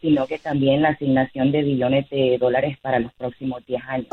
sino 0.00 0.26
que 0.26 0.38
también 0.38 0.82
la 0.82 0.90
asignación 0.90 1.52
de 1.52 1.62
billones 1.62 2.08
de 2.10 2.38
dólares 2.38 2.78
para 2.80 2.98
los 2.98 3.12
próximos 3.12 3.64
10 3.66 3.82
años. 3.86 4.08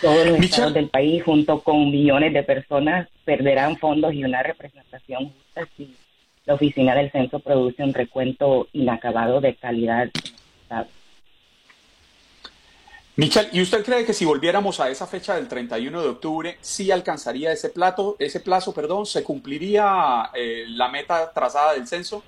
Todos 0.00 0.26
los 0.26 0.38
estados 0.40 0.72
del 0.72 0.88
país, 0.88 1.22
junto 1.22 1.60
con 1.60 1.90
millones 1.90 2.32
de 2.32 2.42
personas, 2.42 3.08
perderán 3.24 3.76
fondos 3.76 4.14
y 4.14 4.24
una 4.24 4.42
representación 4.42 5.26
justa 5.26 5.68
si 5.76 5.94
la 6.46 6.54
oficina 6.54 6.94
del 6.94 7.12
censo 7.12 7.38
produce 7.40 7.82
un 7.82 7.92
recuento 7.92 8.68
inacabado 8.72 9.40
de 9.40 9.54
calidad. 9.56 10.08
Michel, 13.16 13.48
¿y 13.52 13.60
usted 13.60 13.84
cree 13.84 14.06
que 14.06 14.14
si 14.14 14.24
volviéramos 14.24 14.80
a 14.80 14.88
esa 14.88 15.06
fecha 15.06 15.34
del 15.34 15.48
31 15.48 16.00
de 16.00 16.08
octubre, 16.08 16.56
sí 16.62 16.90
alcanzaría 16.90 17.52
ese 17.52 17.68
plato, 17.68 18.16
ese 18.18 18.40
plazo, 18.40 18.72
perdón, 18.72 19.04
se 19.04 19.22
cumpliría 19.22 20.30
eh, 20.34 20.64
la 20.68 20.88
meta 20.88 21.30
trazada 21.30 21.74
del 21.74 21.86
censo? 21.86 22.22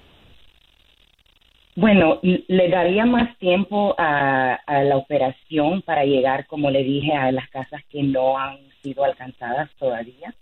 Bueno, 1.74 2.20
le 2.22 2.68
daría 2.68 3.06
más 3.06 3.36
tiempo 3.38 3.94
a, 3.96 4.58
la 4.66 4.96
operación 4.96 5.80
para 5.82 6.04
llegar, 6.04 6.46
como 6.46 6.70
le 6.70 6.84
dije, 6.84 7.12
a 7.14 7.32
las 7.32 7.48
casas 7.48 7.82
que 7.88 8.02
no 8.02 8.38
han 8.38 8.58
sido 8.82 9.04
alcanzadas 9.04 9.70
todavía. 9.78 10.34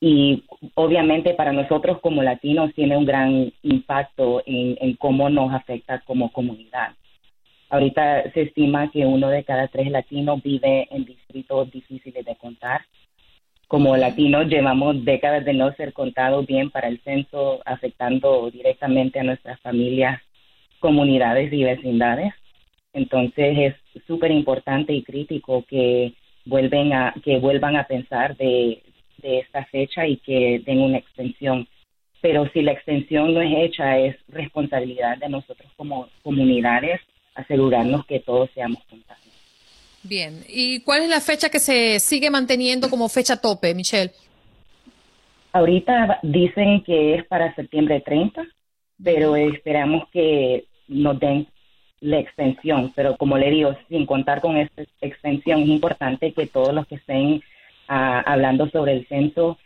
Y 0.00 0.44
obviamente 0.74 1.34
para 1.34 1.52
nosotros 1.52 2.00
como 2.00 2.22
latinos 2.22 2.72
tiene 2.74 2.96
un 2.96 3.04
gran 3.04 3.52
impacto 3.62 4.42
en 4.46 4.94
cómo 4.96 5.28
nos 5.28 5.52
afecta 5.52 6.00
como 6.00 6.32
comunidad. 6.32 6.94
Ahorita 7.70 8.30
se 8.32 8.42
estima 8.42 8.90
que 8.90 9.06
uno 9.06 9.28
de 9.28 9.44
cada 9.44 9.68
tres 9.68 9.90
latinos 9.90 10.42
vive 10.42 10.88
en 10.90 11.04
distritos 11.04 11.70
difíciles 11.70 12.24
de 12.24 12.34
contar 12.34 12.82
como 13.70 13.96
latinos 13.96 14.48
llevamos 14.48 15.04
décadas 15.04 15.44
de 15.44 15.52
no 15.52 15.72
ser 15.74 15.92
contados 15.92 16.44
bien 16.44 16.70
para 16.70 16.88
el 16.88 16.98
censo, 17.02 17.60
afectando 17.64 18.50
directamente 18.50 19.20
a 19.20 19.22
nuestras 19.22 19.60
familias, 19.60 20.20
comunidades 20.80 21.52
y 21.52 21.62
vecindades. 21.62 22.34
Entonces 22.92 23.76
es 23.92 24.02
súper 24.08 24.32
importante 24.32 24.92
y 24.92 25.04
crítico 25.04 25.64
que 25.68 26.14
vuelven 26.44 26.92
a 26.92 27.14
que 27.22 27.38
vuelvan 27.38 27.76
a 27.76 27.84
pensar 27.84 28.36
de, 28.36 28.82
de 29.18 29.38
esta 29.38 29.64
fecha 29.66 30.04
y 30.04 30.16
que 30.16 30.60
den 30.66 30.80
una 30.80 30.98
extensión. 30.98 31.68
Pero 32.20 32.48
si 32.52 32.62
la 32.62 32.72
extensión 32.72 33.34
no 33.34 33.40
es 33.40 33.52
hecha, 33.56 33.98
es 33.98 34.16
responsabilidad 34.26 35.16
de 35.18 35.28
nosotros 35.28 35.70
como 35.76 36.08
comunidades 36.24 37.00
asegurarnos 37.36 38.04
que 38.06 38.18
todos 38.18 38.50
seamos 38.50 38.82
contados. 38.90 39.19
Bien, 40.02 40.44
¿y 40.48 40.80
cuál 40.80 41.02
es 41.02 41.08
la 41.08 41.20
fecha 41.20 41.50
que 41.50 41.58
se 41.58 42.00
sigue 42.00 42.30
manteniendo 42.30 42.88
como 42.88 43.08
fecha 43.08 43.36
tope, 43.36 43.74
Michelle? 43.74 44.12
Ahorita 45.52 46.20
dicen 46.22 46.82
que 46.84 47.16
es 47.16 47.26
para 47.26 47.54
septiembre 47.54 48.00
30, 48.00 48.46
pero 49.02 49.36
esperamos 49.36 50.08
que 50.10 50.64
nos 50.88 51.18
den 51.20 51.46
la 52.00 52.18
extensión. 52.18 52.92
Pero 52.94 53.16
como 53.16 53.36
le 53.36 53.50
digo, 53.50 53.76
sin 53.88 54.06
contar 54.06 54.40
con 54.40 54.56
esta 54.56 54.82
extensión, 55.00 55.62
es 55.62 55.68
importante 55.68 56.32
que 56.32 56.46
todos 56.46 56.72
los 56.72 56.86
que 56.86 56.94
estén 56.94 57.42
ah, 57.88 58.22
hablando 58.26 58.70
sobre 58.70 58.92
el 58.92 59.06
censo 59.06 59.58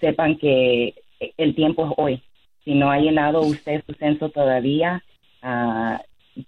sepan 0.00 0.38
que 0.38 0.94
el 1.36 1.54
tiempo 1.54 1.86
es 1.86 1.92
hoy. 1.96 2.22
Si 2.64 2.74
no 2.74 2.90
ha 2.90 2.98
llenado 2.98 3.42
usted 3.42 3.82
su 3.86 3.94
censo 3.94 4.30
todavía, 4.30 5.02
uh, 5.42 5.98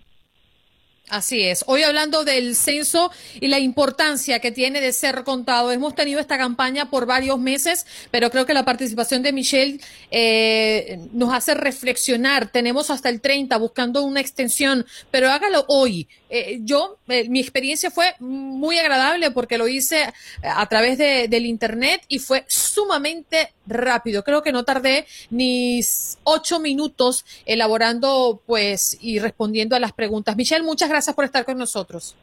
Así 1.10 1.44
es. 1.44 1.64
Hoy 1.68 1.84
hablando 1.84 2.24
del 2.24 2.56
censo 2.56 3.12
y 3.40 3.48
la 3.48 3.60
importancia 3.60 4.40
que 4.40 4.52
tiene 4.52 4.82
de 4.82 4.92
ser 4.92 5.24
contado. 5.24 5.72
Hemos 5.72 5.94
tenido 5.94 6.20
esta 6.20 6.38
campaña 6.38 6.90
por 6.90 7.06
varios 7.06 7.38
meses, 7.38 7.86
pero 8.10 8.32
creo 8.32 8.48
que 8.48 8.56
la 8.56 8.66
participación 8.66 9.22
de 9.22 9.32
Michelle 9.32 9.80
eh, 10.10 11.08
nos 11.14 11.32
hace 11.32 11.54
reflexionar. 11.54 12.52
Tenemos 12.52 12.90
hasta 12.90 13.10
el 13.10 13.22
30 13.22 13.56
buscando 13.58 14.02
una 14.02 14.20
extensión, 14.20 14.84
pero 15.12 15.30
hágalo 15.30 15.66
hoy. 15.68 16.08
Eh, 16.30 16.60
yo, 16.62 16.98
eh, 17.08 17.30
mi 17.30 17.40
experiencia 17.40 17.92
fue 17.92 18.14
muy 18.20 18.78
agradable 18.80 19.32
porque 19.32 19.58
lo 19.58 19.68
hice 19.68 19.98
a 20.44 20.66
través 20.68 20.98
de, 20.98 21.28
del 21.28 21.46
Internet 21.46 22.02
y 22.08 22.20
fue 22.20 22.44
sumamente 22.48 23.50
rápido. 23.68 24.24
Creo 24.24 24.42
que 24.42 24.52
no 24.52 24.64
tardé 24.64 25.06
ni 25.30 25.82
ocho 26.24 26.60
minutos 26.60 27.26
elaborando 27.46 28.42
pues 28.46 28.98
y 29.02 29.20
respondiendo 29.20 29.76
a 29.76 29.80
las 29.80 29.94
preguntas. 29.94 30.36
Michelle, 30.36 30.64
muchas 30.64 30.90
gracias 30.90 31.16
por 31.16 31.26
estar 31.26 31.46
con 31.46 31.58
nosotros. 31.58 32.16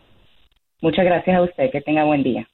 Muchas 0.80 1.04
gracias 1.04 1.36
a 1.36 1.42
usted. 1.42 1.70
Que 1.70 1.80
tenga 1.80 2.04
buen 2.04 2.22
día. 2.22 2.48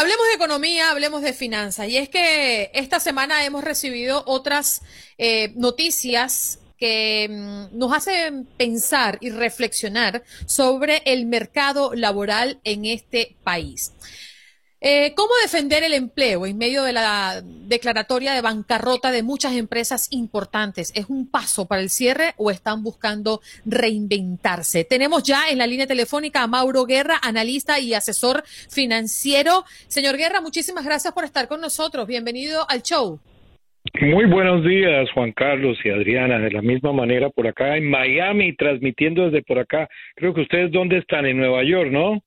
Hablemos 0.00 0.28
de 0.28 0.34
economía, 0.34 0.90
hablemos 0.90 1.20
de 1.20 1.34
finanzas. 1.34 1.86
Y 1.86 1.98
es 1.98 2.08
que 2.08 2.70
esta 2.72 3.00
semana 3.00 3.44
hemos 3.44 3.62
recibido 3.62 4.24
otras 4.26 4.80
eh, 5.18 5.52
noticias 5.56 6.58
que 6.78 7.28
mm, 7.30 7.76
nos 7.78 7.92
hacen 7.92 8.46
pensar 8.46 9.18
y 9.20 9.28
reflexionar 9.28 10.24
sobre 10.46 11.02
el 11.04 11.26
mercado 11.26 11.92
laboral 11.94 12.60
en 12.64 12.86
este 12.86 13.36
país. 13.44 13.92
Eh, 14.82 15.12
¿Cómo 15.14 15.28
defender 15.42 15.84
el 15.84 15.92
empleo 15.92 16.46
en 16.46 16.56
medio 16.56 16.82
de 16.84 16.94
la 16.94 17.42
declaratoria 17.44 18.32
de 18.32 18.40
bancarrota 18.40 19.12
de 19.12 19.22
muchas 19.22 19.54
empresas 19.54 20.08
importantes? 20.10 20.90
¿Es 20.96 21.10
un 21.10 21.30
paso 21.30 21.68
para 21.68 21.82
el 21.82 21.90
cierre 21.90 22.32
o 22.38 22.50
están 22.50 22.82
buscando 22.82 23.40
reinventarse? 23.66 24.84
Tenemos 24.84 25.22
ya 25.22 25.50
en 25.50 25.58
la 25.58 25.66
línea 25.66 25.86
telefónica 25.86 26.42
a 26.42 26.46
Mauro 26.46 26.86
Guerra, 26.86 27.16
analista 27.22 27.78
y 27.78 27.92
asesor 27.92 28.42
financiero. 28.70 29.64
Señor 29.86 30.16
Guerra, 30.16 30.40
muchísimas 30.40 30.86
gracias 30.86 31.12
por 31.12 31.24
estar 31.24 31.46
con 31.46 31.60
nosotros. 31.60 32.06
Bienvenido 32.06 32.64
al 32.70 32.80
show. 32.80 33.20
Muy 34.00 34.24
buenos 34.24 34.64
días, 34.64 35.10
Juan 35.12 35.32
Carlos 35.32 35.76
y 35.84 35.90
Adriana. 35.90 36.38
De 36.38 36.52
la 36.52 36.62
misma 36.62 36.94
manera 36.94 37.28
por 37.28 37.46
acá 37.46 37.76
en 37.76 37.90
Miami, 37.90 38.56
transmitiendo 38.56 39.24
desde 39.26 39.42
por 39.42 39.58
acá. 39.58 39.88
Creo 40.14 40.32
que 40.32 40.40
ustedes 40.40 40.72
dónde 40.72 40.96
están, 40.96 41.26
en 41.26 41.36
Nueva 41.36 41.64
York, 41.64 41.90
¿no? 41.90 42.22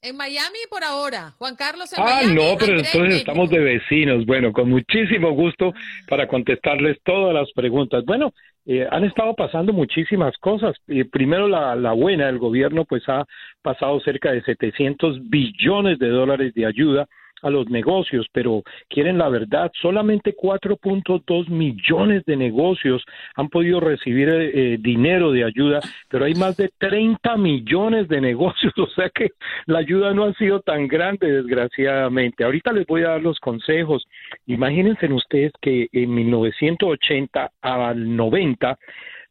En 0.00 0.16
Miami 0.16 0.58
por 0.70 0.84
ahora. 0.84 1.32
Juan 1.38 1.56
Carlos 1.56 1.92
en 1.92 2.00
Ah, 2.00 2.20
Miami. 2.22 2.34
no, 2.34 2.56
pero 2.58 2.78
entonces 2.78 3.16
estamos 3.16 3.50
de 3.50 3.58
vecinos. 3.58 4.24
Bueno, 4.26 4.52
con 4.52 4.70
muchísimo 4.70 5.32
gusto 5.32 5.72
para 6.08 6.28
contestarles 6.28 6.98
todas 7.02 7.34
las 7.34 7.50
preguntas. 7.52 8.04
Bueno, 8.04 8.32
eh, 8.64 8.86
han 8.88 9.02
estado 9.04 9.34
pasando 9.34 9.72
muchísimas 9.72 10.36
cosas. 10.38 10.76
Eh, 10.86 11.04
primero, 11.04 11.48
la, 11.48 11.74
la 11.74 11.92
buena, 11.94 12.28
el 12.28 12.38
gobierno 12.38 12.84
pues 12.84 13.02
ha 13.08 13.24
pasado 13.60 13.98
cerca 14.00 14.30
de 14.30 14.42
700 14.42 15.28
billones 15.28 15.98
de 15.98 16.08
dólares 16.10 16.54
de 16.54 16.66
ayuda 16.66 17.08
a 17.42 17.50
los 17.50 17.68
negocios, 17.68 18.26
pero 18.32 18.62
quieren 18.88 19.18
la 19.18 19.28
verdad, 19.28 19.70
solamente 19.80 20.34
4.2 20.34 21.48
millones 21.48 22.24
de 22.24 22.36
negocios 22.36 23.04
han 23.34 23.48
podido 23.48 23.80
recibir 23.80 24.28
eh, 24.30 24.78
dinero 24.80 25.32
de 25.32 25.44
ayuda, 25.44 25.80
pero 26.08 26.24
hay 26.24 26.34
más 26.34 26.56
de 26.56 26.70
30 26.78 27.36
millones 27.36 28.08
de 28.08 28.20
negocios, 28.20 28.72
o 28.78 28.86
sea 28.88 29.10
que 29.10 29.30
la 29.66 29.80
ayuda 29.80 30.14
no 30.14 30.24
ha 30.24 30.32
sido 30.34 30.60
tan 30.60 30.88
grande, 30.88 31.30
desgraciadamente. 31.30 32.44
Ahorita 32.44 32.72
les 32.72 32.86
voy 32.86 33.02
a 33.02 33.10
dar 33.10 33.22
los 33.22 33.38
consejos. 33.40 34.06
Imagínense 34.46 35.08
ustedes 35.12 35.52
que 35.60 35.88
en 35.92 36.14
1980 36.14 37.50
al 37.60 38.16
90 38.16 38.78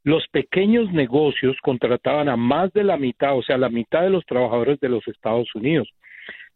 los 0.04 0.26
pequeños 0.30 0.92
negocios 0.94 1.58
contrataban 1.62 2.30
a 2.30 2.38
más 2.38 2.72
de 2.74 2.84
la 2.84 2.98
mitad, 2.98 3.38
o 3.38 3.44
sea, 3.44 3.58
la 3.58 3.70
mitad 3.70 4.04
de 4.04 4.10
los 4.10 4.26
trabajadores 4.26 4.80
de 4.80 4.90
los 4.90 5.06
Estados 5.08 5.54
Unidos. 5.54 5.90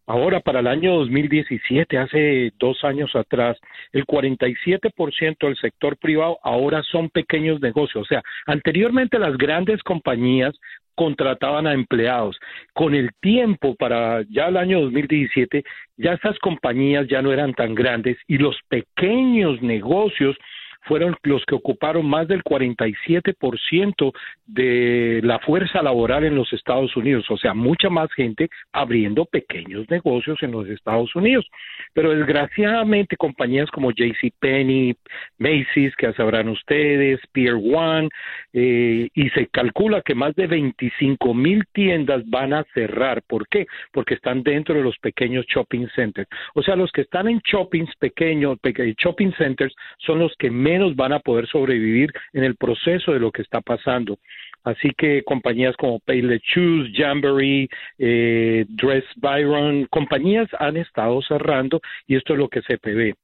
Ahora, 0.07 0.39
para 0.39 0.59
el 0.59 0.67
año 0.67 0.95
2017, 0.95 1.97
hace 1.97 2.51
dos 2.59 2.83
años 2.83 3.15
atrás, 3.15 3.57
el 3.93 4.05
47% 4.05 5.37
del 5.39 5.55
sector 5.57 5.97
privado 5.97 6.39
ahora 6.43 6.81
son 6.83 7.09
pequeños 7.09 7.61
negocios. 7.61 8.03
O 8.03 8.07
sea, 8.07 8.21
anteriormente 8.45 9.19
las 9.19 9.37
grandes 9.37 9.81
compañías 9.83 10.53
contrataban 10.95 11.67
a 11.67 11.73
empleados. 11.73 12.37
Con 12.73 12.93
el 12.95 13.11
tiempo, 13.21 13.75
para 13.75 14.23
ya 14.29 14.47
el 14.47 14.57
año 14.57 14.81
2017, 14.81 15.63
ya 15.97 16.13
estas 16.13 16.37
compañías 16.39 17.07
ya 17.07 17.21
no 17.21 17.31
eran 17.31 17.53
tan 17.53 17.75
grandes 17.75 18.17
y 18.27 18.37
los 18.37 18.57
pequeños 18.69 19.61
negocios 19.61 20.37
fueron 20.83 21.15
los 21.23 21.45
que 21.45 21.55
ocuparon 21.55 22.05
más 22.07 22.27
del 22.27 22.43
47% 22.43 24.11
de 24.47 25.21
la 25.23 25.39
fuerza 25.39 25.81
laboral 25.81 26.23
en 26.23 26.35
los 26.35 26.51
Estados 26.53 26.95
Unidos, 26.95 27.25
o 27.29 27.37
sea, 27.37 27.53
mucha 27.53 27.89
más 27.89 28.11
gente 28.13 28.49
abriendo 28.71 29.25
pequeños 29.25 29.89
negocios 29.89 30.37
en 30.41 30.51
los 30.51 30.67
Estados 30.67 31.15
Unidos. 31.15 31.47
Pero 31.93 32.11
desgraciadamente 32.15 33.17
compañías 33.17 33.69
como 33.71 33.91
JCPenney, 33.91 34.95
Macy's, 35.37 35.95
que 35.95 36.07
ya 36.07 36.13
sabrán 36.13 36.49
ustedes, 36.49 37.19
Pier 37.31 37.55
One, 37.55 38.09
eh, 38.53 39.09
y 39.13 39.29
se 39.29 39.47
calcula 39.47 40.01
que 40.01 40.15
más 40.15 40.35
de 40.35 40.47
25 40.47 41.33
mil 41.33 41.63
tiendas 41.73 42.23
van 42.29 42.53
a 42.53 42.63
cerrar. 42.73 43.21
¿Por 43.23 43.47
qué? 43.47 43.67
Porque 43.91 44.15
están 44.15 44.43
dentro 44.43 44.75
de 44.75 44.83
los 44.83 44.97
pequeños 44.99 45.45
shopping 45.47 45.87
centers. 45.95 46.27
O 46.55 46.61
sea, 46.63 46.75
los 46.75 46.91
que 46.91 47.01
están 47.01 47.27
en 47.27 47.39
shoppings 47.39 47.95
pequeños, 47.97 48.57
peque- 48.59 48.95
shopping 48.97 49.31
centers, 49.37 49.73
son 49.99 50.19
los 50.19 50.33
que 50.37 50.49
menos 50.49 50.70
van 50.95 51.13
a 51.13 51.19
poder 51.19 51.47
sobrevivir 51.47 52.11
en 52.33 52.43
el 52.43 52.55
proceso 52.55 53.11
de 53.11 53.19
lo 53.19 53.31
que 53.31 53.41
está 53.41 53.61
pasando. 53.61 54.17
Así 54.63 54.89
que 54.95 55.23
compañías 55.23 55.75
como 55.77 55.99
Payless 55.99 56.41
Shoes, 56.43 56.91
Jamboree, 56.93 57.67
eh, 57.97 58.65
Dress 58.69 59.05
Byron, 59.15 59.87
compañías 59.89 60.47
han 60.59 60.77
estado 60.77 61.21
cerrando 61.23 61.81
y 62.05 62.15
esto 62.15 62.33
es 62.33 62.39
lo 62.39 62.47
que 62.47 62.61
se 62.61 62.77
prevé. 62.77 63.15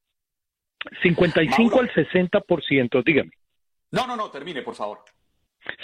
55 1.02 1.80
al 1.80 1.90
60%, 1.92 3.04
dígame. 3.04 3.32
No, 3.92 4.08
no, 4.08 4.16
no, 4.16 4.30
termine, 4.30 4.62
por 4.62 4.76
favor. 4.76 5.00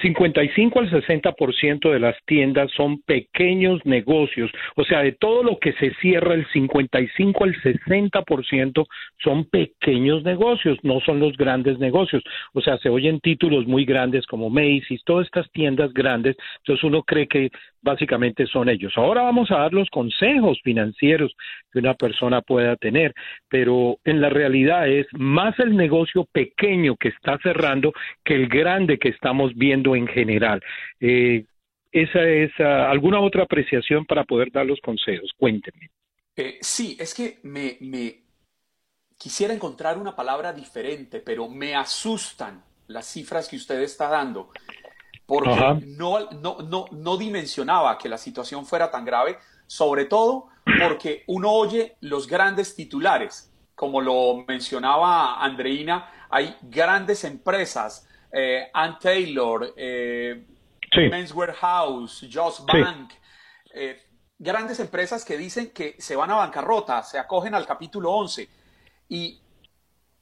55 0.02 0.80
al 0.80 0.90
60% 0.90 1.92
de 1.92 2.00
las 2.00 2.16
tiendas 2.26 2.72
son 2.72 3.02
pequeños 3.02 3.80
negocios, 3.86 4.52
o 4.76 4.84
sea, 4.84 5.02
de 5.02 5.14
todo 5.14 5.44
lo 5.44 5.60
que 5.60 5.74
se 5.74 5.94
cierra, 5.96 6.34
el 6.34 6.46
55 6.52 7.44
al 7.44 7.56
60% 7.62 8.86
son 9.24 9.46
pequeños 9.46 10.24
negocios, 10.24 10.78
no 10.84 11.00
son 11.02 11.20
los 11.20 11.38
grandes 11.38 11.80
negocios. 11.80 12.24
O 12.54 12.62
sea, 12.62 12.78
se 12.78 12.90
oyen 12.90 13.20
títulos 13.20 13.66
muy 13.68 13.86
grandes 13.86 14.26
como 14.26 14.50
Macy's, 14.50 15.04
todas 15.06 15.26
estas 15.26 15.50
tiendas 15.52 15.94
grandes, 15.94 16.36
entonces 16.60 16.84
uno 16.84 17.04
cree 17.04 17.28
que 17.28 17.52
básicamente 17.84 18.48
son 18.48 18.70
ellos. 18.70 18.94
Ahora 18.96 19.22
vamos 19.22 19.52
a 19.52 19.60
dar 19.60 19.74
los 19.74 19.90
consejos 19.90 20.60
financieros 20.64 21.36
que 21.72 21.80
una 21.80 21.94
persona 21.94 22.42
pueda 22.42 22.76
tener, 22.78 23.14
pero 23.50 24.00
en 24.04 24.22
la 24.22 24.30
realidad 24.30 24.88
es 24.88 25.06
más 25.12 25.58
el 25.60 25.76
negocio 25.76 26.26
pequeño 26.32 26.96
que 26.96 27.10
está 27.10 27.38
cerrando 27.44 27.94
que 28.24 28.36
el 28.36 28.48
grande 28.48 28.98
que 28.98 29.10
estamos 29.10 29.54
viendo 29.56 29.96
en 29.96 30.08
general. 30.08 30.62
Eh, 31.00 31.46
esa 31.92 32.24
es 32.24 32.52
ah, 32.60 32.90
alguna 32.90 33.20
otra 33.20 33.44
apreciación 33.44 34.06
para 34.06 34.24
poder 34.24 34.52
dar 34.52 34.66
los 34.66 34.80
consejos. 34.80 35.32
Cuéntenme. 35.38 35.92
Eh, 36.36 36.58
sí, 36.62 36.98
es 37.00 37.14
que 37.14 37.38
me, 37.44 37.78
me 37.82 38.24
quisiera 39.18 39.54
encontrar 39.54 39.98
una 39.98 40.16
palabra 40.16 40.52
diferente, 40.52 41.20
pero 41.20 41.48
me 41.48 41.76
asustan 41.76 42.64
las 42.88 43.06
cifras 43.08 43.48
que 43.48 43.56
usted 43.56 43.82
está 43.82 44.08
dando, 44.10 44.50
porque 45.26 45.86
no, 45.86 46.30
no, 46.32 46.58
no, 46.60 46.86
no 46.92 47.18
dimensionaba 47.18 47.98
que 47.98 48.10
la 48.10 48.18
situación 48.18 48.66
fuera 48.66 48.92
tan 48.92 49.06
grave, 49.06 49.38
sobre 49.68 50.06
todo 50.06 50.50
porque 50.82 51.24
uno 51.28 51.52
oye 51.52 51.98
los 52.02 52.28
grandes 52.28 52.76
titulares, 52.76 53.52
como 53.76 54.02
lo 54.02 54.44
mencionaba 54.48 55.44
Andreina, 55.44 56.10
hay 56.30 56.56
grandes 56.62 57.24
empresas, 57.24 58.08
eh, 58.32 58.70
Ann 58.74 58.98
Taylor, 59.00 59.74
eh, 59.78 60.46
Sí. 60.94 61.10
Men's 61.10 61.34
Warehouse, 61.34 62.28
Joss 62.32 62.64
Sí. 62.72 62.80
Bank, 62.82 63.14
eh, 63.74 64.00
grandes 64.38 64.80
empresas 64.80 65.26
que 65.26 65.38
dicen 65.38 65.72
que 65.72 65.96
se 65.98 66.16
van 66.16 66.30
a 66.30 66.36
bancarrota, 66.36 67.02
se 67.02 67.18
acogen 67.18 67.56
al 67.56 67.66
capítulo 67.66 68.12
11. 68.12 68.48
Y 69.10 69.42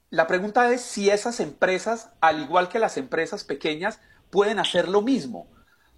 la 0.10 0.28
pregunta 0.28 0.72
es 0.72 0.82
si 0.82 1.10
esas 1.10 1.42
empresas, 1.42 2.14
al 2.22 2.42
igual 2.42 2.70
que 2.70 2.80
las 2.80 2.96
empresas 2.98 3.44
pequeñas, 3.44 4.00
pueden 4.32 4.60
hacer 4.60 4.88
lo 4.88 5.02
mismo. 5.02 5.48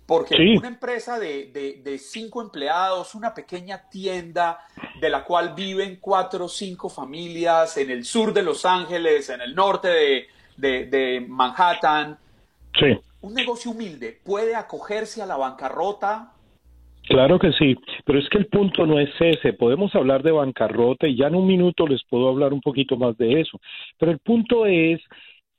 Porque 0.05 0.35
Sí. 0.35 0.57
una 0.57 0.67
empresa 0.67 1.17
de, 1.17 1.45
de- 1.53 1.81
de 1.81 1.97
cinco 1.97 2.41
empleados, 2.41 3.15
una 3.15 3.33
pequeña 3.33 3.89
tienda 3.89 4.59
de 4.99 5.09
la 5.09 5.23
cual 5.23 5.53
viven 5.55 5.97
cuatro 6.01 6.45
o 6.45 6.49
cinco 6.49 6.89
familias 6.89 7.77
en 7.77 7.89
el 7.89 8.03
sur 8.03 8.33
de 8.33 8.43
Los 8.43 8.65
Ángeles, 8.65 9.29
en 9.29 9.39
el 9.41 9.55
norte 9.55 9.87
de, 10.57 10.85
de- 10.87 11.25
Manhattan, 11.27 12.17
Sí. 12.77 12.99
un 13.21 13.33
negocio 13.33 13.71
humilde 13.71 14.19
puede 14.25 14.55
acogerse 14.55 15.21
a 15.21 15.25
la 15.25 15.37
bancarrota 15.37 16.29
Claro 17.05 17.37
que 17.37 17.51
sí, 17.51 17.75
pero 18.05 18.17
es 18.17 18.29
que 18.29 18.37
el 18.37 18.45
punto 18.47 18.85
no 18.85 18.97
es 18.97 19.09
ese. 19.19 19.51
Podemos 19.51 19.93
hablar 19.93 20.23
de 20.23 20.31
bancarrota 20.31 21.05
y 21.05 21.17
ya 21.17 21.27
en 21.27 21.35
un 21.35 21.45
minuto 21.45 21.85
les 21.85 22.01
puedo 22.09 22.29
hablar 22.29 22.53
un 22.53 22.61
poquito 22.61 22.95
más 22.95 23.17
de 23.17 23.41
eso. 23.41 23.59
Pero 23.99 24.09
el 24.13 24.19
punto 24.19 24.65
es 24.65 25.01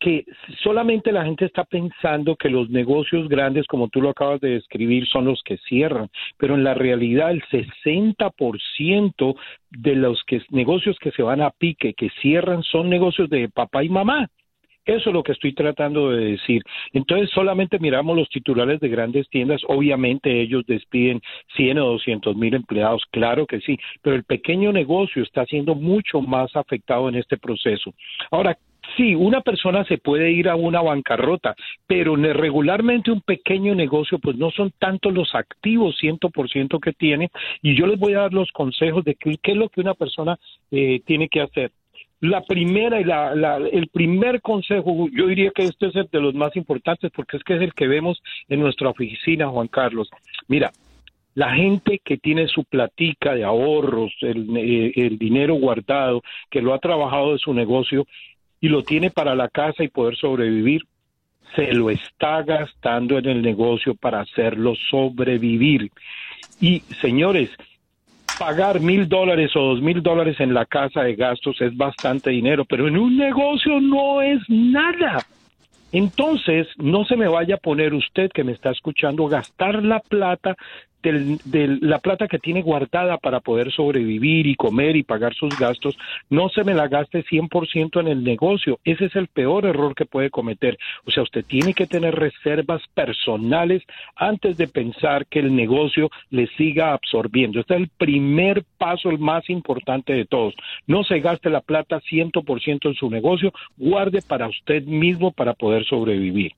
que 0.00 0.24
solamente 0.62 1.12
la 1.12 1.24
gente 1.24 1.44
está 1.44 1.64
pensando 1.64 2.36
que 2.36 2.50
los 2.50 2.68
negocios 2.70 3.28
grandes, 3.28 3.66
como 3.66 3.88
tú 3.88 4.02
lo 4.02 4.10
acabas 4.10 4.40
de 4.40 4.50
describir, 4.50 5.06
son 5.06 5.24
los 5.26 5.42
que 5.42 5.56
cierran, 5.58 6.08
pero 6.36 6.54
en 6.54 6.64
la 6.64 6.74
realidad 6.74 7.30
el 7.30 7.42
60% 7.44 9.34
de 9.70 9.94
los 9.96 10.22
que, 10.24 10.42
negocios 10.50 10.96
que 11.00 11.10
se 11.12 11.22
van 11.22 11.40
a 11.40 11.50
pique, 11.50 11.94
que 11.94 12.10
cierran, 12.20 12.62
son 12.62 12.90
negocios 12.90 13.30
de 13.30 13.48
papá 13.48 13.82
y 13.82 13.88
mamá. 13.88 14.28
Eso 14.84 15.08
es 15.08 15.14
lo 15.14 15.22
que 15.22 15.32
estoy 15.32 15.54
tratando 15.54 16.10
de 16.10 16.32
decir. 16.32 16.62
Entonces, 16.92 17.30
solamente 17.30 17.78
miramos 17.78 18.16
los 18.16 18.28
titulares 18.28 18.80
de 18.80 18.88
grandes 18.88 19.28
tiendas. 19.30 19.62
Obviamente, 19.66 20.42
ellos 20.42 20.64
despiden 20.66 21.22
100 21.56 21.78
o 21.78 21.86
200 21.92 22.36
mil 22.36 22.54
empleados, 22.54 23.02
claro 23.10 23.46
que 23.46 23.60
sí, 23.60 23.78
pero 24.02 24.14
el 24.16 24.24
pequeño 24.24 24.72
negocio 24.72 25.22
está 25.22 25.46
siendo 25.46 25.74
mucho 25.74 26.20
más 26.20 26.54
afectado 26.54 27.08
en 27.08 27.14
este 27.14 27.38
proceso. 27.38 27.94
Ahora, 28.30 28.58
Sí, 28.96 29.14
una 29.14 29.40
persona 29.40 29.84
se 29.84 29.98
puede 29.98 30.30
ir 30.30 30.48
a 30.48 30.56
una 30.56 30.80
bancarrota, 30.80 31.54
pero 31.86 32.14
regularmente 32.16 33.10
un 33.10 33.22
pequeño 33.22 33.74
negocio, 33.74 34.18
pues 34.18 34.36
no 34.36 34.50
son 34.50 34.72
tantos 34.78 35.12
los 35.12 35.34
activos 35.34 35.96
100% 36.00 36.78
que 36.80 36.92
tiene, 36.92 37.30
y 37.62 37.74
yo 37.76 37.86
les 37.86 37.98
voy 37.98 38.12
a 38.14 38.20
dar 38.20 38.32
los 38.32 38.52
consejos 38.52 39.04
de 39.04 39.16
qué, 39.16 39.38
es 39.42 39.56
lo 39.56 39.68
que 39.68 39.80
una 39.80 39.94
persona 39.94 40.38
eh, 40.70 41.00
tiene 41.04 41.28
que 41.28 41.40
hacer. 41.40 41.72
La 42.20 42.42
primera 42.42 43.00
y 43.00 43.04
la- 43.04 43.56
el 43.58 43.88
primer 43.88 44.40
consejo, 44.40 45.08
yo 45.12 45.26
diría 45.26 45.50
que 45.54 45.64
este 45.64 45.86
es 45.88 45.96
el 45.96 46.08
de 46.10 46.20
los 46.20 46.34
más 46.34 46.54
importantes 46.56 47.10
porque 47.14 47.36
es 47.36 47.42
que 47.42 47.56
es 47.56 47.62
el 47.62 47.74
que 47.74 47.86
vemos 47.86 48.22
en 48.48 48.60
nuestra 48.60 48.88
oficina, 48.88 49.48
Juan 49.48 49.68
Carlos. 49.68 50.08
Mira, 50.48 50.70
la 51.34 51.52
gente 51.54 52.00
que 52.02 52.16
tiene 52.16 52.46
su 52.46 52.64
platica 52.64 53.34
de 53.34 53.44
ahorros, 53.44 54.12
el, 54.20 54.56
eh, 54.56 54.92
el 54.94 55.18
dinero 55.18 55.54
guardado, 55.54 56.22
que 56.48 56.62
lo 56.62 56.72
ha 56.72 56.78
trabajado 56.78 57.32
de 57.32 57.38
su 57.38 57.52
negocio 57.52 58.06
y 58.64 58.68
lo 58.70 58.82
tiene 58.82 59.10
para 59.10 59.34
la 59.34 59.50
casa 59.50 59.84
y 59.84 59.88
poder 59.88 60.16
sobrevivir, 60.16 60.80
se 61.54 61.74
lo 61.74 61.90
está 61.90 62.42
gastando 62.42 63.18
en 63.18 63.26
el 63.26 63.42
negocio 63.42 63.94
para 63.94 64.22
hacerlo 64.22 64.72
sobrevivir. 64.88 65.90
Y 66.62 66.80
señores, 67.02 67.50
pagar 68.38 68.80
mil 68.80 69.06
dólares 69.06 69.54
o 69.54 69.60
dos 69.60 69.82
mil 69.82 70.02
dólares 70.02 70.40
en 70.40 70.54
la 70.54 70.64
casa 70.64 71.02
de 71.02 71.14
gastos 71.14 71.60
es 71.60 71.76
bastante 71.76 72.30
dinero, 72.30 72.64
pero 72.64 72.88
en 72.88 72.96
un 72.96 73.18
negocio 73.18 73.82
no 73.82 74.22
es 74.22 74.40
nada. 74.48 75.26
Entonces, 75.92 76.66
no 76.78 77.04
se 77.04 77.16
me 77.16 77.28
vaya 77.28 77.56
a 77.56 77.58
poner 77.58 77.92
usted 77.92 78.30
que 78.32 78.44
me 78.44 78.52
está 78.52 78.70
escuchando 78.70 79.26
gastar 79.26 79.84
la 79.84 80.00
plata 80.00 80.56
de 81.12 81.78
la 81.80 81.98
plata 81.98 82.28
que 82.28 82.38
tiene 82.38 82.62
guardada 82.62 83.18
para 83.18 83.40
poder 83.40 83.72
sobrevivir 83.72 84.46
y 84.46 84.54
comer 84.54 84.96
y 84.96 85.02
pagar 85.02 85.34
sus 85.34 85.58
gastos, 85.58 85.96
no 86.30 86.48
se 86.48 86.64
me 86.64 86.74
la 86.74 86.88
gaste 86.88 87.24
100% 87.24 88.00
en 88.00 88.08
el 88.08 88.24
negocio. 88.24 88.78
Ese 88.84 89.06
es 89.06 89.16
el 89.16 89.28
peor 89.28 89.66
error 89.66 89.94
que 89.94 90.06
puede 90.06 90.30
cometer. 90.30 90.78
O 91.04 91.10
sea, 91.10 91.22
usted 91.22 91.44
tiene 91.44 91.74
que 91.74 91.86
tener 91.86 92.14
reservas 92.14 92.82
personales 92.94 93.82
antes 94.16 94.56
de 94.56 94.68
pensar 94.68 95.26
que 95.26 95.40
el 95.40 95.54
negocio 95.54 96.10
le 96.30 96.46
siga 96.56 96.92
absorbiendo. 96.92 97.60
Este 97.60 97.74
es 97.74 97.80
el 97.80 97.88
primer 97.88 98.64
paso, 98.78 99.10
el 99.10 99.18
más 99.18 99.48
importante 99.50 100.12
de 100.12 100.24
todos. 100.24 100.54
No 100.86 101.04
se 101.04 101.20
gaste 101.20 101.50
la 101.50 101.60
plata 101.60 102.00
100% 102.00 102.88
en 102.88 102.94
su 102.94 103.10
negocio, 103.10 103.52
guarde 103.76 104.22
para 104.22 104.48
usted 104.48 104.84
mismo 104.84 105.32
para 105.32 105.54
poder 105.54 105.84
sobrevivir. 105.84 106.52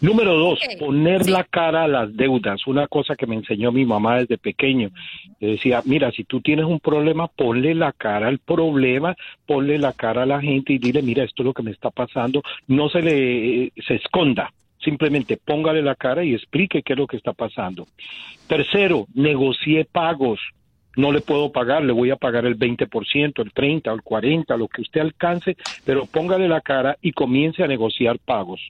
Número 0.00 0.34
dos, 0.36 0.60
poner 0.78 1.28
la 1.28 1.44
cara 1.44 1.84
a 1.84 1.88
las 1.88 2.14
deudas. 2.16 2.66
Una 2.66 2.86
cosa 2.86 3.16
que 3.16 3.26
me 3.26 3.36
enseñó 3.36 3.72
mi 3.72 3.84
mamá 3.84 4.18
desde 4.18 4.38
pequeño. 4.38 4.90
Le 5.40 5.52
decía, 5.52 5.82
mira, 5.84 6.10
si 6.12 6.24
tú 6.24 6.40
tienes 6.40 6.64
un 6.64 6.80
problema, 6.80 7.28
ponle 7.28 7.74
la 7.74 7.92
cara 7.92 8.28
al 8.28 8.38
problema, 8.38 9.16
ponle 9.46 9.78
la 9.78 9.92
cara 9.92 10.22
a 10.22 10.26
la 10.26 10.40
gente 10.40 10.72
y 10.72 10.78
dile, 10.78 11.02
mira, 11.02 11.24
esto 11.24 11.42
es 11.42 11.46
lo 11.46 11.54
que 11.54 11.62
me 11.62 11.70
está 11.70 11.90
pasando. 11.90 12.42
No 12.66 12.88
se 12.88 13.02
le 13.02 13.72
se 13.86 13.94
esconda. 13.94 14.52
Simplemente 14.78 15.38
póngale 15.38 15.80
la 15.82 15.94
cara 15.94 16.24
y 16.24 16.34
explique 16.34 16.82
qué 16.82 16.92
es 16.92 16.98
lo 16.98 17.06
que 17.06 17.16
está 17.16 17.32
pasando. 17.32 17.86
Tercero, 18.46 19.06
negocie 19.14 19.86
pagos. 19.86 20.40
No 20.96 21.10
le 21.10 21.20
puedo 21.20 21.50
pagar, 21.50 21.82
le 21.82 21.92
voy 21.92 22.10
a 22.10 22.16
pagar 22.16 22.46
el 22.46 22.56
20%, 22.56 23.42
el 23.42 23.52
30%, 23.52 23.92
el 23.92 24.02
40%, 24.02 24.56
lo 24.56 24.68
que 24.68 24.82
usted 24.82 25.00
alcance, 25.00 25.56
pero 25.84 26.06
póngale 26.06 26.46
la 26.46 26.60
cara 26.60 26.96
y 27.02 27.12
comience 27.12 27.64
a 27.64 27.66
negociar 27.66 28.18
pagos. 28.20 28.60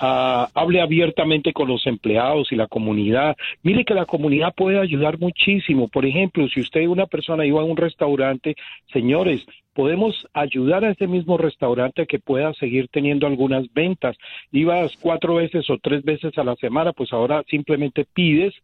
Ah, 0.00 0.48
hable 0.54 0.80
abiertamente 0.80 1.52
con 1.52 1.68
los 1.68 1.86
empleados 1.86 2.50
y 2.52 2.56
la 2.56 2.66
comunidad. 2.66 3.36
Mire 3.62 3.84
que 3.84 3.94
la 3.94 4.06
comunidad 4.06 4.54
puede 4.54 4.78
ayudar 4.78 5.18
muchísimo. 5.18 5.88
Por 5.88 6.06
ejemplo, 6.06 6.48
si 6.48 6.60
usted 6.60 6.86
una 6.86 7.06
persona 7.06 7.46
iba 7.46 7.60
a 7.60 7.64
un 7.64 7.76
restaurante, 7.76 8.56
señores, 8.92 9.46
podemos 9.74 10.26
ayudar 10.32 10.84
a 10.84 10.90
ese 10.90 11.06
mismo 11.06 11.36
restaurante 11.38 12.06
que 12.06 12.18
pueda 12.18 12.52
seguir 12.54 12.88
teniendo 12.88 13.26
algunas 13.26 13.72
ventas. 13.72 14.16
Ibas 14.50 14.96
cuatro 15.00 15.36
veces 15.36 15.68
o 15.70 15.78
tres 15.78 16.02
veces 16.04 16.36
a 16.38 16.44
la 16.44 16.56
semana, 16.56 16.92
pues 16.92 17.12
ahora 17.12 17.42
simplemente 17.48 18.04
pides 18.12 18.54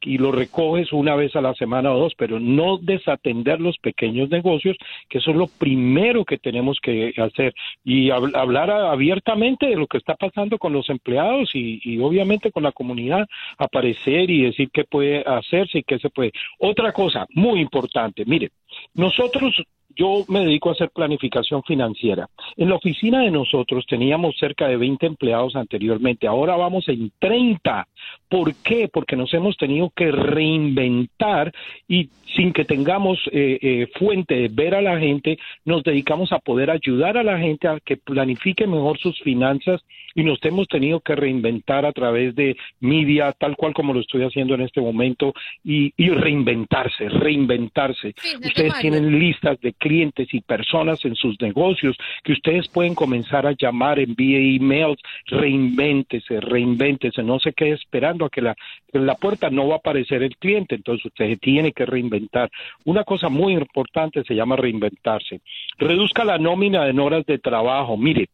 y 0.00 0.16
lo 0.18 0.30
recoges 0.30 0.92
una 0.92 1.16
vez 1.16 1.34
a 1.34 1.40
la 1.40 1.54
semana 1.54 1.92
o 1.92 1.98
dos, 1.98 2.12
pero 2.16 2.38
no 2.38 2.78
desatender 2.78 3.60
los 3.60 3.78
pequeños 3.78 4.30
negocios, 4.30 4.76
que 5.08 5.18
eso 5.18 5.32
es 5.32 5.36
lo 5.36 5.48
primero 5.48 6.24
que 6.24 6.38
tenemos 6.38 6.78
que 6.80 7.12
hacer. 7.16 7.52
Y 7.84 8.10
hab- 8.10 8.36
hablar 8.36 8.70
abiertamente 8.70 9.66
de 9.66 9.74
lo 9.74 9.88
que 9.88 9.98
está 9.98 10.14
pasando 10.14 10.56
con 10.56 10.72
los 10.72 10.88
empleados 10.88 11.50
y, 11.54 11.80
y 11.82 11.98
obviamente 11.98 12.52
con 12.52 12.62
la 12.62 12.70
comunidad, 12.70 13.26
aparecer 13.56 14.30
y 14.30 14.42
decir 14.42 14.70
qué 14.72 14.84
puede 14.84 15.24
hacerse 15.26 15.78
y 15.78 15.82
qué 15.82 15.98
se 15.98 16.10
puede. 16.10 16.30
Otra 16.60 16.92
cosa 16.92 17.26
muy 17.34 17.60
importante, 17.60 18.24
mire, 18.24 18.50
nosotros 18.94 19.60
yo 19.98 20.24
me 20.28 20.40
dedico 20.40 20.68
a 20.68 20.72
hacer 20.72 20.90
planificación 20.90 21.62
financiera. 21.64 22.28
En 22.56 22.68
la 22.68 22.76
oficina 22.76 23.22
de 23.22 23.32
nosotros 23.32 23.84
teníamos 23.86 24.36
cerca 24.38 24.68
de 24.68 24.76
20 24.76 25.04
empleados 25.06 25.56
anteriormente, 25.56 26.28
ahora 26.28 26.56
vamos 26.56 26.88
en 26.88 27.10
30. 27.18 27.88
¿Por 28.28 28.54
qué? 28.56 28.88
Porque 28.88 29.16
nos 29.16 29.34
hemos 29.34 29.56
tenido 29.56 29.90
que 29.90 30.12
reinventar 30.12 31.52
y 31.88 32.10
sin 32.36 32.52
que 32.52 32.64
tengamos 32.64 33.18
eh, 33.32 33.58
eh, 33.60 33.88
fuente 33.98 34.34
de 34.34 34.48
ver 34.48 34.74
a 34.74 34.82
la 34.82 34.98
gente, 34.98 35.38
nos 35.64 35.82
dedicamos 35.82 36.32
a 36.32 36.38
poder 36.38 36.70
ayudar 36.70 37.16
a 37.16 37.24
la 37.24 37.38
gente 37.38 37.66
a 37.66 37.80
que 37.80 37.96
planifique 37.96 38.66
mejor 38.66 38.98
sus 38.98 39.18
finanzas 39.20 39.82
y 40.14 40.24
nos 40.24 40.38
hemos 40.42 40.68
tenido 40.68 41.00
que 41.00 41.14
reinventar 41.14 41.86
a 41.86 41.92
través 41.92 42.34
de 42.34 42.56
media, 42.80 43.32
tal 43.32 43.56
cual 43.56 43.72
como 43.74 43.92
lo 43.92 44.00
estoy 44.00 44.22
haciendo 44.22 44.54
en 44.54 44.62
este 44.62 44.80
momento, 44.80 45.32
y, 45.64 45.92
y 45.96 46.10
reinventarse, 46.10 47.08
reinventarse. 47.08 48.14
Ustedes 48.44 48.78
tienen 48.80 49.18
listas 49.18 49.60
de 49.60 49.72
clientes 49.88 50.28
y 50.32 50.42
personas 50.42 51.02
en 51.06 51.14
sus 51.14 51.40
negocios 51.40 51.96
que 52.22 52.32
ustedes 52.32 52.68
pueden 52.68 52.94
comenzar 52.94 53.46
a 53.46 53.54
llamar, 53.58 53.98
envíe 53.98 54.56
emails, 54.56 55.00
reinvéntese, 55.26 56.40
reinvéntese, 56.40 57.22
no 57.22 57.38
se 57.38 57.54
quede 57.54 57.72
esperando 57.72 58.26
a 58.26 58.28
que 58.28 58.42
la, 58.42 58.54
en 58.92 59.06
la 59.06 59.14
puerta 59.14 59.48
no 59.48 59.66
va 59.66 59.76
a 59.76 59.78
aparecer 59.78 60.22
el 60.22 60.36
cliente, 60.36 60.74
entonces 60.74 61.06
usted 61.06 61.38
tiene 61.38 61.72
que 61.72 61.86
reinventar. 61.86 62.50
Una 62.84 63.02
cosa 63.04 63.30
muy 63.30 63.54
importante 63.54 64.22
se 64.24 64.34
llama 64.34 64.56
reinventarse. 64.56 65.40
Reduzca 65.78 66.22
la 66.22 66.36
nómina 66.36 66.86
en 66.86 67.00
horas 67.00 67.24
de 67.24 67.38
trabajo. 67.38 67.96
Mire, 67.96 68.28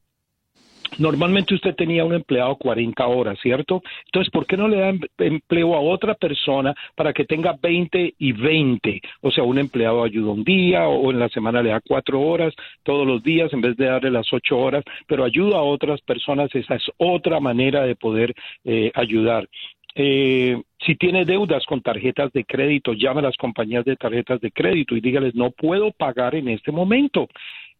Normalmente 0.99 1.55
usted 1.55 1.74
tenía 1.74 2.05
un 2.05 2.14
empleado 2.14 2.57
40 2.57 3.07
horas, 3.07 3.38
¿cierto? 3.40 3.82
Entonces, 4.07 4.30
¿por 4.30 4.47
qué 4.47 4.57
no 4.57 4.68
le 4.68 4.78
da 4.78 4.88
em- 4.90 5.01
empleo 5.18 5.74
a 5.74 5.80
otra 5.80 6.14
persona 6.14 6.74
para 6.95 7.12
que 7.12 7.24
tenga 7.24 7.57
20 7.61 8.14
y 8.18 8.32
20? 8.32 9.01
O 9.22 9.30
sea, 9.30 9.45
un 9.45 9.59
empleado 9.59 10.05
ayuda 10.05 10.32
un 10.32 10.45
día 10.45 10.86
o 10.88 11.11
en 11.11 11.18
la 11.18 11.28
semana 11.28 11.62
le 11.62 11.70
da 11.70 11.80
cuatro 11.80 12.20
horas 12.20 12.55
todos 12.82 13.07
los 13.07 13.22
días 13.22 13.53
en 13.53 13.61
vez 13.61 13.76
de 13.76 13.86
darle 13.86 14.11
las 14.11 14.32
ocho 14.32 14.59
horas, 14.59 14.84
pero 15.07 15.24
ayuda 15.24 15.59
a 15.59 15.62
otras 15.62 16.01
personas. 16.03 16.55
Esa 16.55 16.76
es 16.76 16.84
otra 16.97 17.40
manera 17.40 17.84
de 17.84 17.97
poder 17.97 18.34
eh, 18.64 18.90
ayudar. 18.95 19.49
Eh, 19.97 20.61
si 20.84 20.97
tiene 20.97 21.24
deudas 21.24 21.64
con 21.66 21.80
tarjetas 21.80 22.32
de 22.32 22.45
crédito, 22.45 22.92
llame 22.92 23.20
a 23.20 23.24
las 23.24 23.36
compañías 23.36 23.84
de 23.84 23.97
tarjetas 23.97 24.40
de 24.40 24.51
crédito 24.51 24.97
y 24.97 25.01
dígales, 25.01 25.34
no 25.34 25.51
puedo 25.51 25.92
pagar 25.92 26.34
en 26.34 26.49
este 26.49 26.72
momento. 26.72 27.28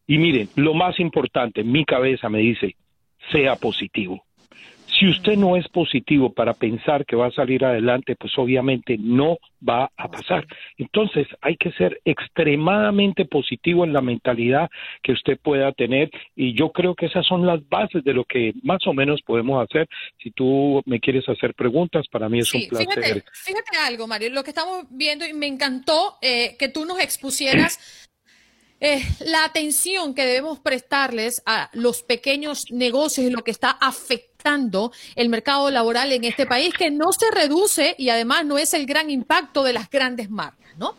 Y 0.07 0.19
miren, 0.19 0.49
lo 0.57 0.75
más 0.75 1.01
importante, 1.01 1.65
mi 1.65 1.85
cabeza 1.85 2.29
me 2.29 2.39
dice, 2.39 2.77
sea 3.33 3.57
positivo. 3.57 4.25
Si 4.99 5.09
usted 5.09 5.37
no 5.37 5.57
es 5.57 5.67
positivo 5.69 6.33
para 6.33 6.55
pensar 6.55 7.05
que 7.05 7.17
va 7.17 7.27
a 7.27 7.33
salir 7.33 7.65
adelante, 7.65 8.15
pues 8.15 8.33
obviamente 8.39 8.97
no 8.97 9.39
va 9.69 9.91
a 9.97 10.09
pasar. 10.09 10.47
Entonces 10.79 11.27
hay 11.41 11.57
que 11.57 11.73
ser 11.73 12.01
extremadamente 12.05 13.25
positivo 13.25 13.85
en 13.85 13.93
la 13.93 14.01
mentalidad 14.01 14.71
que 15.03 15.11
usted 15.13 15.37
pueda 15.43 15.73
tener 15.73 16.11
y 16.37 16.55
yo 16.55 16.71
creo 16.71 16.95
que 16.95 17.07
esas 17.07 17.27
son 17.27 17.45
las 17.45 17.67
bases 17.69 18.05
de 18.05 18.13
lo 18.15 18.25
que 18.25 18.53
más 18.63 18.87
o 18.87 18.93
menos 18.93 19.21
podemos 19.23 19.65
hacer. 19.65 19.89
Si 20.23 20.31
tú 20.31 20.81
me 20.87 21.01
quieres 21.01 21.29
hacer 21.29 21.55
preguntas, 21.55 22.07
para 22.09 22.29
mí 22.29 22.39
es 22.39 22.49
Sí, 22.49 22.59
un 22.63 22.69
placer. 22.69 22.89
fíjate, 23.03 23.25
fíjate 23.33 23.77
algo, 23.79 24.07
Mario, 24.07 24.31
lo 24.31 24.45
que 24.45 24.51
estamos 24.51 24.85
viendo 24.91 25.27
y 25.27 25.33
me 25.33 25.49
encantó 25.49 26.19
eh, 26.23 26.57
que 26.57 26.69
tú 26.69 26.85
nos 26.85 27.01
expusieras 27.01 28.09
eh, 28.85 29.03
la 29.21 29.45
atención 29.45 30.15
que 30.15 30.27
debemos 30.27 30.59
prestarles 30.61 31.43
a 31.47 31.71
los 31.73 32.03
pequeños 32.03 32.71
negocios 32.71 33.27
y 33.27 33.31
lo 33.31 33.43
que 33.43 33.51
está 33.51 33.71
afectando 33.71 34.93
el 35.17 35.31
mercado 35.31 35.71
laboral 35.71 36.13
en 36.13 36.25
este 36.25 36.45
país, 36.47 36.75
que 36.77 36.91
no 36.91 37.13
se 37.13 37.31
reduce 37.31 37.95
y 37.99 38.11
además 38.11 38.45
no 38.45 38.59
es 38.59 38.75
el 38.75 38.85
gran 38.85 39.09
impacto 39.09 39.63
de 39.63 39.73
las 39.73 39.89
grandes 39.89 40.29
marcas, 40.29 40.77
¿no? 40.77 40.97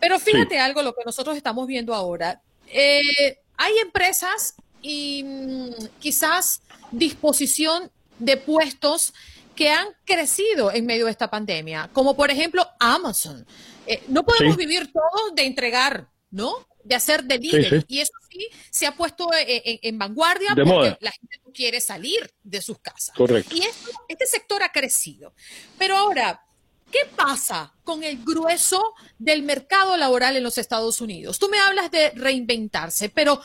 Pero 0.00 0.18
fíjate 0.18 0.58
algo, 0.58 0.82
lo 0.82 0.92
que 0.94 1.04
nosotros 1.06 1.36
estamos 1.36 1.68
viendo 1.68 1.94
ahora. 1.94 2.40
Eh, 2.66 3.38
hay 3.56 3.78
empresas 3.78 4.54
y 4.82 5.22
mm, 5.24 5.70
quizás 6.00 6.62
disposición 6.90 7.90
de 8.18 8.38
puestos 8.38 9.12
que 9.54 9.68
han 9.68 9.86
crecido 10.04 10.72
en 10.72 10.84
medio 10.86 11.04
de 11.04 11.10
esta 11.12 11.30
pandemia, 11.30 11.90
como 11.92 12.16
por 12.16 12.30
ejemplo 12.30 12.66
Amazon. 12.80 13.46
Eh, 13.86 14.02
no 14.08 14.24
podemos 14.24 14.56
Sí. 14.56 14.66
vivir 14.66 14.90
todos 14.92 15.34
de 15.36 15.44
entregar, 15.44 16.08
¿no? 16.30 16.66
De 16.84 16.94
hacer 16.94 17.24
delivery. 17.24 17.80
sí. 17.80 17.86
Y 17.88 18.00
eso 18.00 18.12
sí 18.30 18.48
se 18.70 18.86
ha 18.86 18.96
puesto 18.96 19.32
eh, 19.34 19.62
en, 19.64 19.78
en 19.82 19.98
vanguardia 19.98 20.50
De 20.54 20.62
porque 20.62 20.72
moda. 20.72 20.98
la 21.00 21.10
gente 21.12 21.40
no 21.44 21.52
quiere 21.52 21.80
salir 21.80 22.32
de 22.42 22.62
sus 22.62 22.78
casas. 22.78 23.14
Correcto. 23.16 23.54
Y 23.54 23.62
esto- 23.62 23.90
este 24.08 24.26
sector 24.26 24.62
ha 24.62 24.72
crecido. 24.72 25.34
Pero 25.78 25.96
ahora, 25.96 26.42
¿qué 26.90 27.00
pasa 27.14 27.72
con 27.84 28.02
el 28.02 28.24
grueso 28.24 28.94
del 29.18 29.42
mercado 29.42 29.96
laboral 29.96 30.36
en 30.36 30.42
los 30.42 30.58
Estados 30.58 31.00
Unidos? 31.00 31.38
Tú 31.38 31.48
me 31.48 31.58
hablas 31.58 31.90
de 31.90 32.10
reinventarse, 32.10 33.10
pero 33.10 33.40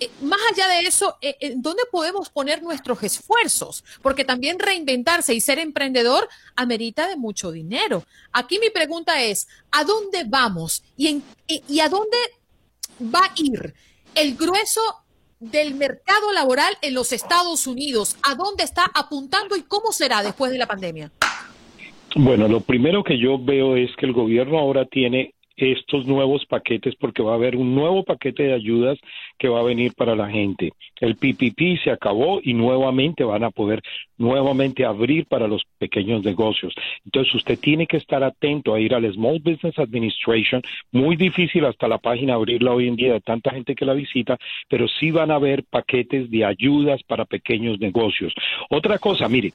eh, 0.00 0.08
más 0.22 0.38
allá 0.52 0.68
de 0.68 0.80
eso, 0.86 1.18
eh, 1.20 1.36
eh, 1.40 1.54
¿dónde 1.56 1.82
podemos 1.90 2.30
poner 2.30 2.62
nuestros 2.62 3.02
esfuerzos? 3.02 3.82
Porque 4.00 4.24
también 4.24 4.58
reinventarse 4.60 5.34
y 5.34 5.40
ser 5.40 5.58
emprendedor 5.58 6.28
amerita 6.54 7.08
de 7.08 7.16
mucho 7.16 7.50
dinero. 7.50 8.06
Aquí 8.32 8.60
mi 8.60 8.70
pregunta 8.70 9.20
es, 9.24 9.48
¿a 9.72 9.82
dónde 9.82 10.22
vamos 10.24 10.84
y, 10.96 11.08
en- 11.08 11.24
y 11.48 11.80
a 11.80 11.88
dónde 11.88 12.16
va 13.00 13.20
a 13.20 13.32
ir 13.36 13.74
el 14.14 14.36
grueso 14.36 14.80
del 15.40 15.74
mercado 15.74 16.32
laboral 16.32 16.74
en 16.82 16.94
los 16.94 17.12
Estados 17.12 17.66
Unidos? 17.66 18.16
¿A 18.22 18.34
dónde 18.34 18.64
está 18.64 18.90
apuntando 18.94 19.56
y 19.56 19.62
cómo 19.62 19.92
será 19.92 20.22
después 20.22 20.50
de 20.50 20.58
la 20.58 20.66
pandemia? 20.66 21.10
Bueno, 22.16 22.48
lo 22.48 22.60
primero 22.60 23.04
que 23.04 23.18
yo 23.18 23.38
veo 23.38 23.76
es 23.76 23.94
que 23.96 24.06
el 24.06 24.12
gobierno 24.12 24.58
ahora 24.58 24.86
tiene 24.86 25.34
estos 25.58 26.06
nuevos 26.06 26.46
paquetes 26.46 26.94
porque 26.94 27.22
va 27.22 27.32
a 27.32 27.34
haber 27.34 27.56
un 27.56 27.74
nuevo 27.74 28.04
paquete 28.04 28.44
de 28.44 28.54
ayudas 28.54 28.98
que 29.38 29.48
va 29.48 29.60
a 29.60 29.64
venir 29.64 29.92
para 29.94 30.14
la 30.14 30.30
gente. 30.30 30.72
El 31.00 31.16
PPP 31.16 31.82
se 31.82 31.90
acabó 31.90 32.40
y 32.42 32.54
nuevamente 32.54 33.24
van 33.24 33.44
a 33.44 33.50
poder 33.50 33.82
nuevamente 34.16 34.84
abrir 34.84 35.26
para 35.26 35.46
los 35.46 35.62
pequeños 35.78 36.24
negocios. 36.24 36.74
Entonces 37.04 37.34
usted 37.34 37.58
tiene 37.58 37.86
que 37.86 37.96
estar 37.96 38.22
atento 38.22 38.74
a 38.74 38.80
ir 38.80 38.94
al 38.94 39.10
Small 39.12 39.40
Business 39.40 39.78
Administration. 39.78 40.62
Muy 40.92 41.16
difícil 41.16 41.64
hasta 41.64 41.88
la 41.88 41.98
página 41.98 42.34
abrirla 42.34 42.72
hoy 42.72 42.88
en 42.88 42.96
día 42.96 43.12
de 43.12 43.20
tanta 43.20 43.50
gente 43.50 43.74
que 43.74 43.84
la 43.84 43.94
visita, 43.94 44.38
pero 44.68 44.86
sí 44.88 45.10
van 45.10 45.30
a 45.30 45.36
haber 45.36 45.64
paquetes 45.64 46.30
de 46.30 46.44
ayudas 46.44 47.02
para 47.04 47.24
pequeños 47.24 47.78
negocios. 47.80 48.32
Otra 48.70 48.98
cosa, 48.98 49.28
mire, 49.28 49.52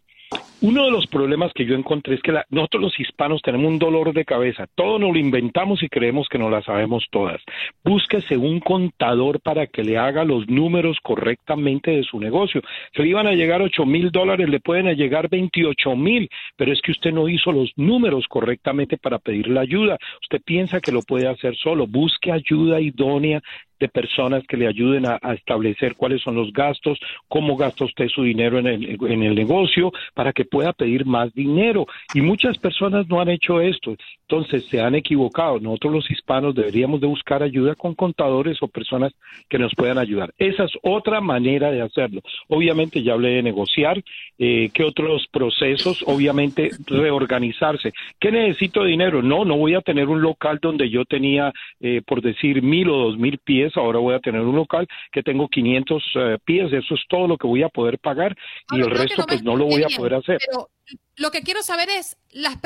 Uno 0.63 0.86
de 0.86 0.91
los 0.91 1.07
problemas 1.07 1.51
que 1.53 1.65
yo 1.65 1.76
encontré 1.76 2.15
es 2.15 2.21
que 2.21 2.32
la, 2.32 2.45
nosotros 2.49 2.84
los 2.84 2.99
hispanos 2.99 3.41
tenemos 3.41 3.67
un 3.67 3.80
dolor 3.80 4.13
de 4.13 4.24
cabeza. 4.24 4.65
Todo 4.76 4.97
nos 4.97 5.11
lo 5.11 5.19
inventamos 5.19 5.84
y 5.84 5.89
creemos 5.89 6.30
que 6.30 6.38
no 6.38 6.49
la 6.49 6.61
sabemos 6.61 7.05
todas. 7.11 7.41
Búsquese 7.84 8.38
un 8.38 8.61
contador 8.61 9.41
para 9.41 9.67
que 9.67 9.84
le 9.84 9.97
haga 9.97 10.24
los 10.24 10.47
números 10.47 10.99
correctamente 11.03 11.91
de 11.91 12.03
su 12.03 12.17
negocio. 12.17 12.61
Se 12.95 13.01
le 13.01 13.09
iban 13.09 13.28
a 13.28 13.34
llegar 13.34 13.61
8 13.61 13.86
mil 13.86 14.09
dólares, 14.09 14.47
le 14.47 14.61
pueden 14.61 14.88
llegar 14.95 15.28
28 15.30 15.97
mil, 15.97 16.30
pero 16.55 16.71
es 16.71 16.82
que 16.82 16.91
usted 16.91 17.11
no 17.11 17.28
hizo 17.28 17.51
los 17.51 17.74
números 17.76 18.26
correctamente 18.30 18.97
para 18.97 19.19
pedir 19.19 19.49
la 19.49 19.61
ayuda. 19.61 19.97
Usted 20.21 20.41
piensa 20.45 20.80
que 20.80 20.93
lo 20.93 21.01
puede 21.01 21.28
hacer 21.28 21.57
solo. 21.57 21.88
Busque 21.88 22.32
ayuda 22.32 22.80
idónea 22.80 23.41
de 23.84 23.89
personas 23.89 24.43
que 24.47 24.55
le 24.55 24.65
ayuden 24.65 25.05
a, 25.05 25.19
establecer 25.34 25.95
cuáles 25.95 26.21
son 26.21 26.36
los 26.36 26.53
gastos, 26.53 26.97
cómo 27.27 27.57
gasta 27.57 27.84
usted 27.84 28.07
su 28.07 28.23
dinero 28.23 28.57
en 28.59 28.67
el, 28.67 28.97
en 29.07 29.23
el 29.23 29.36
negocio, 29.36 29.91
para 30.13 30.31
que 30.31 30.45
pueda 30.45 30.71
pedir 30.71 31.05
más 31.05 31.34
dinero. 31.34 31.86
Y 32.13 32.21
muchas 32.21 32.57
personas 32.57 33.07
no 33.09 33.19
han 33.19 33.27
hecho 33.27 33.59
esto, 33.59 33.95
entonces 34.21 34.65
se 34.67 34.79
han 34.79 34.95
equivocado. 34.95 35.59
Nosotros 35.59 35.93
los 35.93 36.11
hispanos 36.11 36.55
deberíamos 36.55 37.01
de 37.01 37.07
buscar 37.07 37.43
ayuda 37.43 37.75
con 37.75 37.93
contadores 37.93 38.57
o 38.61 38.69
personas 38.69 39.11
que 39.49 39.59
nos 39.59 39.75
puedan 39.75 39.97
ayudar. 39.97 40.34
Esa 40.38 40.63
es 40.63 40.71
otra 40.81 41.19
manera 41.19 41.69
de 41.69 41.81
hacerlo. 41.81 42.21
Obviamente 42.47 43.03
ya 43.03 43.13
hablé 43.13 43.31
de 43.31 43.43
negociar, 43.43 44.01
eh, 44.39 44.69
¿qué 44.73 44.84
otros 44.84 45.27
procesos? 45.29 46.03
Obviamente 46.07 46.69
reorganizarse. 46.88 47.91
¿Qué 48.17 48.31
necesito 48.31 48.86
dinero? 48.86 49.21
No, 49.21 49.43
no 49.43 49.57
voy 49.57 49.75
a 49.75 49.81
tener 49.81 50.07
un 50.07 50.21
local 50.21 50.59
donde 50.61 50.89
yo 50.89 51.03
tenía, 51.03 51.51
eh, 51.81 52.01
por 52.05 52.21
decir, 52.21 52.61
mil 52.61 52.89
o 52.89 52.97
dos 52.97 53.17
mil 53.17 53.39
pies 53.39 53.72
ahora 53.80 53.99
voy 53.99 54.15
a 54.15 54.19
tener 54.19 54.41
un 54.41 54.55
local 54.55 54.88
que 55.11 55.24
tengo 55.24 55.47
500 55.47 56.03
eh, 56.15 56.38
pies, 56.43 56.71
eso 56.74 56.95
es 56.95 57.01
todo 57.07 57.28
lo 57.28 57.38
que 57.38 57.47
voy 57.47 57.63
a 57.63 57.69
poder 57.69 57.99
pagar 57.99 58.36
y 58.71 58.80
el 58.80 58.89
resto 58.89 59.26
pues 59.28 59.43
no 59.43 59.55
lo 59.55 59.65
voy 59.65 59.84
a 59.84 59.88
poder 59.95 60.15
hacer. 60.15 60.39
Pero 60.45 60.69
lo 61.17 61.32
que 61.32 61.41
quiero 61.41 61.61
saber 61.61 61.89
es 61.89 62.17
las 62.32 62.57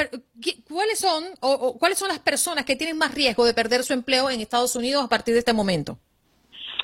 cuáles 0.67 0.99
son 0.99 1.23
o, 1.41 1.77
cuáles 1.77 1.99
son 1.99 2.09
las 2.09 2.19
personas 2.19 2.65
que 2.65 2.75
tienen 2.75 2.97
más 2.97 3.13
riesgo 3.13 3.45
de 3.45 3.53
perder 3.53 3.83
su 3.83 3.93
empleo 3.93 4.29
en 4.29 4.41
Estados 4.41 4.75
Unidos 4.75 5.03
a 5.03 5.09
partir 5.09 5.33
de 5.33 5.39
este 5.39 5.53
momento. 5.53 5.97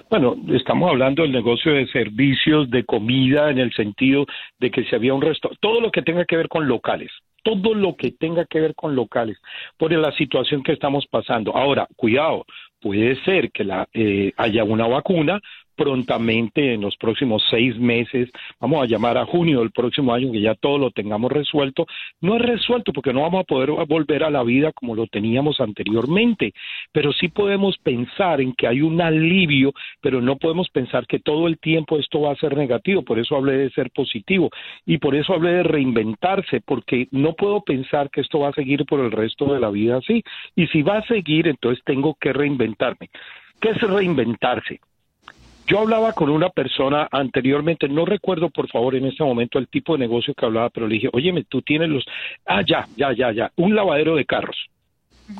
Bueno, 0.10 0.36
estamos 0.54 0.90
hablando 0.90 1.24
del 1.24 1.32
negocio 1.32 1.74
de 1.74 1.88
servicios, 1.88 2.70
de 2.70 2.84
comida, 2.84 3.50
en 3.50 3.60
el 3.60 3.74
sentido 3.74 4.26
de 4.60 4.70
que 4.70 4.84
si 4.84 4.96
había 4.96 5.14
un 5.14 5.22
resto, 5.22 5.50
todo 5.60 5.82
lo 5.82 5.92
que 5.92 6.02
tenga 6.02 6.26
que 6.26 6.38
ver 6.38 6.50
con 6.50 6.68
locales, 6.68 7.12
todo 7.44 7.74
lo 7.74 7.96
que 7.96 8.12
tenga 8.12 8.46
que 8.46 8.60
ver 8.60 8.74
con 8.76 8.96
locales, 8.96 9.38
por 9.78 9.92
la 9.92 10.12
situación 10.14 10.64
que 10.64 10.72
estamos 10.74 11.06
pasando. 11.08 11.56
Ahora, 11.56 11.88
cuidado, 11.96 12.46
puede 12.82 13.16
ser 13.24 13.52
que 13.52 13.64
la, 13.64 13.88
eh, 13.94 14.32
haya 14.38 14.64
una 14.64 14.88
vacuna 14.88 15.42
prontamente 15.76 16.74
en 16.74 16.82
los 16.82 16.96
próximos 16.98 17.44
seis 17.50 17.78
meses, 17.78 18.30
vamos 18.60 18.84
a 18.84 18.88
llamar 18.88 19.18
a 19.18 19.26
junio 19.26 19.60
del 19.60 19.72
próximo 19.72 20.14
año, 20.14 20.32
que 20.32 20.42
ya 20.42 20.56
todo 20.56 20.78
lo 20.78 20.92
tengamos 20.92 21.32
resuelto. 21.32 21.86
No 22.22 22.36
es 22.36 22.42
resuelto 22.42 22.94
porque 22.94 23.14
no 23.14 23.22
vamos 23.22 23.42
a 23.42 23.44
poder 23.44 23.72
volver 23.88 24.24
a 24.24 24.30
la 24.30 24.44
vida 24.44 24.72
como 24.72 24.96
lo 24.96 25.08
teníamos 25.08 25.60
anteriormente, 25.60 26.54
pero 26.92 27.12
sí 27.14 27.28
podemos 27.28 27.78
pensar 27.78 28.42
en 28.42 28.54
que 28.54 28.68
hay 28.68 28.82
un 28.82 29.02
alivio, 29.02 29.74
pero 30.02 30.22
no 30.22 30.38
podemos 30.38 30.70
pensar 30.70 31.08
que 31.08 31.20
todo 31.20 31.48
el 31.48 31.58
tiempo 31.60 31.98
esto 31.98 32.22
va 32.22 32.32
a 32.32 32.38
ser 32.38 32.56
negativo, 32.56 33.04
por 33.04 33.20
eso 33.20 33.36
hablé 33.36 33.58
de 33.58 33.70
ser 33.72 33.92
positivo 33.92 34.50
y 34.86 34.98
por 34.98 35.16
eso 35.16 35.34
hablé 35.34 35.52
de 35.52 35.64
reinventarse, 35.64 36.62
porque 36.62 37.08
no 37.12 37.34
puedo 37.34 37.62
pensar 37.62 38.10
que 38.10 38.22
esto 38.22 38.40
va 38.40 38.50
a 38.50 38.54
seguir 38.54 38.86
por 38.86 39.00
el 39.00 39.12
resto 39.12 39.54
de 39.54 39.60
la 39.60 39.70
vida 39.70 39.98
así, 39.98 40.24
y 40.56 40.68
si 40.68 40.82
va 40.82 40.98
a 40.98 41.08
seguir, 41.08 41.48
entonces 41.48 41.84
tengo 41.86 42.16
que 42.20 42.34
reinventarme 42.34 42.74
¿Qué 43.62 43.70
es 43.70 43.82
reinventarse? 43.82 44.82
Yo 45.66 45.80
hablaba 45.80 46.12
con 46.12 46.30
una 46.30 46.50
persona 46.50 47.08
anteriormente, 47.10 47.88
no 47.88 48.06
recuerdo 48.06 48.50
por 48.50 48.68
favor 48.70 48.96
en 48.96 49.06
este 49.06 49.24
momento 49.24 49.60
el 49.60 49.70
tipo 49.70 49.94
de 49.94 50.00
negocio 50.00 50.34
que 50.34 50.46
hablaba, 50.46 50.70
pero 50.70 50.88
le 50.88 50.96
dije, 50.96 51.10
óyeme, 51.14 51.46
tú 51.46 51.62
tienes 51.62 51.90
los, 51.90 52.06
ah, 52.46 52.64
ya, 52.68 52.86
ya, 52.98 53.14
ya, 53.14 53.32
ya, 53.32 53.52
un 53.56 53.74
lavadero 53.74 54.16
de 54.16 54.26
carros, 54.26 54.58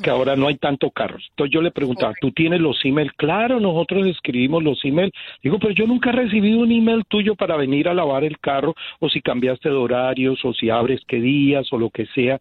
que 0.02 0.10
ahora 0.10 0.38
no 0.38 0.48
hay 0.48 0.56
tanto 0.56 0.92
carros. 0.92 1.26
Entonces 1.32 1.54
yo 1.54 1.62
le 1.62 1.72
preguntaba, 1.72 2.14
¿tú 2.22 2.32
tienes 2.32 2.62
los 2.62 2.80
emails? 2.86 3.12
Claro, 3.18 3.60
nosotros 3.60 4.08
escribimos 4.08 4.64
los 4.64 4.84
emails. 4.86 5.12
Digo, 5.44 5.60
pero 5.60 5.74
yo 5.74 5.86
nunca 5.86 6.12
he 6.12 6.14
recibido 6.14 6.60
un 6.60 6.72
email 6.72 7.04
tuyo 7.08 7.36
para 7.36 7.58
venir 7.58 7.90
a 7.90 7.94
lavar 7.94 8.24
el 8.24 8.40
carro, 8.40 8.76
o 9.00 9.10
si 9.10 9.22
cambiaste 9.22 9.70
de 9.70 9.76
horarios, 9.76 10.44
o 10.46 10.54
si 10.54 10.70
abres 10.70 11.02
qué 11.06 11.20
días, 11.20 11.68
o 11.74 11.78
lo 11.78 11.90
que 11.90 12.06
sea 12.08 12.40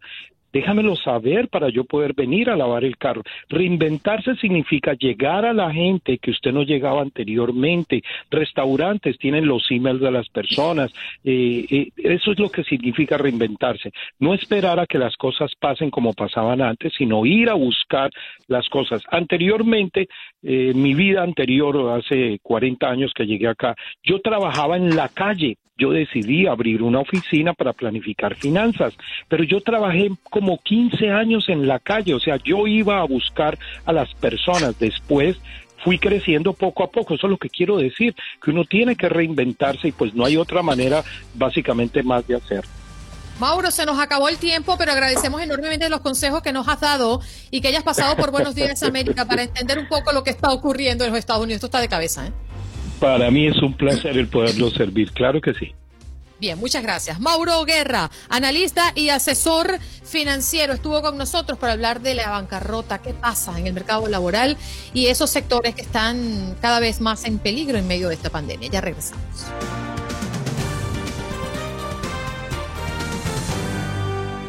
déjamelo 0.53 0.95
saber 0.95 1.49
para 1.49 1.69
yo 1.69 1.83
poder 1.83 2.13
venir 2.13 2.49
a 2.49 2.55
lavar 2.55 2.85
el 2.85 2.97
carro. 2.97 3.23
Reinventarse 3.49 4.35
significa 4.35 4.93
llegar 4.93 5.45
a 5.45 5.53
la 5.53 5.73
gente 5.73 6.19
que 6.19 6.31
usted 6.31 6.53
no 6.53 6.61
llegaba 6.61 7.01
anteriormente. 7.01 8.03
Restaurantes 8.29 9.17
tienen 9.17 9.47
los 9.47 9.69
emails 9.71 9.99
de 9.99 10.11
las 10.11 10.29
personas. 10.29 10.93
Eh, 11.23 11.65
eh, 11.69 11.89
eso 11.97 12.31
es 12.31 12.39
lo 12.39 12.49
que 12.49 12.63
significa 12.63 13.17
reinventarse. 13.17 13.91
No 14.19 14.33
esperar 14.33 14.79
a 14.79 14.85
que 14.85 14.99
las 14.99 15.17
cosas 15.17 15.51
pasen 15.59 15.89
como 15.89 16.13
pasaban 16.13 16.61
antes, 16.61 16.93
sino 16.97 17.25
ir 17.25 17.49
a 17.49 17.55
buscar 17.55 18.11
las 18.47 18.69
cosas. 18.69 19.01
Anteriormente, 19.09 20.07
eh, 20.43 20.73
mi 20.75 20.93
vida 20.93 21.23
anterior, 21.23 21.73
hace 21.97 22.39
40 22.43 22.87
años 22.87 23.11
que 23.15 23.25
llegué 23.25 23.47
acá, 23.47 23.75
yo 24.03 24.19
trabajaba 24.19 24.77
en 24.77 24.95
la 24.95 25.09
calle 25.09 25.57
yo 25.77 25.91
decidí 25.91 26.45
abrir 26.45 26.83
una 26.83 26.99
oficina 26.99 27.53
para 27.53 27.73
planificar 27.73 28.35
finanzas, 28.35 28.95
pero 29.27 29.43
yo 29.43 29.59
trabajé 29.61 30.11
como 30.29 30.42
15 30.57 31.11
años 31.11 31.49
en 31.49 31.67
la 31.67 31.79
calle, 31.79 32.13
o 32.13 32.19
sea, 32.19 32.37
yo 32.43 32.67
iba 32.67 32.99
a 32.99 33.05
buscar 33.05 33.57
a 33.85 33.93
las 33.93 34.13
personas. 34.15 34.77
Después 34.79 35.37
fui 35.83 35.99
creciendo 35.99 36.53
poco 36.53 36.83
a 36.83 36.91
poco, 36.91 37.15
eso 37.15 37.27
es 37.27 37.31
lo 37.31 37.37
que 37.37 37.49
quiero 37.49 37.77
decir, 37.77 38.15
que 38.41 38.51
uno 38.51 38.63
tiene 38.63 38.95
que 38.95 39.09
reinventarse 39.09 39.89
y 39.89 39.91
pues 39.91 40.13
no 40.13 40.25
hay 40.25 40.37
otra 40.37 40.61
manera 40.61 41.03
básicamente 41.33 42.03
más 42.03 42.25
de 42.27 42.35
hacer. 42.35 42.63
Mauro, 43.39 43.71
se 43.71 43.85
nos 43.85 43.99
acabó 43.99 44.29
el 44.29 44.37
tiempo, 44.37 44.77
pero 44.77 44.91
agradecemos 44.91 45.41
enormemente 45.41 45.89
los 45.89 46.01
consejos 46.01 46.41
que 46.41 46.53
nos 46.53 46.67
has 46.67 46.79
dado 46.79 47.19
y 47.49 47.61
que 47.61 47.67
hayas 47.69 47.83
pasado 47.83 48.15
por 48.15 48.31
Buenos 48.31 48.55
Días 48.55 48.83
América 48.83 49.25
para 49.25 49.43
entender 49.43 49.79
un 49.79 49.87
poco 49.87 50.11
lo 50.13 50.23
que 50.23 50.29
está 50.29 50.51
ocurriendo 50.53 51.03
en 51.03 51.09
los 51.09 51.19
Estados 51.19 51.43
Unidos. 51.43 51.57
Esto 51.57 51.67
está 51.67 51.81
de 51.81 51.87
cabeza, 51.87 52.27
¿eh? 52.27 52.31
Para 52.99 53.31
mí 53.31 53.47
es 53.47 53.57
un 53.61 53.73
placer 53.73 54.17
el 54.17 54.27
poderlo 54.27 54.69
servir, 54.69 55.11
claro 55.11 55.41
que 55.41 55.53
sí. 55.53 55.73
Bien, 56.43 56.59
muchas 56.59 56.83
gracias. 56.83 57.21
Mauro 57.21 57.63
Guerra, 57.63 58.11
analista 58.27 58.91
y 58.95 59.07
asesor 59.07 59.79
financiero, 60.03 60.73
estuvo 60.73 61.01
con 61.01 61.17
nosotros 61.17 61.57
para 61.57 61.71
hablar 61.71 62.01
de 62.01 62.15
la 62.15 62.31
bancarrota, 62.31 63.01
qué 63.01 63.13
pasa 63.13 63.57
en 63.57 63.65
el 63.65 63.71
mercado 63.71 64.07
laboral 64.07 64.57
y 64.93 65.05
esos 65.05 65.29
sectores 65.29 65.73
que 65.73 65.83
están 65.83 66.57
cada 66.59 66.81
vez 66.81 66.99
más 66.99 67.23
en 67.23 67.39
peligro 67.39 67.77
en 67.77 67.87
medio 67.87 68.09
de 68.09 68.15
esta 68.15 68.29
pandemia. 68.29 68.69
Ya 68.69 68.81
regresamos. 68.81 69.23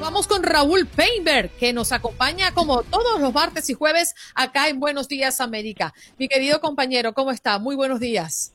Vamos 0.01 0.27
con 0.27 0.43
Raúl 0.43 0.89
Painberg, 0.89 1.53
que 1.59 1.73
nos 1.73 1.93
acompaña 1.93 2.53
como 2.55 2.83
todos 2.83 3.21
los 3.21 3.33
martes 3.33 3.71
y 3.71 3.75
jueves 3.75 4.17
acá 4.35 4.67
en 4.67 4.81
Buenos 4.81 5.07
Días 5.07 5.41
América. 5.41 5.95
Mi 6.19 6.27
querido 6.27 6.61
compañero, 6.61 7.15
¿cómo 7.15 7.31
está? 7.31 7.61
Muy 7.61 7.77
buenos 7.77 8.01
días. 8.01 8.54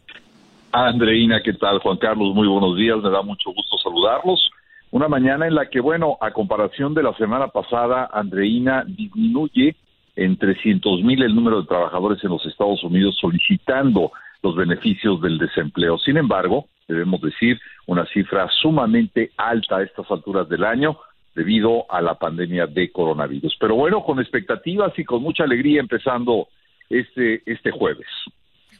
Andreina, 0.71 1.41
¿qué 1.41 1.53
tal? 1.53 1.79
Juan 1.79 1.97
Carlos, 1.97 2.35
muy 2.35 2.47
buenos 2.47 2.77
días. 2.77 2.97
Me 3.01 3.09
da 3.09 3.23
mucho 3.23 3.51
gusto 3.51 3.77
saludarlos. 3.79 4.51
Una 4.91 5.07
mañana 5.07 5.47
en 5.47 5.55
la 5.55 5.67
que, 5.67 5.79
bueno, 5.79 6.17
a 6.21 6.31
comparación 6.31 6.93
de 6.93 7.01
la 7.01 7.13
semana 7.13 7.47
pasada, 7.47 8.07
Andreina 8.13 8.83
disminuye 8.85 9.75
en 10.15 10.37
300 10.37 11.01
mil 11.01 11.23
el 11.23 11.33
número 11.33 11.61
de 11.61 11.67
trabajadores 11.67 12.23
en 12.23 12.29
los 12.29 12.45
Estados 12.45 12.83
Unidos 12.83 13.17
solicitando 13.19 14.11
los 14.43 14.55
beneficios 14.55 15.19
del 15.21 15.39
desempleo. 15.39 15.97
Sin 15.97 16.17
embargo, 16.17 16.65
debemos 16.87 17.19
decir, 17.21 17.59
una 17.87 18.05
cifra 18.05 18.47
sumamente 18.61 19.31
alta 19.37 19.77
a 19.77 19.83
estas 19.83 20.09
alturas 20.11 20.47
del 20.49 20.63
año, 20.63 20.97
debido 21.33 21.91
a 21.91 21.99
la 22.01 22.13
pandemia 22.15 22.67
de 22.67 22.91
coronavirus. 22.91 23.55
Pero 23.59 23.75
bueno, 23.75 24.03
con 24.03 24.19
expectativas 24.19 24.97
y 24.99 25.03
con 25.03 25.23
mucha 25.23 25.45
alegría 25.45 25.79
empezando 25.79 26.47
este, 26.89 27.41
este 27.51 27.71
jueves. 27.71 28.07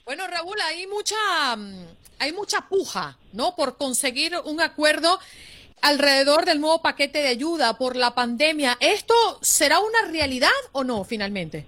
Bueno, 0.09 0.23
Raúl, 0.25 0.57
hay 0.67 0.87
mucha, 0.87 1.55
mm, 1.55 1.85
hay 2.17 2.33
mucha 2.33 2.67
puja, 2.67 3.15
¿no? 3.31 3.53
Por 3.55 3.77
conseguir 3.77 4.31
un 4.43 4.59
acuerdo 4.59 5.19
alrededor 5.83 6.45
del 6.45 6.59
nuevo 6.59 6.81
paquete 6.81 7.19
de 7.19 7.27
ayuda 7.27 7.77
por 7.77 7.95
la 7.95 8.15
pandemia. 8.15 8.75
¿Esto 8.79 9.13
será 9.41 9.77
una 9.77 10.11
realidad 10.11 10.49
o 10.71 10.83
no, 10.83 11.03
finalmente? 11.03 11.67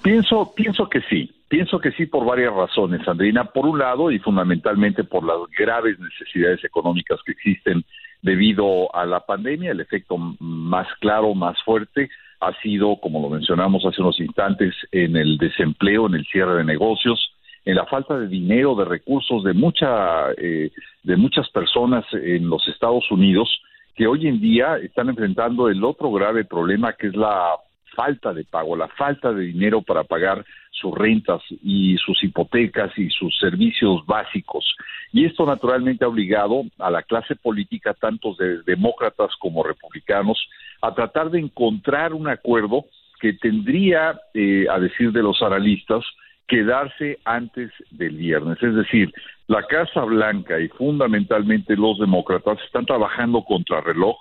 Pienso, 0.00 0.54
pienso 0.54 0.88
que 0.88 1.02
sí. 1.02 1.30
Pienso 1.48 1.78
que 1.80 1.92
sí 1.92 2.06
por 2.06 2.24
varias 2.24 2.54
razones, 2.54 3.06
Andrina. 3.06 3.44
Por 3.44 3.66
un 3.66 3.78
lado, 3.78 4.10
y 4.10 4.18
fundamentalmente 4.18 5.04
por 5.04 5.22
las 5.22 5.36
graves 5.54 5.98
necesidades 6.00 6.64
económicas 6.64 7.20
que 7.26 7.32
existen 7.32 7.84
debido 8.22 8.88
a 8.96 9.04
la 9.04 9.20
pandemia. 9.20 9.72
El 9.72 9.80
efecto 9.80 10.16
más 10.16 10.88
claro, 10.98 11.34
más 11.34 11.62
fuerte, 11.62 12.08
ha 12.42 12.52
sido, 12.60 12.96
como 12.96 13.22
lo 13.22 13.30
mencionamos 13.30 13.86
hace 13.86 14.02
unos 14.02 14.18
instantes, 14.18 14.74
en 14.90 15.16
el 15.16 15.38
desempleo, 15.38 16.06
en 16.06 16.14
el 16.14 16.26
cierre 16.26 16.56
de 16.56 16.64
negocios, 16.64 17.32
en 17.64 17.76
la 17.76 17.86
falta 17.86 18.18
de 18.18 18.26
dinero, 18.26 18.74
de 18.74 18.84
recursos 18.84 19.44
de 19.44 19.52
mucha, 19.52 20.32
eh, 20.36 20.72
de 21.04 21.16
muchas 21.16 21.48
personas 21.50 22.04
en 22.12 22.50
los 22.50 22.66
Estados 22.66 23.08
Unidos 23.12 23.48
que 23.94 24.08
hoy 24.08 24.26
en 24.26 24.40
día 24.40 24.76
están 24.78 25.08
enfrentando 25.08 25.68
el 25.68 25.84
otro 25.84 26.10
grave 26.10 26.44
problema 26.44 26.94
que 26.94 27.08
es 27.08 27.16
la 27.16 27.52
falta 27.94 28.32
de 28.32 28.44
pago, 28.44 28.76
la 28.76 28.88
falta 28.88 29.32
de 29.32 29.42
dinero 29.44 29.82
para 29.82 30.04
pagar 30.04 30.44
sus 30.70 30.96
rentas 30.96 31.42
y 31.62 31.96
sus 31.98 32.22
hipotecas 32.24 32.96
y 32.98 33.08
sus 33.10 33.38
servicios 33.38 34.04
básicos. 34.06 34.64
Y 35.12 35.24
esto 35.24 35.46
naturalmente 35.46 36.04
ha 36.04 36.08
obligado 36.08 36.64
a 36.78 36.90
la 36.90 37.02
clase 37.02 37.36
política, 37.36 37.94
tanto 37.94 38.34
de 38.34 38.62
demócratas 38.62 39.30
como 39.38 39.62
republicanos, 39.62 40.38
a 40.80 40.94
tratar 40.94 41.30
de 41.30 41.40
encontrar 41.40 42.14
un 42.14 42.28
acuerdo 42.28 42.84
que 43.20 43.34
tendría, 43.34 44.18
eh, 44.34 44.66
a 44.68 44.80
decir 44.80 45.12
de 45.12 45.22
los 45.22 45.40
analistas, 45.42 46.04
quedarse 46.48 47.18
antes 47.24 47.70
del 47.90 48.16
viernes. 48.16 48.60
Es 48.62 48.74
decir, 48.74 49.12
la 49.46 49.62
Casa 49.62 50.02
Blanca 50.02 50.58
y 50.58 50.68
fundamentalmente 50.68 51.76
los 51.76 51.98
demócratas 51.98 52.58
están 52.64 52.84
trabajando 52.84 53.44
contra 53.44 53.80
reloj 53.80 54.16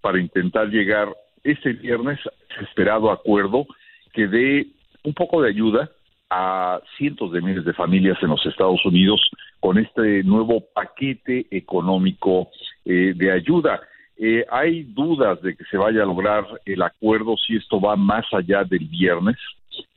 para 0.00 0.20
intentar 0.20 0.68
llegar 0.68 1.08
este 1.44 1.72
viernes 1.72 2.18
esperado 2.60 3.10
acuerdo 3.10 3.66
que 4.12 4.28
dé 4.28 4.66
un 5.04 5.14
poco 5.14 5.42
de 5.42 5.50
ayuda 5.50 5.90
a 6.30 6.80
cientos 6.96 7.32
de 7.32 7.42
miles 7.42 7.64
de 7.64 7.74
familias 7.74 8.18
en 8.22 8.30
los 8.30 8.44
Estados 8.46 8.84
Unidos 8.86 9.20
con 9.60 9.78
este 9.78 10.22
nuevo 10.24 10.64
paquete 10.74 11.46
económico 11.50 12.48
eh, 12.84 13.12
de 13.14 13.30
ayuda. 13.30 13.80
Eh, 14.16 14.44
hay 14.50 14.84
dudas 14.84 15.42
de 15.42 15.56
que 15.56 15.64
se 15.64 15.76
vaya 15.76 16.02
a 16.02 16.06
lograr 16.06 16.46
el 16.64 16.82
acuerdo 16.82 17.36
si 17.36 17.56
esto 17.56 17.80
va 17.80 17.96
más 17.96 18.24
allá 18.32 18.64
del 18.64 18.86
viernes, 18.86 19.36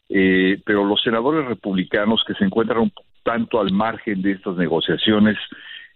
eh, 0.10 0.60
pero 0.66 0.84
los 0.84 1.02
senadores 1.02 1.46
republicanos 1.46 2.24
que 2.28 2.34
se 2.34 2.44
encuentran 2.44 2.92
tanto 3.24 3.60
al 3.60 3.72
margen 3.72 4.22
de 4.22 4.34
estas 4.34 4.58
negociaciones 4.58 5.38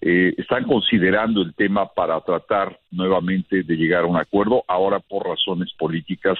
eh, 0.02 0.34
están 0.38 0.64
considerando 0.64 1.42
el 1.42 1.54
tema 1.54 1.88
para 1.88 2.20
tratar 2.22 2.80
nuevamente 2.92 3.64
de 3.64 3.76
llegar 3.76 4.04
a 4.04 4.08
un 4.08 4.18
acuerdo, 4.18 4.64
ahora 4.68 5.00
por 5.00 5.28
razones 5.28 5.74
políticas. 5.78 6.38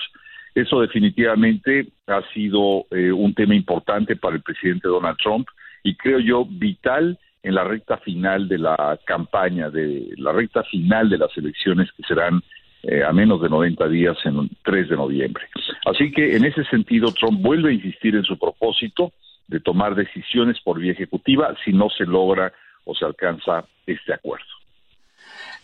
Eso 0.56 0.82
definitivamente 0.82 1.88
ha 2.08 2.22
sido 2.34 2.86
eh, 2.92 3.12
un 3.12 3.34
tema 3.34 3.56
importante 3.56 4.16
para 4.16 4.36
el 4.36 4.42
presidente 4.42 4.88
Donald 4.88 5.18
Trump 5.22 5.48
y 5.84 5.96
creo 5.96 6.20
yo 6.20 6.46
vital 6.46 7.20
en 7.44 7.56
la 7.56 7.64
recta 7.64 7.98
final 7.98 8.48
de 8.48 8.58
la 8.58 9.00
campaña, 9.06 9.70
de 9.70 10.10
la 10.18 10.32
recta 10.32 10.64
final 10.64 11.10
de 11.10 11.18
las 11.18 11.38
elecciones 11.38 11.90
que 11.96 12.04
serán 12.04 12.42
eh, 12.84 13.04
a 13.04 13.12
menos 13.12 13.42
de 13.42 13.50
90 13.50 13.88
días 13.90 14.18
en 14.26 14.38
el 14.38 14.50
3 14.64 14.90
de 14.90 14.96
noviembre. 14.96 15.44
Así 15.86 16.12
que 16.12 16.36
en 16.36 16.46
ese 16.46 16.64
sentido 16.66 17.12
Trump 17.12 17.42
vuelve 17.42 17.72
a 17.72 17.74
insistir 17.74 18.16
en 18.16 18.24
su 18.24 18.38
propósito 18.38 19.12
de 19.48 19.60
tomar 19.60 19.96
decisiones 19.96 20.60
por 20.62 20.80
vía 20.80 20.94
ejecutiva 20.94 21.56
si 21.66 21.74
no 21.74 21.90
se 21.90 22.06
logra 22.06 22.54
o 22.90 22.96
se 22.96 23.06
alcanza 23.06 23.66
este 23.86 24.14
acuerdo. 24.14 24.46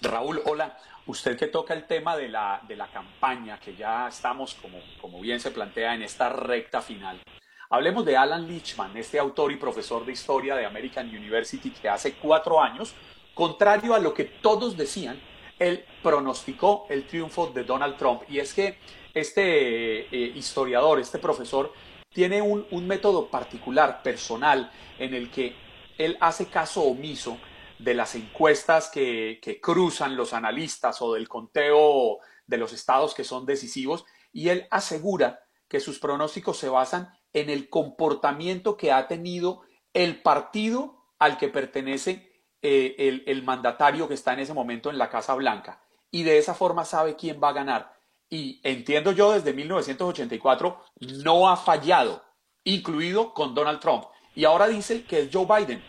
Raúl, 0.01 0.41
hola. 0.45 0.77
Usted 1.07 1.37
que 1.37 1.47
toca 1.47 1.73
el 1.75 1.85
tema 1.85 2.17
de 2.17 2.29
la, 2.29 2.61
de 2.67 2.75
la 2.75 2.87
campaña, 2.87 3.59
que 3.59 3.75
ya 3.75 4.07
estamos, 4.07 4.55
como, 4.55 4.79
como 4.99 5.21
bien 5.21 5.39
se 5.39 5.51
plantea, 5.51 5.93
en 5.93 6.01
esta 6.01 6.29
recta 6.29 6.81
final. 6.81 7.21
Hablemos 7.69 8.05
de 8.05 8.17
Alan 8.17 8.47
Lichman, 8.47 8.97
este 8.97 9.19
autor 9.19 9.51
y 9.51 9.57
profesor 9.57 10.03
de 10.03 10.11
historia 10.13 10.55
de 10.55 10.65
American 10.65 11.07
University 11.07 11.69
que 11.69 11.89
hace 11.89 12.13
cuatro 12.13 12.59
años, 12.59 12.95
contrario 13.35 13.93
a 13.93 13.99
lo 13.99 14.15
que 14.15 14.25
todos 14.25 14.77
decían, 14.77 15.19
él 15.59 15.85
pronosticó 16.01 16.87
el 16.89 17.05
triunfo 17.05 17.47
de 17.47 17.63
Donald 17.63 17.97
Trump. 17.97 18.23
Y 18.27 18.39
es 18.39 18.53
que 18.53 18.79
este 19.13 20.01
eh, 20.15 20.31
historiador, 20.35 20.99
este 20.99 21.19
profesor, 21.19 21.71
tiene 22.09 22.41
un, 22.41 22.65
un 22.71 22.87
método 22.87 23.27
particular, 23.27 24.01
personal, 24.01 24.71
en 24.97 25.13
el 25.13 25.29
que 25.29 25.64
él 25.97 26.17
hace 26.19 26.47
caso 26.47 26.83
omiso 26.83 27.37
de 27.79 27.93
las 27.93 28.15
encuestas 28.15 28.89
que, 28.89 29.39
cruzan 29.61 30.15
los 30.15 30.33
analistas 30.33 31.01
o 31.01 31.13
del 31.13 31.27
conteo 31.27 32.19
de 32.47 32.57
los 32.57 32.73
estados 32.73 33.13
que 33.13 33.23
son 33.23 33.45
decisivos 33.45 34.05
y 34.31 34.49
él 34.49 34.67
asegura 34.71 35.39
que 35.67 35.79
sus 35.79 35.99
pronósticos 35.99 36.57
se 36.57 36.69
basan 36.69 37.09
en 37.33 37.49
el 37.49 37.69
comportamiento 37.69 38.77
que 38.77 38.91
ha 38.91 39.07
tenido 39.07 39.63
el 39.93 40.21
partido 40.21 41.05
al 41.19 41.37
que 41.37 41.49
pertenece 41.49 42.43
eh, 42.61 42.95
el, 42.97 43.23
el, 43.27 43.43
mandatario 43.43 44.07
que 44.07 44.13
está 44.13 44.33
en 44.33 44.39
ese 44.39 44.53
momento 44.53 44.89
en 44.89 44.97
la 44.97 45.09
Casa 45.09 45.33
Blanca. 45.35 45.81
Y 46.11 46.23
de 46.23 46.37
esa 46.37 46.53
forma 46.53 46.85
sabe 46.85 47.15
quién 47.15 47.39
va 47.41 47.49
a 47.49 47.53
ganar. 47.53 47.93
Y 48.29 48.61
entiendo 48.63 49.11
yo 49.11 49.31
desde 49.33 49.53
1984 49.53 50.81
no 51.23 51.49
ha 51.49 51.57
fallado, 51.57 52.23
incluido 52.63 53.33
con 53.33 53.53
Donald 53.53 53.79
Trump 53.79 54.05
y 54.35 54.45
ahora 54.45 54.67
dice 54.67 55.03
que 55.03 55.21
es 55.21 55.29
Joe 55.31 55.45
Biden. 55.45 55.81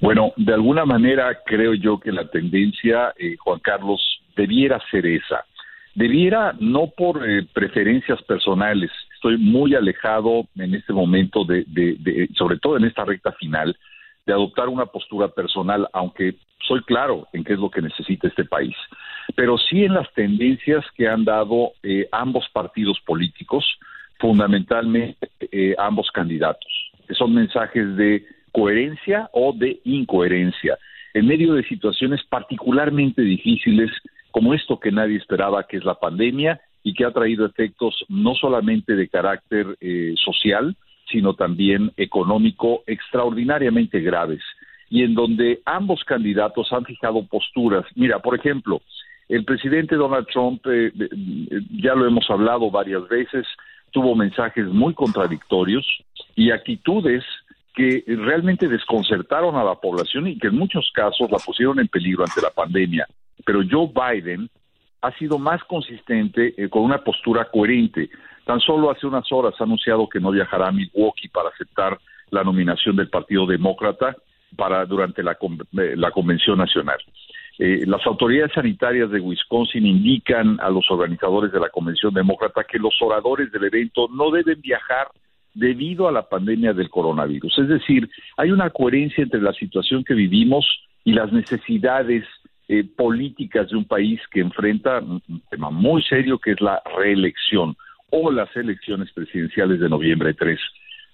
Bueno, 0.00 0.32
de 0.36 0.54
alguna 0.54 0.84
manera 0.84 1.38
creo 1.44 1.74
yo 1.74 1.98
que 1.98 2.12
la 2.12 2.28
tendencia, 2.28 3.12
eh, 3.18 3.36
Juan 3.38 3.58
Carlos, 3.58 4.00
debiera 4.36 4.80
ser 4.90 5.06
esa. 5.06 5.44
Debiera, 5.94 6.54
no 6.60 6.86
por 6.96 7.28
eh, 7.28 7.44
preferencias 7.52 8.22
personales, 8.22 8.92
estoy 9.14 9.36
muy 9.36 9.74
alejado 9.74 10.46
en 10.56 10.74
este 10.74 10.92
momento, 10.92 11.44
de, 11.44 11.64
de, 11.66 12.28
sobre 12.36 12.58
todo 12.58 12.76
en 12.76 12.84
esta 12.84 13.04
recta 13.04 13.32
final, 13.32 13.76
de 14.24 14.32
adoptar 14.32 14.68
una 14.68 14.86
postura 14.86 15.26
personal, 15.28 15.88
aunque 15.92 16.36
soy 16.68 16.82
claro 16.82 17.26
en 17.32 17.42
qué 17.42 17.54
es 17.54 17.58
lo 17.58 17.70
que 17.70 17.82
necesita 17.82 18.28
este 18.28 18.44
país, 18.44 18.76
pero 19.34 19.58
sí 19.58 19.84
en 19.84 19.94
las 19.94 20.12
tendencias 20.12 20.84
que 20.94 21.08
han 21.08 21.24
dado 21.24 21.72
eh, 21.82 22.08
ambos 22.12 22.46
partidos 22.52 23.00
políticos, 23.04 23.64
fundamentalmente 24.18 25.28
eh, 25.40 25.74
ambos 25.78 26.10
candidatos, 26.10 26.90
son 27.16 27.34
mensajes 27.34 27.96
de 27.96 28.24
coherencia 28.52 29.28
o 29.32 29.52
de 29.52 29.80
incoherencia, 29.84 30.78
en 31.14 31.26
medio 31.26 31.54
de 31.54 31.62
situaciones 31.64 32.20
particularmente 32.28 33.22
difíciles 33.22 33.90
como 34.30 34.54
esto 34.54 34.78
que 34.78 34.92
nadie 34.92 35.16
esperaba, 35.16 35.66
que 35.66 35.78
es 35.78 35.84
la 35.84 35.94
pandemia, 35.94 36.60
y 36.82 36.94
que 36.94 37.04
ha 37.04 37.10
traído 37.10 37.44
efectos 37.44 38.04
no 38.08 38.34
solamente 38.34 38.94
de 38.94 39.08
carácter 39.08 39.76
eh, 39.80 40.14
social, 40.24 40.76
sino 41.10 41.34
también 41.34 41.92
económico 41.96 42.82
extraordinariamente 42.86 44.00
graves, 44.00 44.42
y 44.90 45.02
en 45.02 45.14
donde 45.14 45.60
ambos 45.64 46.04
candidatos 46.04 46.72
han 46.72 46.84
fijado 46.84 47.26
posturas. 47.26 47.84
Mira, 47.94 48.20
por 48.20 48.34
ejemplo, 48.34 48.80
el 49.28 49.44
presidente 49.44 49.96
Donald 49.96 50.26
Trump, 50.32 50.64
eh, 50.66 50.90
ya 51.82 51.94
lo 51.94 52.06
hemos 52.06 52.28
hablado 52.30 52.70
varias 52.70 53.06
veces, 53.08 53.46
tuvo 53.90 54.14
mensajes 54.14 54.66
muy 54.66 54.94
contradictorios 54.94 55.86
y 56.34 56.50
actitudes 56.50 57.24
que 57.74 58.02
realmente 58.06 58.68
desconcertaron 58.68 59.56
a 59.56 59.64
la 59.64 59.76
población 59.76 60.26
y 60.26 60.38
que 60.38 60.48
en 60.48 60.58
muchos 60.58 60.90
casos 60.92 61.30
la 61.30 61.38
pusieron 61.38 61.78
en 61.78 61.88
peligro 61.88 62.24
ante 62.24 62.42
la 62.42 62.50
pandemia. 62.50 63.06
Pero 63.44 63.60
Joe 63.68 63.88
Biden 63.94 64.50
ha 65.00 65.12
sido 65.12 65.38
más 65.38 65.62
consistente 65.64 66.54
eh, 66.56 66.68
con 66.68 66.82
una 66.82 66.98
postura 66.98 67.44
coherente. 67.44 68.10
Tan 68.44 68.60
solo 68.60 68.90
hace 68.90 69.06
unas 69.06 69.30
horas 69.30 69.54
ha 69.58 69.64
anunciado 69.64 70.08
que 70.08 70.18
no 70.18 70.32
viajará 70.32 70.68
a 70.68 70.72
Milwaukee 70.72 71.28
para 71.28 71.50
aceptar 71.50 71.98
la 72.30 72.42
nominación 72.42 72.96
del 72.96 73.08
Partido 73.08 73.46
Demócrata 73.46 74.16
para 74.56 74.84
durante 74.84 75.22
la, 75.22 75.32
eh, 75.32 75.94
la 75.96 76.10
convención 76.10 76.58
nacional. 76.58 76.98
Eh, 77.58 77.84
las 77.86 78.06
autoridades 78.06 78.52
sanitarias 78.52 79.10
de 79.10 79.18
Wisconsin 79.18 79.84
indican 79.84 80.60
a 80.60 80.70
los 80.70 80.88
organizadores 80.90 81.50
de 81.50 81.58
la 81.58 81.70
Convención 81.70 82.14
Demócrata 82.14 82.64
que 82.64 82.78
los 82.78 82.94
oradores 83.00 83.50
del 83.50 83.64
evento 83.64 84.08
no 84.12 84.30
deben 84.30 84.60
viajar 84.60 85.08
debido 85.54 86.06
a 86.06 86.12
la 86.12 86.28
pandemia 86.28 86.72
del 86.72 86.88
coronavirus. 86.88 87.58
Es 87.58 87.68
decir, 87.68 88.08
hay 88.36 88.52
una 88.52 88.70
coherencia 88.70 89.24
entre 89.24 89.42
la 89.42 89.52
situación 89.54 90.04
que 90.04 90.14
vivimos 90.14 90.64
y 91.02 91.12
las 91.12 91.32
necesidades 91.32 92.24
eh, 92.68 92.84
políticas 92.84 93.70
de 93.70 93.76
un 93.76 93.86
país 93.86 94.20
que 94.30 94.40
enfrenta 94.40 95.00
un 95.00 95.42
tema 95.50 95.70
muy 95.70 96.02
serio 96.02 96.38
que 96.38 96.52
es 96.52 96.60
la 96.60 96.80
reelección 96.96 97.76
o 98.10 98.30
las 98.30 98.54
elecciones 98.56 99.10
presidenciales 99.12 99.80
de 99.80 99.88
noviembre 99.88 100.32
3. 100.34 100.60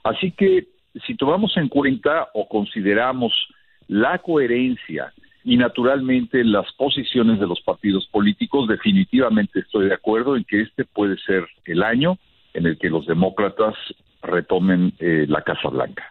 Así 0.02 0.32
que 0.32 0.66
si 1.06 1.16
tomamos 1.16 1.56
en 1.56 1.68
cuenta 1.68 2.28
o 2.34 2.48
consideramos 2.48 3.32
la 3.88 4.18
coherencia 4.18 5.12
y 5.44 5.58
naturalmente 5.58 6.42
las 6.42 6.72
posiciones 6.72 7.38
de 7.38 7.46
los 7.46 7.60
partidos 7.60 8.06
políticos, 8.08 8.66
definitivamente 8.66 9.60
estoy 9.60 9.88
de 9.88 9.94
acuerdo 9.94 10.36
en 10.36 10.44
que 10.44 10.62
este 10.62 10.86
puede 10.86 11.18
ser 11.18 11.46
el 11.66 11.82
año 11.82 12.18
en 12.54 12.66
el 12.66 12.78
que 12.78 12.88
los 12.88 13.06
demócratas 13.06 13.74
retomen 14.22 14.94
eh, 14.98 15.26
la 15.28 15.42
Casa 15.42 15.68
Blanca. 15.68 16.10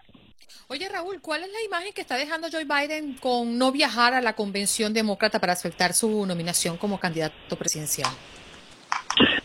Oye 0.68 0.88
Raúl, 0.88 1.20
¿cuál 1.20 1.42
es 1.42 1.52
la 1.52 1.64
imagen 1.66 1.94
que 1.94 2.02
está 2.02 2.16
dejando 2.16 2.48
Joe 2.52 2.66
Biden 2.66 3.16
con 3.16 3.58
no 3.58 3.72
viajar 3.72 4.14
a 4.14 4.22
la 4.22 4.34
convención 4.34 4.94
demócrata 4.94 5.40
para 5.40 5.54
aceptar 5.54 5.94
su 5.94 6.26
nominación 6.28 6.78
como 6.78 7.00
candidato 7.00 7.56
presidencial? 7.58 8.12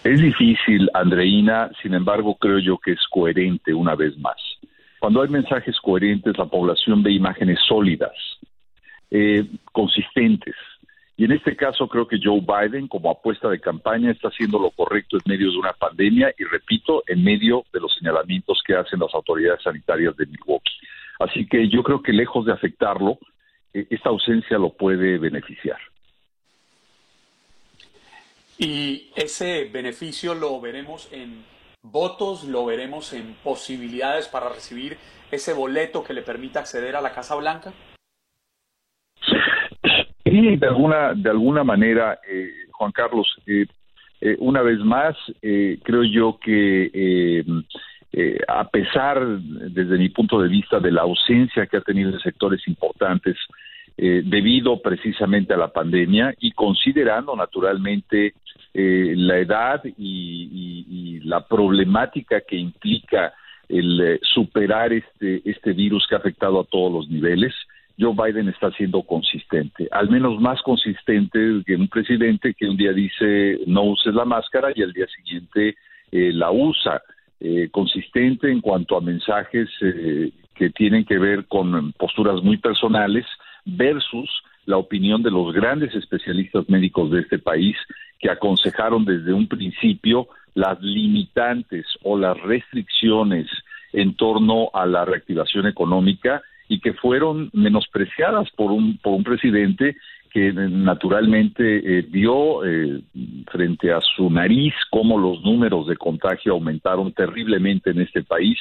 Es 0.04 0.20
difícil, 0.20 0.88
Andreina, 0.94 1.70
sin 1.82 1.94
embargo 1.94 2.36
creo 2.36 2.58
yo 2.58 2.78
que 2.78 2.92
es 2.92 3.00
coherente 3.10 3.72
una 3.72 3.94
vez 3.94 4.16
más. 4.18 4.36
Cuando 5.00 5.22
hay 5.22 5.28
mensajes 5.28 5.76
coherentes, 5.80 6.36
la 6.36 6.46
población 6.46 7.02
ve 7.02 7.12
imágenes 7.12 7.58
sólidas 7.66 8.12
eh, 9.10 9.44
consistentes. 9.72 10.54
Y 11.16 11.24
en 11.24 11.32
este 11.32 11.56
caso 11.56 11.88
creo 11.88 12.06
que 12.06 12.20
Joe 12.22 12.40
Biden, 12.40 12.86
como 12.86 13.10
apuesta 13.10 13.48
de 13.48 13.60
campaña, 13.60 14.12
está 14.12 14.28
haciendo 14.28 14.58
lo 14.58 14.70
correcto 14.70 15.16
en 15.16 15.22
medio 15.26 15.50
de 15.50 15.58
una 15.58 15.72
pandemia 15.72 16.32
y, 16.38 16.44
repito, 16.44 17.02
en 17.08 17.24
medio 17.24 17.64
de 17.72 17.80
los 17.80 17.92
señalamientos 17.96 18.62
que 18.64 18.76
hacen 18.76 19.00
las 19.00 19.12
autoridades 19.12 19.62
sanitarias 19.62 20.16
de 20.16 20.26
Milwaukee. 20.26 20.78
Así 21.18 21.46
que 21.46 21.68
yo 21.68 21.82
creo 21.82 22.02
que 22.02 22.12
lejos 22.12 22.46
de 22.46 22.52
afectarlo, 22.52 23.18
eh, 23.74 23.86
esta 23.90 24.10
ausencia 24.10 24.58
lo 24.58 24.70
puede 24.74 25.18
beneficiar. 25.18 25.78
Y 28.58 29.10
ese 29.16 29.64
beneficio 29.64 30.34
lo 30.34 30.60
veremos 30.60 31.08
en 31.12 31.44
votos, 31.82 32.44
lo 32.44 32.64
veremos 32.64 33.12
en 33.12 33.34
posibilidades 33.42 34.28
para 34.28 34.48
recibir 34.48 34.98
ese 35.30 35.52
boleto 35.52 36.04
que 36.04 36.12
le 36.12 36.22
permita 36.22 36.60
acceder 36.60 36.96
a 36.96 37.00
la 37.00 37.12
Casa 37.12 37.34
Blanca. 37.34 37.72
Sí, 40.30 40.56
de 40.56 40.66
alguna, 40.66 41.14
de 41.14 41.30
alguna 41.30 41.64
manera, 41.64 42.18
eh, 42.28 42.50
Juan 42.72 42.92
Carlos, 42.92 43.26
eh, 43.46 43.66
eh, 44.20 44.36
una 44.40 44.62
vez 44.62 44.78
más, 44.80 45.16
creo 45.40 46.04
yo 46.04 46.38
que 46.38 47.44
a 48.48 48.68
pesar, 48.68 49.24
desde 49.38 49.96
mi 49.96 50.08
punto 50.08 50.40
de 50.40 50.48
vista, 50.48 50.80
de 50.80 50.90
la 50.90 51.02
ausencia 51.02 51.66
que 51.66 51.76
ha 51.76 51.80
tenido 51.80 52.10
en 52.10 52.18
sectores 52.18 52.66
importantes, 52.66 53.36
debido 53.96 54.80
precisamente 54.80 55.54
a 55.54 55.56
la 55.56 55.68
pandemia 55.68 56.34
y 56.40 56.52
considerando 56.52 57.34
naturalmente 57.34 58.34
la 58.74 59.38
edad 59.38 59.82
y, 59.96 61.20
la 61.24 61.46
problemática 61.46 62.40
que 62.40 62.56
implica 62.56 63.34
el 63.68 64.18
superar 64.22 64.92
este, 64.92 65.42
este 65.44 65.72
virus 65.72 66.06
que 66.08 66.14
ha 66.14 66.18
afectado 66.18 66.60
a 66.60 66.64
todos 66.64 66.92
los 66.92 67.08
niveles, 67.08 67.54
Joe 67.98 68.14
Biden 68.14 68.48
está 68.48 68.70
siendo 68.72 69.02
consistente, 69.02 69.88
al 69.90 70.08
menos 70.08 70.40
más 70.40 70.62
consistente 70.62 71.38
que 71.66 71.74
un 71.74 71.88
presidente 71.88 72.54
que 72.54 72.68
un 72.68 72.76
día 72.76 72.92
dice 72.92 73.58
no 73.66 73.82
uses 73.82 74.14
la 74.14 74.24
máscara 74.24 74.70
y 74.74 74.82
al 74.82 74.92
día 74.92 75.06
siguiente 75.08 75.76
eh, 76.12 76.32
la 76.32 76.50
usa. 76.50 77.02
Eh, 77.40 77.68
consistente 77.70 78.50
en 78.50 78.60
cuanto 78.60 78.96
a 78.96 79.00
mensajes 79.00 79.68
eh, 79.80 80.32
que 80.56 80.70
tienen 80.70 81.04
que 81.04 81.18
ver 81.18 81.46
con 81.46 81.92
posturas 81.92 82.42
muy 82.42 82.56
personales 82.56 83.24
versus 83.64 84.28
la 84.66 84.76
opinión 84.76 85.22
de 85.22 85.30
los 85.30 85.54
grandes 85.54 85.94
especialistas 85.94 86.68
médicos 86.68 87.12
de 87.12 87.20
este 87.20 87.38
país 87.38 87.76
que 88.18 88.28
aconsejaron 88.28 89.04
desde 89.04 89.32
un 89.32 89.46
principio 89.46 90.26
las 90.54 90.80
limitantes 90.82 91.86
o 92.02 92.18
las 92.18 92.36
restricciones 92.40 93.46
en 93.92 94.14
torno 94.14 94.70
a 94.74 94.84
la 94.84 95.04
reactivación 95.04 95.68
económica 95.68 96.42
y 96.68 96.80
que 96.80 96.92
fueron 96.92 97.50
menospreciadas 97.52 98.50
por 98.52 98.70
un, 98.70 98.98
por 98.98 99.14
un 99.14 99.24
presidente 99.24 99.96
que 100.30 100.52
naturalmente 100.52 101.62
eh, 101.98 102.02
vio 102.02 102.64
eh, 102.64 103.02
frente 103.50 103.92
a 103.92 104.00
su 104.00 104.30
nariz 104.30 104.74
cómo 104.90 105.18
los 105.18 105.42
números 105.42 105.86
de 105.86 105.96
contagio 105.96 106.52
aumentaron 106.52 107.12
terriblemente 107.12 107.90
en 107.90 108.02
este 108.02 108.22
país, 108.22 108.58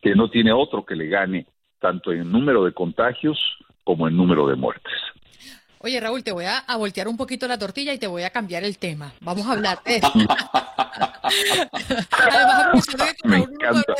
que 0.00 0.14
no 0.14 0.30
tiene 0.30 0.52
otro 0.52 0.84
que 0.84 0.94
le 0.94 1.08
gane 1.08 1.46
tanto 1.80 2.12
en 2.12 2.30
número 2.30 2.64
de 2.64 2.72
contagios 2.72 3.38
como 3.82 4.06
en 4.06 4.16
número 4.16 4.46
de 4.46 4.54
muertes. 4.54 4.92
Oye, 5.82 5.98
Raúl, 5.98 6.22
te 6.22 6.30
voy 6.30 6.44
a, 6.44 6.62
voltear 6.76 7.08
un 7.08 7.16
poquito 7.16 7.48
la 7.48 7.58
tortilla 7.58 7.94
y 7.94 7.98
te 7.98 8.06
voy 8.06 8.22
a 8.22 8.30
cambiar 8.30 8.64
el 8.64 8.76
tema. 8.76 9.14
Vamos 9.20 9.46
a 9.46 9.52
hablar 9.52 9.82
de 9.82 10.02
Además, 12.10 12.86
Me 13.24 13.38
encanta. 13.38 13.94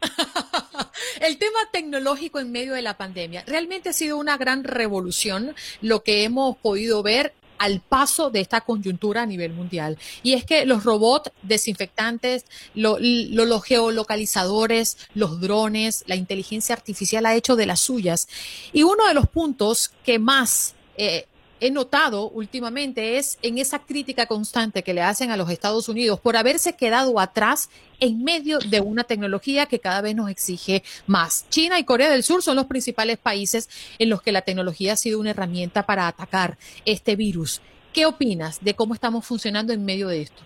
el 1.20 1.36
tema 1.36 1.58
tecnológico 1.72 2.38
en 2.38 2.52
medio 2.52 2.74
de 2.74 2.82
la 2.82 2.96
pandemia 2.96 3.42
realmente 3.44 3.88
ha 3.88 3.92
sido 3.92 4.18
una 4.18 4.36
gran 4.36 4.62
revolución 4.62 5.56
lo 5.80 6.04
que 6.04 6.22
hemos 6.22 6.56
podido 6.58 7.02
ver 7.02 7.34
al 7.58 7.80
paso 7.80 8.30
de 8.30 8.40
esta 8.40 8.60
coyuntura 8.60 9.22
a 9.22 9.26
nivel 9.26 9.52
mundial. 9.52 9.98
Y 10.22 10.34
es 10.34 10.44
que 10.44 10.64
los 10.64 10.84
robots 10.84 11.32
desinfectantes, 11.42 12.44
los 12.74 13.64
geolocalizadores, 13.64 14.96
los 15.14 15.40
drones, 15.40 16.04
la 16.06 16.14
inteligencia 16.14 16.76
artificial 16.76 17.26
ha 17.26 17.34
hecho 17.34 17.56
de 17.56 17.66
las 17.66 17.80
suyas. 17.80 18.28
Y 18.72 18.84
uno 18.84 19.08
de 19.08 19.14
los 19.14 19.28
puntos 19.28 19.90
que 20.04 20.20
más 20.20 20.74
eh, 21.00 21.24
he 21.60 21.70
notado 21.70 22.28
últimamente 22.28 23.16
es 23.16 23.38
en 23.40 23.56
esa 23.56 23.78
crítica 23.78 24.26
constante 24.26 24.82
que 24.82 24.92
le 24.92 25.00
hacen 25.00 25.30
a 25.30 25.36
los 25.38 25.48
Estados 25.50 25.88
Unidos 25.88 26.20
por 26.20 26.36
haberse 26.36 26.76
quedado 26.76 27.18
atrás 27.18 27.70
en 28.00 28.22
medio 28.22 28.58
de 28.58 28.82
una 28.82 29.04
tecnología 29.04 29.64
que 29.64 29.78
cada 29.78 30.02
vez 30.02 30.14
nos 30.14 30.28
exige 30.28 30.82
más. 31.06 31.46
China 31.48 31.78
y 31.78 31.84
Corea 31.84 32.10
del 32.10 32.22
Sur 32.22 32.42
son 32.42 32.56
los 32.56 32.66
principales 32.66 33.16
países 33.16 33.70
en 33.98 34.10
los 34.10 34.20
que 34.20 34.30
la 34.30 34.42
tecnología 34.42 34.92
ha 34.92 34.96
sido 34.96 35.18
una 35.20 35.30
herramienta 35.30 35.86
para 35.86 36.06
atacar 36.06 36.58
este 36.84 37.16
virus. 37.16 37.62
¿Qué 37.94 38.04
opinas 38.04 38.62
de 38.62 38.74
cómo 38.74 38.92
estamos 38.92 39.26
funcionando 39.26 39.72
en 39.72 39.86
medio 39.86 40.08
de 40.08 40.20
esto? 40.20 40.42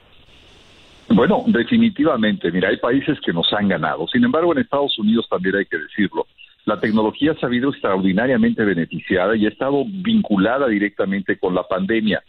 Bueno, 1.09 1.43
definitivamente, 1.49 2.51
mira, 2.53 2.69
hay 2.69 2.77
países 2.77 3.19
que 3.27 3.33
nos 3.33 3.53
han 3.53 3.67
ganado. 3.67 4.07
Sin 4.07 4.23
embargo, 4.25 4.53
en 4.53 4.61
Estados 4.61 4.97
Unidos 5.01 5.27
también 5.29 5.57
hay 5.57 5.67
que 5.67 5.79
decirlo 5.79 6.27
la 6.65 6.81
tecnología 6.81 7.33
ha 7.33 7.41
sabido 7.41 7.71
extraordinariamente 7.71 8.65
beneficiada 8.65 9.37
y 9.37 9.45
ha 9.47 9.51
estado 9.51 9.85
vinculada 9.87 10.67
directamente 10.69 11.39
con 11.39 11.55
la 11.55 11.63
pandemia. 11.65 12.23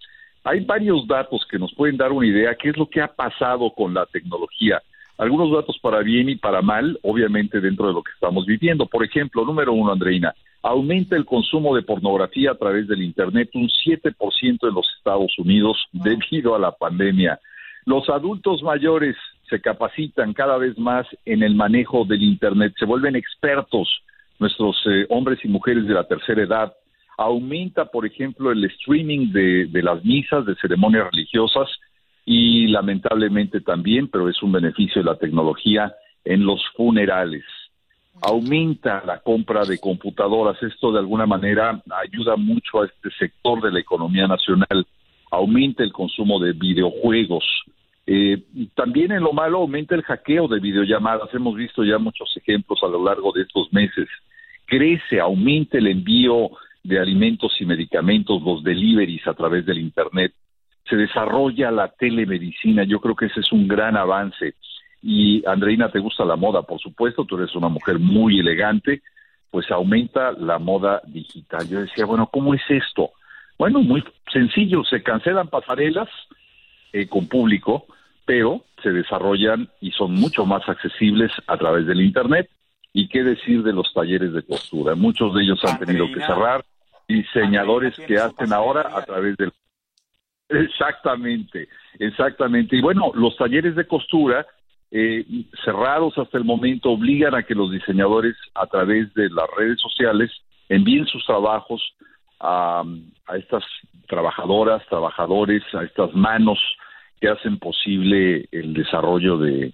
Hay 0.43 0.59
varios 0.65 1.07
datos 1.07 1.45
que 1.49 1.57
nos 1.57 1.73
pueden 1.73 1.97
dar 1.97 2.11
una 2.11 2.27
idea 2.27 2.49
de 2.49 2.57
qué 2.57 2.69
es 2.69 2.77
lo 2.77 2.87
que 2.87 3.01
ha 3.01 3.07
pasado 3.07 3.71
con 3.71 3.93
la 3.93 4.05
tecnología. 4.05 4.81
Algunos 5.17 5.51
datos 5.51 5.79
para 5.81 5.99
bien 5.99 6.27
y 6.27 6.35
para 6.35 6.61
mal, 6.61 6.99
obviamente 7.01 7.61
dentro 7.61 7.87
de 7.87 7.93
lo 7.93 8.03
que 8.03 8.11
estamos 8.11 8.45
viviendo. 8.45 8.85
Por 8.85 9.05
ejemplo, 9.05 9.45
número 9.45 9.71
uno, 9.71 9.93
Andreina, 9.93 10.35
aumenta 10.61 11.15
el 11.15 11.25
consumo 11.25 11.73
de 11.73 11.83
pornografía 11.83 12.51
a 12.51 12.55
través 12.55 12.87
del 12.87 13.01
Internet 13.01 13.49
un 13.53 13.69
7% 13.69 14.67
en 14.67 14.73
los 14.73 14.87
Estados 14.97 15.31
Unidos 15.39 15.77
debido 15.93 16.53
a 16.53 16.59
la 16.59 16.71
pandemia. 16.71 17.39
Los 17.85 18.09
adultos 18.09 18.61
mayores 18.61 19.15
se 19.49 19.61
capacitan 19.61 20.33
cada 20.33 20.57
vez 20.57 20.77
más 20.77 21.07
en 21.23 21.43
el 21.43 21.55
manejo 21.55 22.03
del 22.03 22.21
Internet, 22.23 22.73
se 22.77 22.85
vuelven 22.85 23.15
expertos 23.15 23.87
nuestros 24.39 24.75
eh, 24.85 25.05
hombres 25.09 25.39
y 25.43 25.47
mujeres 25.47 25.87
de 25.87 25.93
la 25.93 26.07
tercera 26.07 26.43
edad. 26.43 26.73
Aumenta, 27.17 27.85
por 27.85 28.05
ejemplo, 28.05 28.51
el 28.51 28.63
streaming 28.65 29.31
de, 29.31 29.81
las 29.81 30.03
misas, 30.03 30.45
de 30.45 30.55
ceremonias 30.55 31.07
religiosas 31.11 31.69
y 32.25 32.67
lamentablemente 32.67 33.61
también, 33.61 34.09
pero 34.09 34.29
es 34.29 34.41
un 34.43 34.51
beneficio 34.51 35.01
de 35.01 35.09
la 35.09 35.17
tecnología, 35.17 35.93
en 36.25 36.45
los 36.45 36.61
funerales. 36.75 37.43
Aumenta 38.21 39.03
la 39.05 39.19
compra 39.19 39.63
de 39.63 39.77
computadoras. 39.77 40.61
Esto 40.63 40.91
de 40.91 40.99
alguna 40.99 41.25
manera 41.25 41.81
ayuda 42.01 42.35
mucho 42.35 42.81
a 42.81 42.85
este 42.85 43.11
sector 43.17 43.61
de 43.61 43.71
la 43.71 43.79
economía 43.79 44.27
nacional. 44.27 44.87
Aumenta 45.31 45.83
el 45.83 45.93
consumo 45.93 46.39
de 46.39 46.53
videojuegos. 46.53 47.45
Eh, 48.07 48.41
también 48.73 49.11
en 49.11 49.23
lo 49.23 49.33
malo 49.33 49.59
aumenta 49.59 49.95
el 49.95 50.03
hackeo 50.03 50.47
de 50.47 50.59
videollamadas. 50.59 51.29
Hemos 51.33 51.55
visto 51.55 51.83
ya 51.83 51.97
muchos 51.99 52.35
ejemplos 52.35 52.79
a 52.83 52.87
lo 52.87 53.03
largo 53.03 53.31
de 53.31 53.43
estos 53.43 53.71
meses 53.71 54.07
crece, 54.65 55.19
aumenta 55.19 55.77
el 55.77 55.87
envío 55.87 56.51
de 56.83 56.99
alimentos 56.99 57.55
y 57.59 57.65
medicamentos, 57.65 58.41
los 58.41 58.63
deliveries 58.63 59.25
a 59.27 59.33
través 59.33 59.65
del 59.65 59.79
Internet, 59.79 60.33
se 60.87 60.95
desarrolla 60.95 61.71
la 61.71 61.87
telemedicina, 61.87 62.83
yo 62.83 62.99
creo 62.99 63.15
que 63.15 63.25
ese 63.25 63.39
es 63.39 63.51
un 63.51 63.67
gran 63.67 63.97
avance. 63.97 64.53
Y 65.01 65.43
Andreina, 65.47 65.89
¿te 65.89 65.99
gusta 65.99 66.25
la 66.25 66.35
moda? 66.35 66.61
Por 66.61 66.79
supuesto, 66.79 67.25
tú 67.25 67.37
eres 67.37 67.55
una 67.55 67.69
mujer 67.69 67.99
muy 67.99 68.39
elegante, 68.39 69.01
pues 69.49 69.69
aumenta 69.71 70.31
la 70.33 70.59
moda 70.59 71.01
digital. 71.07 71.67
Yo 71.67 71.81
decía, 71.81 72.05
bueno, 72.05 72.27
¿cómo 72.31 72.53
es 72.53 72.61
esto? 72.69 73.11
Bueno, 73.57 73.81
muy 73.81 74.03
sencillo, 74.31 74.83
se 74.83 75.01
cancelan 75.01 75.47
pasarelas 75.47 76.09
eh, 76.93 77.07
con 77.07 77.27
público, 77.27 77.87
pero 78.25 78.63
se 78.83 78.91
desarrollan 78.91 79.69
y 79.81 79.91
son 79.91 80.13
mucho 80.13 80.45
más 80.45 80.67
accesibles 80.67 81.31
a 81.47 81.57
través 81.57 81.87
del 81.87 82.01
Internet. 82.01 82.49
Y 82.97 83.09
qué 83.09 83.23
decir 83.23 83.61
de 83.61 83.73
los 83.73 83.93
talleres 83.93 84.31
de 84.31 84.41
costura. 84.41 84.95
Muchos 84.95 85.35
de 85.35 85.43
ellos 85.43 85.59
han 85.65 85.77
tenido 85.77 86.07
que 86.07 86.21
cerrar. 86.21 86.63
Diseñadores 87.09 87.93
que 88.07 88.17
hacen 88.17 88.53
ahora 88.53 88.89
a 88.95 89.03
través 89.03 89.35
del... 89.35 89.51
Exactamente, 90.47 91.67
exactamente. 91.99 92.77
Y 92.77 92.81
bueno, 92.81 93.11
los 93.13 93.35
talleres 93.35 93.75
de 93.75 93.85
costura 93.85 94.47
eh, 94.91 95.25
cerrados 95.65 96.17
hasta 96.17 96.37
el 96.37 96.45
momento 96.45 96.91
obligan 96.91 97.35
a 97.35 97.43
que 97.43 97.53
los 97.53 97.69
diseñadores 97.69 98.37
a 98.53 98.65
través 98.67 99.13
de 99.13 99.29
las 99.29 99.47
redes 99.57 99.81
sociales 99.81 100.31
envíen 100.69 101.05
sus 101.05 101.25
trabajos 101.25 101.81
a, 102.39 102.81
a 103.27 103.35
estas 103.35 103.65
trabajadoras, 104.07 104.87
trabajadores, 104.87 105.63
a 105.73 105.83
estas 105.83 106.13
manos 106.13 106.59
que 107.19 107.27
hacen 107.27 107.59
posible 107.59 108.47
el 108.53 108.73
desarrollo 108.73 109.37
de, 109.37 109.73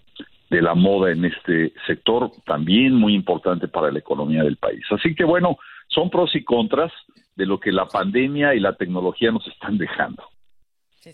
de 0.52 0.62
la 0.62 0.76
moda 0.76 1.14
en 1.14 1.24
este 1.24 1.74
sector, 1.88 2.30
también 2.46 2.94
muy 2.94 3.16
importante 3.16 3.70
para 3.70 3.90
la 3.90 4.00
economía 4.00 4.44
del 4.44 4.58
país. 4.58 4.84
Así 4.92 5.16
que 5.16 5.24
bueno, 5.24 5.58
son 5.88 6.10
pros 6.10 6.36
y 6.36 6.44
contras 6.44 6.92
de 7.38 7.46
lo 7.46 7.58
que 7.58 7.72
la 7.72 7.86
pandemia 7.86 8.54
y 8.54 8.60
la 8.60 8.76
tecnología 8.76 9.32
nos 9.32 9.48
están 9.48 9.78
dejando. 9.78 10.28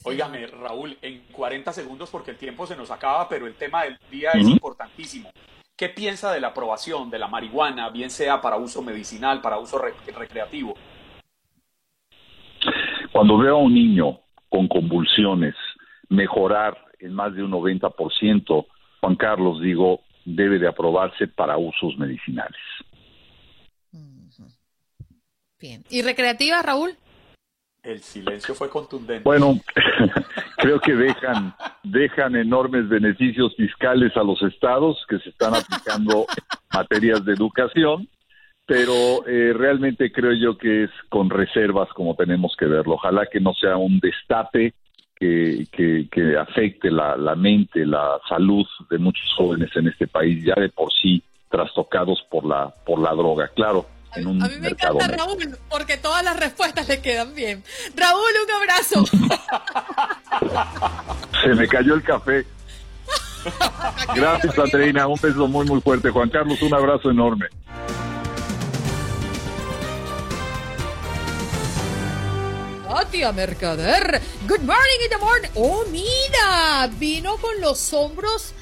Óigame, 0.03 0.47
Raúl, 0.47 0.97
en 1.03 1.21
40 1.31 1.71
segundos 1.71 2.09
porque 2.09 2.31
el 2.31 2.37
tiempo 2.37 2.65
se 2.65 2.75
nos 2.75 2.89
acaba, 2.89 3.29
pero 3.29 3.45
el 3.45 3.53
tema 3.53 3.83
del 3.83 3.99
día 4.09 4.31
es 4.31 4.49
importantísimo. 4.49 5.29
¿Qué 5.77 5.89
piensa 5.89 6.33
de 6.33 6.41
la 6.41 6.47
aprobación 6.47 7.11
de 7.11 7.19
la 7.19 7.27
marihuana, 7.27 7.91
bien 7.91 8.09
sea 8.09 8.41
para 8.41 8.57
uso 8.57 8.81
medicinal, 8.81 9.39
para 9.39 9.59
uso 9.59 9.77
recreativo? 9.77 10.73
Cuando 13.11 13.37
veo 13.37 13.57
a 13.57 13.59
un 13.59 13.75
niño 13.75 14.19
con 14.49 14.67
convulsiones 14.67 15.53
mejorar 16.09 16.75
en 16.99 17.13
más 17.13 17.35
de 17.35 17.43
un 17.43 17.51
90%, 17.51 18.65
Juan 18.99 19.15
Carlos, 19.15 19.61
digo, 19.61 20.01
debe 20.25 20.59
de 20.59 20.67
aprobarse 20.67 21.27
para 21.27 21.57
usos 21.57 21.97
medicinales. 21.97 22.59
Bien. 25.59 25.83
¿Y 25.89 26.01
recreativa, 26.01 26.61
Raúl? 26.61 26.95
El 27.81 28.01
silencio 28.01 28.53
fue 28.53 28.69
contundente. 28.69 29.23
Bueno, 29.23 29.59
creo 30.57 30.79
que 30.79 30.93
dejan, 30.93 31.55
dejan 31.83 32.35
enormes 32.35 32.89
beneficios 32.89 33.55
fiscales 33.55 34.15
a 34.17 34.23
los 34.23 34.41
estados 34.43 35.03
que 35.07 35.19
se 35.19 35.29
están 35.29 35.55
aplicando 35.55 36.25
en 36.29 36.45
materias 36.73 37.23
de 37.23 37.33
educación, 37.33 38.07
pero 38.65 39.25
eh, 39.25 39.53
realmente 39.53 40.11
creo 40.11 40.33
yo 40.33 40.57
que 40.57 40.83
es 40.83 40.91
con 41.09 41.29
reservas 41.29 41.89
como 41.93 42.15
tenemos 42.15 42.55
que 42.59 42.65
verlo. 42.65 42.95
Ojalá 42.95 43.25
que 43.31 43.39
no 43.39 43.53
sea 43.53 43.77
un 43.77 43.99
destape 43.99 44.73
que, 45.19 45.67
que, 45.71 46.07
que 46.11 46.37
afecte 46.37 46.91
la, 46.91 47.15
la 47.17 47.35
mente, 47.35 47.85
la 47.85 48.19
salud 48.29 48.65
de 48.89 48.97
muchos 48.97 49.25
jóvenes 49.35 49.69
en 49.75 49.87
este 49.87 50.07
país, 50.07 50.43
ya 50.43 50.53
de 50.55 50.69
por 50.69 50.91
sí 50.93 51.21
trastocados 51.49 52.23
por 52.29 52.45
la, 52.45 52.73
por 52.85 52.99
la 52.99 53.11
droga. 53.11 53.49
Claro, 53.55 53.85
en 54.15 54.27
un 54.27 54.43
A 54.43 54.47
mí 54.47 54.55
me 54.55 54.61
mercado 54.61 54.95
encanta. 54.95 55.17
Raúl 55.17 55.57
porque 55.69 55.97
todas 55.97 56.23
las 56.23 56.39
respuestas 56.39 56.87
le 56.87 57.01
quedan 57.01 57.33
bien. 57.33 57.63
Raúl, 57.95 58.29
un 58.45 58.51
abrazo. 58.51 59.05
Se 61.43 61.53
me 61.55 61.67
cayó 61.67 61.95
el 61.95 62.03
café. 62.03 62.45
Gracias, 64.15 64.57
Andreina. 64.59 65.07
Un 65.07 65.19
beso 65.21 65.47
muy, 65.47 65.65
muy 65.65 65.81
fuerte. 65.81 66.09
Juan 66.09 66.29
Carlos, 66.29 66.61
un 66.61 66.73
abrazo 66.73 67.09
enorme. 67.09 67.47
Katia 72.87 73.33
Mercader. 73.33 74.21
Good 74.47 74.63
morning 74.63 74.99
in 75.03 75.09
the 75.09 75.17
morning. 75.19 75.51
Oh, 75.55 75.83
mira, 75.91 76.87
vino 76.97 77.35
con 77.37 77.59
los 77.59 77.93
hombros. 77.93 78.53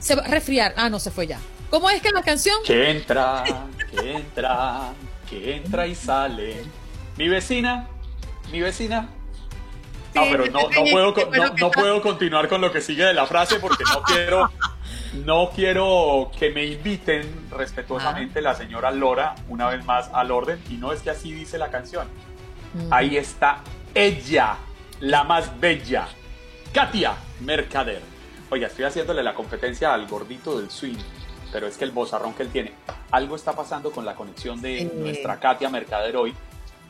Se 0.00 0.16
va 0.16 0.22
a 0.22 0.28
resfriar. 0.28 0.74
Ah, 0.76 0.90
no, 0.90 0.98
se 0.98 1.10
fue 1.10 1.28
ya. 1.28 1.38
¿Cómo 1.70 1.88
es 1.88 2.02
que 2.02 2.10
la 2.10 2.22
canción? 2.22 2.56
Que 2.64 2.90
entra, 2.90 3.44
que 3.90 4.12
entra, 4.12 4.92
que 5.30 5.56
entra 5.56 5.86
y 5.86 5.94
sale. 5.94 6.64
Mi 7.16 7.28
vecina, 7.28 7.86
mi 8.50 8.60
vecina. 8.60 9.08
No, 10.14 10.24
Sí, 10.24 10.28
pero 10.32 10.46
no, 10.46 10.62
no, 10.70 10.84
puedo, 10.90 11.14
no, 11.30 11.54
no 11.54 11.70
puedo 11.70 12.02
continuar 12.02 12.48
con 12.48 12.60
lo 12.60 12.72
que 12.72 12.80
sigue 12.80 13.04
de 13.04 13.14
la 13.14 13.26
frase 13.26 13.60
porque 13.60 13.84
no 13.84 14.02
quiero, 14.02 14.50
no 15.24 15.50
quiero 15.54 16.30
que 16.38 16.50
me 16.50 16.64
inviten 16.64 17.48
respetuosamente 17.50 18.40
la 18.40 18.54
señora 18.54 18.90
Lora 18.90 19.34
una 19.48 19.68
vez 19.68 19.84
más 19.84 20.08
al 20.14 20.30
orden 20.30 20.58
y 20.70 20.74
no 20.74 20.92
es 20.92 21.02
que 21.02 21.10
así 21.10 21.32
dice 21.32 21.58
la 21.58 21.70
canción. 21.70 22.08
Ahí 22.90 23.16
está 23.16 23.60
ella, 23.94 24.56
la 25.00 25.24
más 25.24 25.58
bella, 25.60 26.08
Katia 26.72 27.14
Mercader. 27.40 28.02
Oiga, 28.50 28.66
estoy 28.68 28.84
haciéndole 28.84 29.22
la 29.22 29.34
competencia 29.34 29.92
al 29.92 30.06
gordito 30.06 30.58
del 30.58 30.70
swing, 30.70 30.98
pero 31.52 31.66
es 31.66 31.76
que 31.76 31.84
el 31.84 31.90
bozarrón 31.90 32.34
que 32.34 32.42
él 32.44 32.50
tiene. 32.50 32.72
Algo 33.10 33.36
está 33.36 33.52
pasando 33.54 33.90
con 33.90 34.04
la 34.04 34.14
conexión 34.14 34.60
de 34.60 34.78
Sí. 34.80 34.90
nuestra 34.94 35.38
Katia 35.40 35.68
Mercader 35.70 36.16
hoy, 36.16 36.34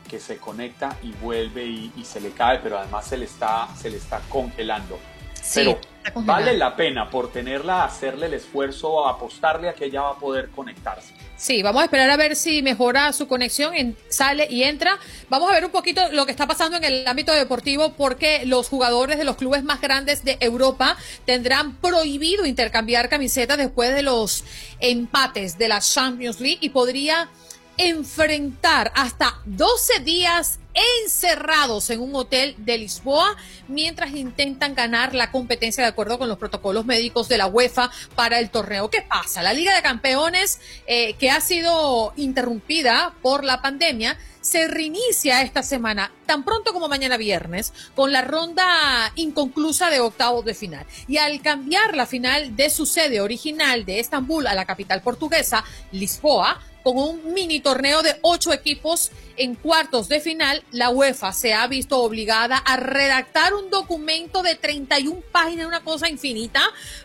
que 0.09 0.19
se 0.19 0.37
conecta 0.37 0.95
y 1.03 1.11
vuelve 1.13 1.65
y, 1.65 1.91
y 1.97 2.05
se 2.05 2.21
le 2.21 2.31
cae, 2.31 2.59
pero 2.59 2.77
además 2.77 3.05
se 3.07 3.17
le 3.17 3.25
está, 3.25 3.67
se 3.75 3.89
le 3.89 3.97
está 3.97 4.21
congelando. 4.29 4.99
Sí, 5.33 5.61
pero 5.65 5.79
está 6.03 6.11
vale 6.21 6.57
la 6.57 6.75
pena 6.75 7.09
por 7.09 7.31
tenerla, 7.31 7.83
hacerle 7.83 8.27
el 8.27 8.33
esfuerzo, 8.33 9.07
apostarle 9.07 9.69
a 9.69 9.73
que 9.73 9.85
ella 9.85 10.01
va 10.01 10.09
a 10.11 10.15
poder 10.15 10.49
conectarse. 10.49 11.13
Sí, 11.37 11.61
vamos 11.61 11.83
a 11.83 11.85
esperar 11.85 12.09
a 12.09 12.17
ver 12.17 12.35
si 12.35 12.63
mejora 12.63 13.13
su 13.13 13.27
conexión, 13.27 13.75
en- 13.75 13.95
sale 14.09 14.47
y 14.49 14.63
entra. 14.63 14.97
Vamos 15.29 15.49
a 15.49 15.53
ver 15.53 15.65
un 15.65 15.71
poquito 15.71 16.01
lo 16.11 16.25
que 16.25 16.31
está 16.31 16.47
pasando 16.47 16.77
en 16.77 16.83
el 16.83 17.07
ámbito 17.07 17.31
deportivo 17.31 17.93
porque 17.93 18.43
los 18.45 18.67
jugadores 18.69 19.19
de 19.19 19.23
los 19.23 19.35
clubes 19.37 19.63
más 19.63 19.79
grandes 19.79 20.23
de 20.23 20.37
Europa 20.39 20.97
tendrán 21.25 21.75
prohibido 21.75 22.45
intercambiar 22.47 23.07
camisetas 23.07 23.57
después 23.59 23.93
de 23.93 24.01
los 24.01 24.43
empates 24.79 25.59
de 25.59 25.67
la 25.67 25.79
Champions 25.79 26.39
League 26.39 26.57
y 26.61 26.69
podría 26.69 27.29
enfrentar 27.77 28.91
hasta 28.95 29.39
12 29.45 29.99
días 29.99 30.59
encerrados 31.03 31.89
en 31.89 32.01
un 32.01 32.15
hotel 32.15 32.55
de 32.59 32.77
Lisboa 32.77 33.35
mientras 33.67 34.11
intentan 34.11 34.75
ganar 34.75 35.15
la 35.15 35.31
competencia 35.31 35.83
de 35.83 35.89
acuerdo 35.89 36.19
con 36.19 36.29
los 36.29 36.37
protocolos 36.37 36.85
médicos 36.85 37.27
de 37.27 37.37
la 37.37 37.47
UEFA 37.47 37.89
para 38.15 38.39
el 38.39 38.49
torneo. 38.49 38.89
¿Qué 38.89 39.01
pasa? 39.01 39.41
La 39.41 39.53
Liga 39.53 39.75
de 39.75 39.81
Campeones, 39.81 40.59
eh, 40.85 41.13
que 41.13 41.31
ha 41.31 41.41
sido 41.41 42.13
interrumpida 42.15 43.15
por 43.21 43.43
la 43.43 43.61
pandemia, 43.61 44.17
se 44.47 44.67
reinicia 44.67 45.41
esta 45.41 45.61
semana, 45.61 46.11
tan 46.25 46.45
pronto 46.45 46.71
como 46.71 46.87
mañana 46.87 47.17
viernes, 47.17 47.73
con 47.95 48.13
la 48.13 48.21
ronda 48.21 49.11
inconclusa 49.15 49.89
de 49.89 49.99
octavos 49.99 50.45
de 50.45 50.53
final. 50.53 50.85
Y 51.07 51.17
al 51.17 51.41
cambiar 51.41 51.95
la 51.97 52.05
final 52.05 52.55
de 52.55 52.69
su 52.69 52.85
sede 52.85 53.19
original 53.19 53.83
de 53.83 53.99
Estambul 53.99 54.47
a 54.47 54.55
la 54.55 54.65
capital 54.65 55.01
portuguesa, 55.01 55.65
Lisboa, 55.91 56.61
con 56.81 56.97
un 56.97 57.33
mini 57.33 57.59
torneo 57.59 58.01
de 58.01 58.17
ocho 58.21 58.53
equipos 58.53 59.11
en 59.37 59.55
cuartos 59.55 60.09
de 60.09 60.19
final, 60.19 60.63
la 60.71 60.89
UEFA 60.89 61.31
se 61.33 61.53
ha 61.53 61.67
visto 61.67 61.99
obligada 62.01 62.57
a 62.57 62.77
redactar 62.77 63.53
un 63.53 63.69
documento 63.69 64.41
de 64.41 64.55
31 64.55 65.21
páginas, 65.31 65.67
una 65.67 65.83
cosa 65.83 66.09
infinita, 66.09 66.61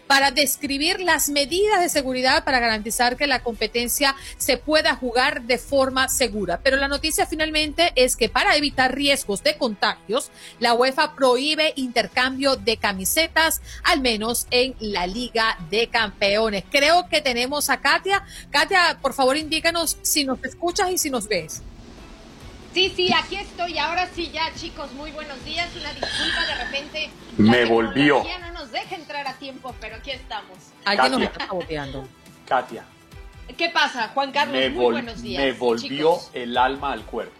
para 0.06 0.30
describir 0.30 1.00
las 1.00 1.28
medidas 1.28 1.80
de 1.80 1.88
seguridad 1.88 2.44
para 2.44 2.60
garantizar 2.60 3.16
que 3.16 3.26
la 3.26 3.42
competencia 3.42 4.14
se 4.36 4.58
pueda 4.58 4.94
jugar 4.94 5.42
de 5.42 5.58
forma 5.58 6.08
segura. 6.08 6.60
Pero 6.62 6.76
la 6.76 6.88
noticia 6.88 7.26
finalmente 7.26 7.92
es 7.94 8.16
que 8.16 8.28
para 8.28 8.56
evitar 8.56 8.94
riesgos 8.94 9.42
de 9.42 9.56
contagios, 9.56 10.30
la 10.60 10.74
UEFA 10.74 11.14
prohíbe 11.14 11.72
intercambio 11.76 12.56
de 12.56 12.76
camisetas, 12.76 13.62
al 13.84 14.00
menos 14.00 14.46
en 14.50 14.74
la 14.80 15.06
Liga 15.06 15.56
de 15.70 15.88
Campeones. 15.88 16.64
Creo 16.70 17.08
que 17.08 17.20
tenemos 17.20 17.70
a 17.70 17.80
Katia. 17.80 18.24
Katia, 18.50 18.98
por 19.00 19.14
favor, 19.14 19.36
indícanos 19.36 19.96
si 20.02 20.24
nos 20.24 20.42
escuchas 20.44 20.90
y 20.90 20.98
si 20.98 21.10
nos 21.10 21.28
ves. 21.28 21.62
Sí, 22.72 22.92
sí, 22.96 23.12
aquí 23.12 23.36
estoy. 23.36 23.78
Ahora 23.78 24.08
sí, 24.14 24.30
ya, 24.32 24.52
chicos, 24.54 24.90
muy 24.92 25.10
buenos 25.12 25.44
días. 25.44 25.68
Una 25.76 25.92
disculpa, 25.92 26.46
de 26.46 26.54
repente. 26.64 27.10
Me 27.36 27.64
la 27.64 27.68
volvió. 27.68 28.22
tecnología 28.22 28.38
no 28.38 28.52
nos 28.60 28.72
deja 28.72 28.94
entrar 28.94 29.28
a 29.28 29.34
tiempo, 29.34 29.74
pero 29.80 29.96
aquí 29.96 30.10
estamos. 30.10 30.56
Alguien 30.84 31.12
nos 31.12 31.22
está 31.22 31.46
saboteando. 31.46 32.08
Katia, 32.46 32.84
¿Qué 33.56 33.68
pasa, 33.68 34.08
Juan 34.14 34.32
Carlos? 34.32 34.56
me, 34.56 34.70
muy 34.70 34.92
buenos 34.92 35.20
días. 35.22 35.42
me 35.42 35.52
volvió 35.52 35.88
chicos. 36.16 36.30
el 36.32 36.56
alma 36.56 36.92
al 36.92 37.04
cuerpo. 37.04 37.34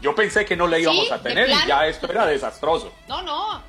Yo 0.00 0.14
pensé 0.14 0.44
que 0.44 0.54
no 0.56 0.66
le 0.66 0.80
íbamos 0.80 1.06
¿Sí? 1.06 1.12
a 1.12 1.18
¿De 1.18 1.30
tener 1.30 1.48
y 1.48 1.66
ya 1.66 1.86
esto 1.86 2.10
era 2.10 2.26
desastroso. 2.26 2.92
No, 3.08 3.22
no, 3.22 3.60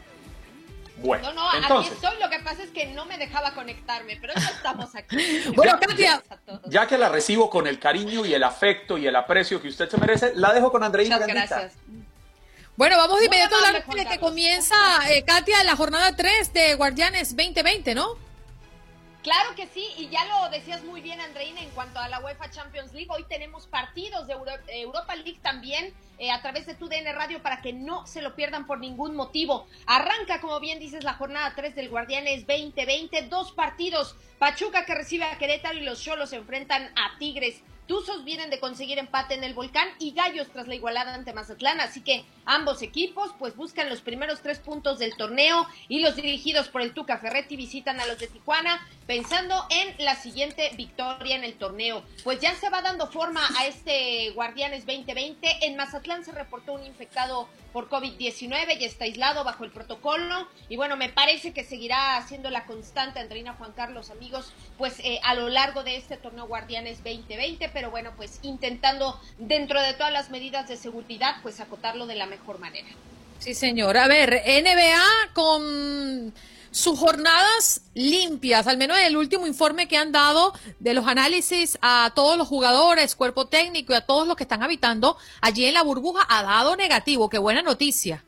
Bueno, 0.97 1.33
no, 1.33 1.51
no, 1.51 1.57
entonces, 1.57 1.93
aquí 1.93 2.05
estoy. 2.05 2.21
Lo 2.21 2.29
que 2.29 2.39
pasa 2.39 2.63
es 2.63 2.69
que 2.69 2.85
no 2.87 3.05
me 3.05 3.17
dejaba 3.17 3.53
conectarme, 3.53 4.17
pero 4.19 4.33
ya 4.35 4.47
estamos 4.49 4.95
aquí. 4.95 5.17
Bueno, 5.55 5.79
Katia. 5.79 6.23
ya 6.65 6.87
que 6.87 6.97
la 6.97 7.09
recibo 7.09 7.49
con 7.49 7.67
el 7.67 7.79
cariño 7.79 8.25
y 8.25 8.33
el 8.33 8.43
afecto 8.43 8.97
y 8.97 9.05
el 9.07 9.15
aprecio 9.15 9.61
que 9.61 9.67
usted 9.67 9.89
se 9.89 9.97
merece, 9.97 10.31
la 10.35 10.53
dejo 10.53 10.71
con 10.71 10.83
Andreina 10.83 11.15
Muchas 11.15 11.27
Grandita. 11.27 11.59
gracias. 11.59 11.81
Bueno, 12.77 12.97
vamos 12.97 13.19
de 13.19 13.25
inmediato 13.27 13.55
a 13.55 13.67
hablar 13.67 13.85
de 13.85 14.05
que 14.05 14.19
comienza, 14.19 14.75
eh, 15.09 15.23
Katia, 15.23 15.63
la 15.63 15.75
jornada 15.77 16.13
3 16.15 16.51
de 16.53 16.75
Guardianes 16.75 17.35
2020, 17.35 17.95
¿no? 17.95 18.17
Claro 19.25 19.55
que 19.55 19.65
sí, 19.65 19.83
y 19.97 20.07
ya 20.09 20.23
lo 20.25 20.49
decías 20.51 20.83
muy 20.83 21.01
bien, 21.01 21.19
Andreina, 21.19 21.59
en 21.59 21.71
cuanto 21.71 21.97
a 21.97 22.07
la 22.07 22.19
UEFA 22.19 22.51
Champions 22.51 22.93
League. 22.93 23.09
Hoy 23.09 23.23
tenemos 23.27 23.65
partidos 23.65 24.27
de 24.27 24.33
Euro- 24.33 24.51
Europa 24.67 25.15
League 25.15 25.39
también 25.41 25.95
eh, 26.19 26.29
a 26.29 26.43
través 26.43 26.67
de 26.67 26.75
tu 26.75 26.87
DN 26.87 27.11
Radio 27.11 27.41
para 27.41 27.59
que 27.59 27.73
no 27.73 28.05
se 28.05 28.21
lo 28.21 28.35
pierdan 28.35 28.67
por 28.67 28.77
ningún 28.77 29.15
motivo. 29.15 29.65
Arranca, 29.87 30.41
como 30.41 30.59
bien 30.59 30.79
dices, 30.79 31.03
la 31.03 31.15
jornada 31.15 31.53
3 31.55 31.73
del 31.73 31.89
Guardianes 31.89 32.45
2020. 32.45 33.23
Dos 33.23 33.51
partidos. 33.51 34.15
Pachuca 34.37 34.85
que 34.85 34.93
recibe 34.93 35.23
a 35.23 35.39
Querétaro 35.39 35.75
y 35.75 35.81
los 35.81 36.03
Cholos 36.03 36.31
enfrentan 36.31 36.83
a 36.95 37.17
Tigres. 37.17 37.63
Tuzos 37.87 38.23
vienen 38.23 38.49
de 38.49 38.59
conseguir 38.59 38.97
empate 38.97 39.35
en 39.35 39.43
el 39.43 39.53
volcán 39.53 39.87
y 39.99 40.11
Gallos 40.11 40.47
tras 40.51 40.67
la 40.67 40.73
igualada 40.75 41.13
ante 41.13 41.33
Mazatlán, 41.33 41.79
así 41.79 42.01
que 42.01 42.25
ambos 42.45 42.81
equipos 42.81 43.31
pues 43.37 43.55
buscan 43.55 43.89
los 43.89 44.01
primeros 44.01 44.41
tres 44.41 44.57
puntos 44.57 44.97
del 44.97 45.15
torneo 45.15 45.67
y 45.87 45.99
los 45.99 46.15
dirigidos 46.15 46.67
por 46.67 46.81
el 46.81 46.93
Tuca 46.93 47.19
Ferretti 47.19 47.55
visitan 47.55 47.99
a 47.99 48.07
los 48.07 48.17
de 48.17 48.27
Tijuana 48.27 48.85
pensando 49.05 49.67
en 49.69 50.03
la 50.03 50.15
siguiente 50.15 50.71
victoria 50.75 51.35
en 51.35 51.43
el 51.43 51.53
torneo. 51.53 52.03
Pues 52.23 52.39
ya 52.39 52.55
se 52.55 52.69
va 52.69 52.81
dando 52.81 53.07
forma 53.11 53.41
a 53.59 53.67
este 53.67 54.31
Guardianes 54.31 54.85
2020. 54.85 55.65
En 55.67 55.75
Mazatlán 55.75 56.25
se 56.25 56.31
reportó 56.31 56.73
un 56.73 56.85
infectado 56.85 57.47
por 57.75 57.89
COVID-19 57.89 58.77
y 58.79 58.85
está 58.85 59.03
aislado 59.03 59.43
bajo 59.43 59.65
el 59.65 59.69
protocolo. 59.69 60.47
Y 60.69 60.77
bueno, 60.77 60.95
me 60.95 61.09
parece 61.09 61.51
que 61.51 61.65
seguirá 61.65 62.25
siendo 62.25 62.49
la 62.49 62.63
constante, 62.63 63.19
Andreina 63.19 63.51
Juan 63.55 63.73
Carlos, 63.73 64.11
amigos, 64.11 64.53
pues 64.77 64.97
eh, 64.99 65.19
a 65.23 65.35
lo 65.35 65.49
largo 65.49 65.83
de 65.83 65.97
este 65.97 66.15
torneo 66.15 66.47
Guardianes 66.47 67.03
2020. 67.03 67.67
Pero 67.73 67.91
bueno, 67.91 68.13
pues 68.15 68.39
intentando 68.43 69.19
dentro 69.39 69.81
de 69.81 69.93
todas 69.93 70.13
las 70.13 70.29
medidas 70.29 70.69
de 70.69 70.77
seguridad, 70.77 71.35
pues 71.43 71.59
acotarlo 71.59 72.07
de 72.07 72.15
la 72.15 72.27
mejor 72.27 72.59
manera. 72.59 72.87
Sí, 73.39 73.53
señor. 73.53 73.97
A 73.97 74.07
ver, 74.07 74.41
NBA 74.45 75.33
con 75.33 76.33
sus 76.75 76.99
jornadas 76.99 77.83
limpias, 77.93 78.67
al 78.67 78.77
menos 78.77 78.97
el 78.97 79.15
último 79.15 79.47
informe 79.47 79.87
que 79.87 79.95
han 79.95 80.11
dado 80.11 80.51
de 80.79 80.93
los 80.93 81.07
análisis 81.07 81.77
a 81.81 82.11
todos 82.13 82.37
los 82.37 82.49
jugadores, 82.49 83.15
cuerpo 83.15 83.47
técnico 83.47 83.93
y 83.93 83.95
a 83.95 84.01
todos 84.01 84.27
los 84.27 84.35
que 84.35 84.43
están 84.43 84.61
habitando 84.61 85.15
allí 85.39 85.63
en 85.63 85.73
la 85.73 85.83
burbuja 85.83 86.25
ha 86.27 86.43
dado 86.43 86.75
negativo. 86.75 87.29
Qué 87.29 87.37
buena 87.37 87.61
noticia. 87.61 88.25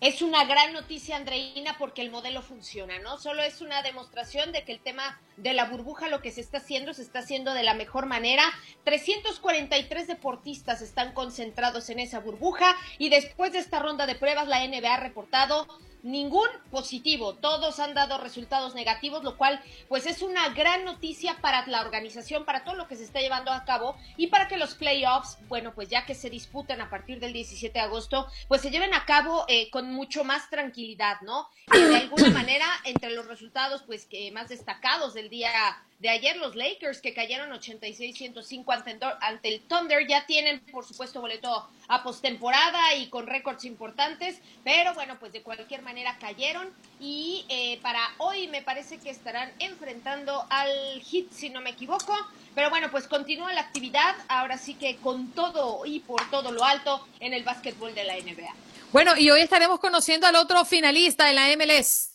es 0.00 0.22
una 0.22 0.46
gran 0.46 0.72
noticia, 0.72 1.16
Andreina, 1.16 1.76
porque 1.78 2.00
el 2.00 2.10
modelo 2.10 2.40
funciona, 2.40 2.98
¿no? 2.98 3.18
Solo 3.18 3.42
es 3.42 3.60
una 3.60 3.82
demostración 3.82 4.52
de 4.52 4.64
que 4.64 4.72
el 4.72 4.80
tema 4.80 5.20
de 5.36 5.52
la 5.52 5.66
burbuja, 5.66 6.08
lo 6.08 6.22
que 6.22 6.30
se 6.30 6.40
está 6.40 6.56
haciendo, 6.56 6.94
se 6.94 7.02
está 7.02 7.18
haciendo 7.18 7.52
de 7.52 7.64
la 7.64 7.74
mejor 7.74 8.06
manera. 8.06 8.44
343 8.84 10.06
deportistas 10.06 10.80
están 10.80 11.12
concentrados 11.12 11.90
en 11.90 11.98
esa 11.98 12.20
burbuja 12.20 12.74
y 12.96 13.10
después 13.10 13.52
de 13.52 13.58
esta 13.58 13.78
ronda 13.78 14.06
de 14.06 14.14
pruebas, 14.14 14.48
la 14.48 14.66
NBA 14.66 14.94
ha 14.94 15.00
reportado 15.00 15.66
ningún 16.04 16.48
positivo, 16.70 17.34
todos 17.34 17.80
han 17.80 17.94
dado 17.94 18.18
resultados 18.18 18.74
negativos, 18.74 19.24
lo 19.24 19.36
cual 19.36 19.60
pues 19.88 20.06
es 20.06 20.22
una 20.22 20.50
gran 20.50 20.84
noticia 20.84 21.38
para 21.40 21.66
la 21.66 21.80
organización, 21.80 22.44
para 22.44 22.62
todo 22.62 22.76
lo 22.76 22.86
que 22.86 22.96
se 22.96 23.04
está 23.04 23.20
llevando 23.20 23.50
a 23.50 23.64
cabo 23.64 23.96
y 24.16 24.28
para 24.28 24.46
que 24.46 24.58
los 24.58 24.74
playoffs, 24.74 25.38
bueno, 25.48 25.74
pues 25.74 25.88
ya 25.88 26.04
que 26.04 26.14
se 26.14 26.30
disputan 26.30 26.80
a 26.80 26.90
partir 26.90 27.20
del 27.20 27.32
17 27.32 27.72
de 27.72 27.84
agosto, 27.84 28.28
pues 28.48 28.60
se 28.60 28.70
lleven 28.70 28.94
a 28.94 29.06
cabo 29.06 29.44
eh, 29.48 29.70
con 29.70 29.92
mucho 29.92 30.24
más 30.24 30.50
tranquilidad, 30.50 31.20
¿no? 31.22 31.48
Y 31.74 31.80
de 31.80 31.96
alguna 31.96 32.30
manera, 32.30 32.66
entre 32.84 33.10
los 33.10 33.26
resultados 33.26 33.82
pues 33.82 34.04
que 34.04 34.30
más 34.30 34.50
destacados 34.50 35.14
del 35.14 35.30
día 35.30 35.50
de 35.98 36.08
ayer 36.08 36.36
los 36.36 36.56
Lakers 36.56 37.00
que 37.00 37.14
cayeron 37.14 37.50
86-105 37.50 38.64
ante, 38.74 38.98
ante, 39.20 39.48
el 39.48 39.60
Thunder 39.62 40.06
ya 40.06 40.26
tienen 40.26 40.60
por 40.72 40.84
supuesto 40.84 41.20
boleto 41.20 41.68
a 41.88 42.02
postemporada 42.02 42.94
y 42.94 43.08
con 43.08 43.26
récords 43.26 43.64
importantes, 43.64 44.38
pero 44.64 44.94
bueno, 44.94 45.18
pues 45.18 45.32
de 45.32 45.42
cualquier 45.42 45.82
manera 45.82 46.16
cayeron 46.18 46.68
y 47.00 47.44
eh, 47.48 47.78
para 47.82 48.00
hoy 48.18 48.48
me 48.48 48.62
parece 48.62 48.98
que 48.98 49.10
estarán 49.10 49.52
enfrentando 49.58 50.46
al 50.50 50.70
Heat 51.02 51.30
si 51.30 51.50
no 51.50 51.60
me 51.60 51.70
equivoco, 51.70 52.14
pero 52.54 52.70
bueno, 52.70 52.90
pues 52.90 53.06
continúa 53.06 53.52
la 53.52 53.62
actividad, 53.62 54.14
ahora 54.28 54.58
sí 54.58 54.74
que 54.74 54.96
con 54.96 55.32
todo 55.32 55.84
y 55.86 56.00
por 56.00 56.28
todo 56.30 56.52
lo 56.52 56.64
alto 56.64 57.06
en 57.20 57.34
el 57.34 57.44
básquetbol 57.44 57.94
de 57.94 58.04
la 58.04 58.14
NBA. 58.14 58.54
Bueno, 58.92 59.16
y 59.16 59.30
hoy 59.30 59.40
estaremos 59.40 59.80
conociendo 59.80 60.26
al 60.26 60.36
otro 60.36 60.64
finalista 60.64 61.26
de 61.26 61.32
la 61.32 61.48
MLS. 61.56 62.13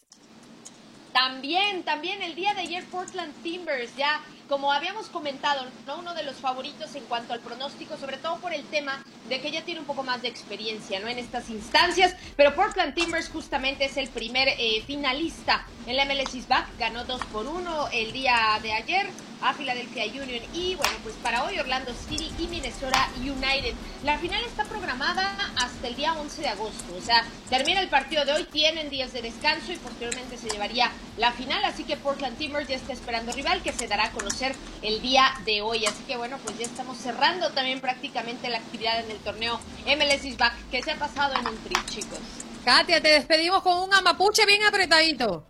También, 1.14 1.84
también 1.84 2.22
el 2.22 2.36
día 2.36 2.54
de 2.54 2.62
ayer 2.62 2.86
Portland 2.86 3.34
Timbers 3.44 3.96
ya 3.96 4.22
como 4.50 4.74
habíamos 4.74 5.08
comentado, 5.10 5.64
¿no? 5.86 6.00
uno 6.00 6.16
de 6.16 6.24
los 6.24 6.38
favoritos 6.38 6.96
en 6.96 7.04
cuanto 7.06 7.34
al 7.34 7.40
pronóstico, 7.40 7.98
sobre 7.98 8.18
todo 8.18 8.38
por 8.38 8.52
el 8.52 8.64
tema 8.66 9.04
de 9.30 9.40
que 9.40 9.50
ella 9.50 9.64
tiene 9.64 9.80
un 9.80 9.86
poco 9.86 10.02
más 10.02 10.24
de 10.24 10.28
experiencia 10.28 11.00
¿no? 11.00 11.08
en 11.08 11.20
estas 11.20 11.52
instancias, 11.52 12.16
pero 12.36 12.56
Portland 12.56 12.96
Timbers 12.96 13.30
justamente 13.30 13.86
es 13.86 13.96
el 13.98 14.10
primer 14.10 14.48
eh, 14.48 14.84
finalista 14.88 15.68
en 15.86 15.96
la 15.96 16.06
MLS 16.06 16.48
Back, 16.48 16.68
ganó 16.80 17.06
2 17.06 17.26
por 17.26 17.46
1 17.46 17.90
el 17.94 18.12
día 18.12 18.60
de 18.64 18.74
ayer 18.74 19.08
a 19.42 19.54
Philadelphia 19.54 20.06
Union 20.06 20.44
y 20.54 20.76
bueno, 20.76 20.94
pues 21.04 21.16
para 21.24 21.44
hoy 21.44 21.60
Orlando 21.60 21.92
City 22.08 22.32
y 22.40 22.48
Minnesota 22.48 23.10
United. 23.18 23.74
La 24.04 24.18
final 24.18 24.44
está 24.44 24.66
programada 24.66 25.36
hasta 25.58 25.88
el 25.88 25.96
día 25.96 26.14
11 26.14 26.42
de 26.42 26.48
agosto, 26.50 26.96
o 26.98 27.02
sea, 27.02 27.26
termina 27.50 27.80
el 27.82 27.90
partido 27.90 28.26
de 28.26 28.34
hoy, 28.34 28.44
tienen 28.46 28.90
días 28.90 29.14
de 29.14 29.22
descanso 29.22 29.72
y 29.72 29.78
posteriormente 29.78 30.38
se 30.38 30.50
llevaría 30.50 30.92
la 31.18 31.32
final, 31.32 31.64
así 31.66 31.84
que 31.84 31.98
Portland 31.98 32.38
Timbers 32.38 32.68
ya 32.68 32.76
está 32.76 32.94
esperando 32.94 33.32
rival 33.32 33.62
que 33.62 33.74
se 33.74 33.88
dará 33.88 34.06
a 34.06 34.12
conocer 34.12 34.56
el 34.82 35.02
día 35.02 35.34
de 35.46 35.62
hoy. 35.62 35.86
Así 35.86 36.04
que 36.04 36.18
bueno, 36.18 36.38
pues 36.44 36.58
ya 36.58 36.66
estamos 36.66 36.98
cerrando 36.98 37.50
también 37.52 37.80
prácticamente 37.80 38.50
la 38.50 38.58
actividad 38.58 39.04
en 39.04 39.12
el 39.12 39.18
torneo 39.18 39.60
MLS 39.86 40.26
is 40.26 40.38
Back 40.38 40.54
que 40.72 40.82
se 40.82 40.92
ha 40.92 40.96
pasado 40.96 41.36
en 41.36 41.48
un 41.48 41.58
trip, 41.64 41.86
chicos. 41.90 42.20
Katia, 42.64 43.02
te 43.02 43.10
despedimos 43.10 43.62
con 43.64 43.78
un 43.78 43.94
amapuche 43.94 44.46
bien 44.46 44.64
apretadito. 44.64 45.46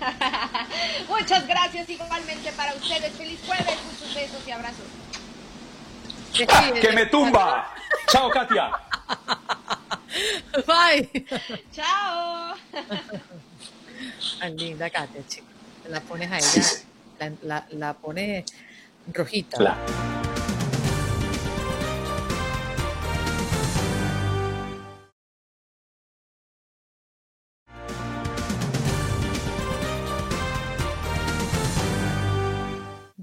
Muchas 1.08 1.46
gracias 1.46 1.88
igualmente 1.88 2.52
para 2.52 2.74
ustedes. 2.74 3.12
Feliz 3.14 3.40
jueves, 3.46 3.78
muchos 3.84 4.14
besos 4.14 4.46
y 4.46 4.50
abrazos. 4.50 4.86
¡Que 6.80 6.92
me 6.92 7.06
tumba! 7.06 7.74
Chao, 8.08 8.30
Katia. 8.30 8.70
Bye. 10.66 11.26
Chao. 11.72 12.54
Tan 14.40 14.56
linda 14.56 14.90
Katia, 14.90 15.22
chicos. 15.26 15.50
La 15.88 16.00
pones 16.00 16.30
a 16.30 16.38
ella 16.38 16.86
la, 17.42 17.66
la, 17.70 17.94
pone 17.94 18.44
rojita. 19.12 19.76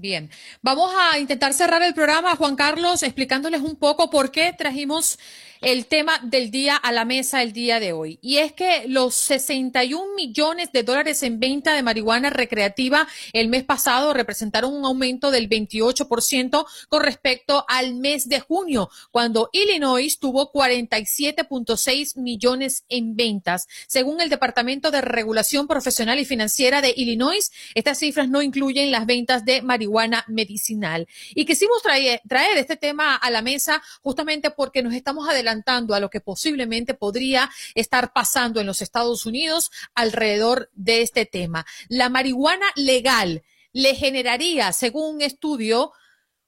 Bien, 0.04 0.28
vamos 0.60 0.92
a 0.94 1.18
intentar 1.18 1.54
cerrar 1.54 1.82
el 1.82 1.94
programa, 1.94 2.36
Juan 2.36 2.56
Carlos, 2.56 3.02
explicándoles 3.02 3.62
un 3.62 3.74
poco 3.74 4.10
por 4.10 4.30
qué 4.30 4.52
trajimos 4.52 5.18
el 5.64 5.86
tema 5.86 6.18
del 6.22 6.50
día 6.50 6.76
a 6.76 6.92
la 6.92 7.04
mesa 7.04 7.42
el 7.42 7.52
día 7.52 7.80
de 7.80 7.92
hoy. 7.92 8.18
Y 8.22 8.38
es 8.38 8.52
que 8.52 8.84
los 8.86 9.14
61 9.14 10.14
millones 10.14 10.72
de 10.72 10.82
dólares 10.82 11.22
en 11.22 11.40
venta 11.40 11.74
de 11.74 11.82
marihuana 11.82 12.30
recreativa 12.30 13.08
el 13.32 13.48
mes 13.48 13.64
pasado 13.64 14.12
representaron 14.12 14.74
un 14.74 14.84
aumento 14.84 15.30
del 15.30 15.48
28% 15.48 16.66
con 16.88 17.02
respecto 17.02 17.64
al 17.68 17.94
mes 17.94 18.28
de 18.28 18.40
junio, 18.40 18.90
cuando 19.10 19.48
Illinois 19.52 20.18
tuvo 20.18 20.52
47.6 20.52 22.18
millones 22.18 22.84
en 22.88 23.16
ventas. 23.16 23.66
Según 23.86 24.20
el 24.20 24.30
Departamento 24.30 24.90
de 24.90 25.00
Regulación 25.00 25.66
Profesional 25.66 26.18
y 26.18 26.24
Financiera 26.24 26.80
de 26.80 26.92
Illinois, 26.96 27.50
estas 27.74 27.98
cifras 27.98 28.28
no 28.28 28.42
incluyen 28.42 28.90
las 28.90 29.06
ventas 29.06 29.44
de 29.44 29.62
marihuana 29.62 30.24
medicinal. 30.28 31.06
Y 31.34 31.44
quisimos 31.44 31.82
traer, 31.82 32.20
este 32.56 32.76
tema 32.76 33.16
a 33.16 33.30
la 33.30 33.42
mesa 33.42 33.82
justamente 34.02 34.50
porque 34.50 34.82
nos 34.82 34.94
estamos 34.94 35.28
a 35.66 36.00
lo 36.00 36.10
que 36.10 36.20
posiblemente 36.20 36.94
podría 36.94 37.50
estar 37.74 38.12
pasando 38.12 38.60
en 38.60 38.66
los 38.66 38.82
Estados 38.82 39.26
Unidos 39.26 39.70
alrededor 39.94 40.70
de 40.74 41.02
este 41.02 41.26
tema. 41.26 41.64
La 41.88 42.08
marihuana 42.08 42.66
legal 42.76 43.42
le 43.72 43.94
generaría, 43.94 44.72
según 44.72 45.16
un 45.16 45.22
estudio, 45.22 45.92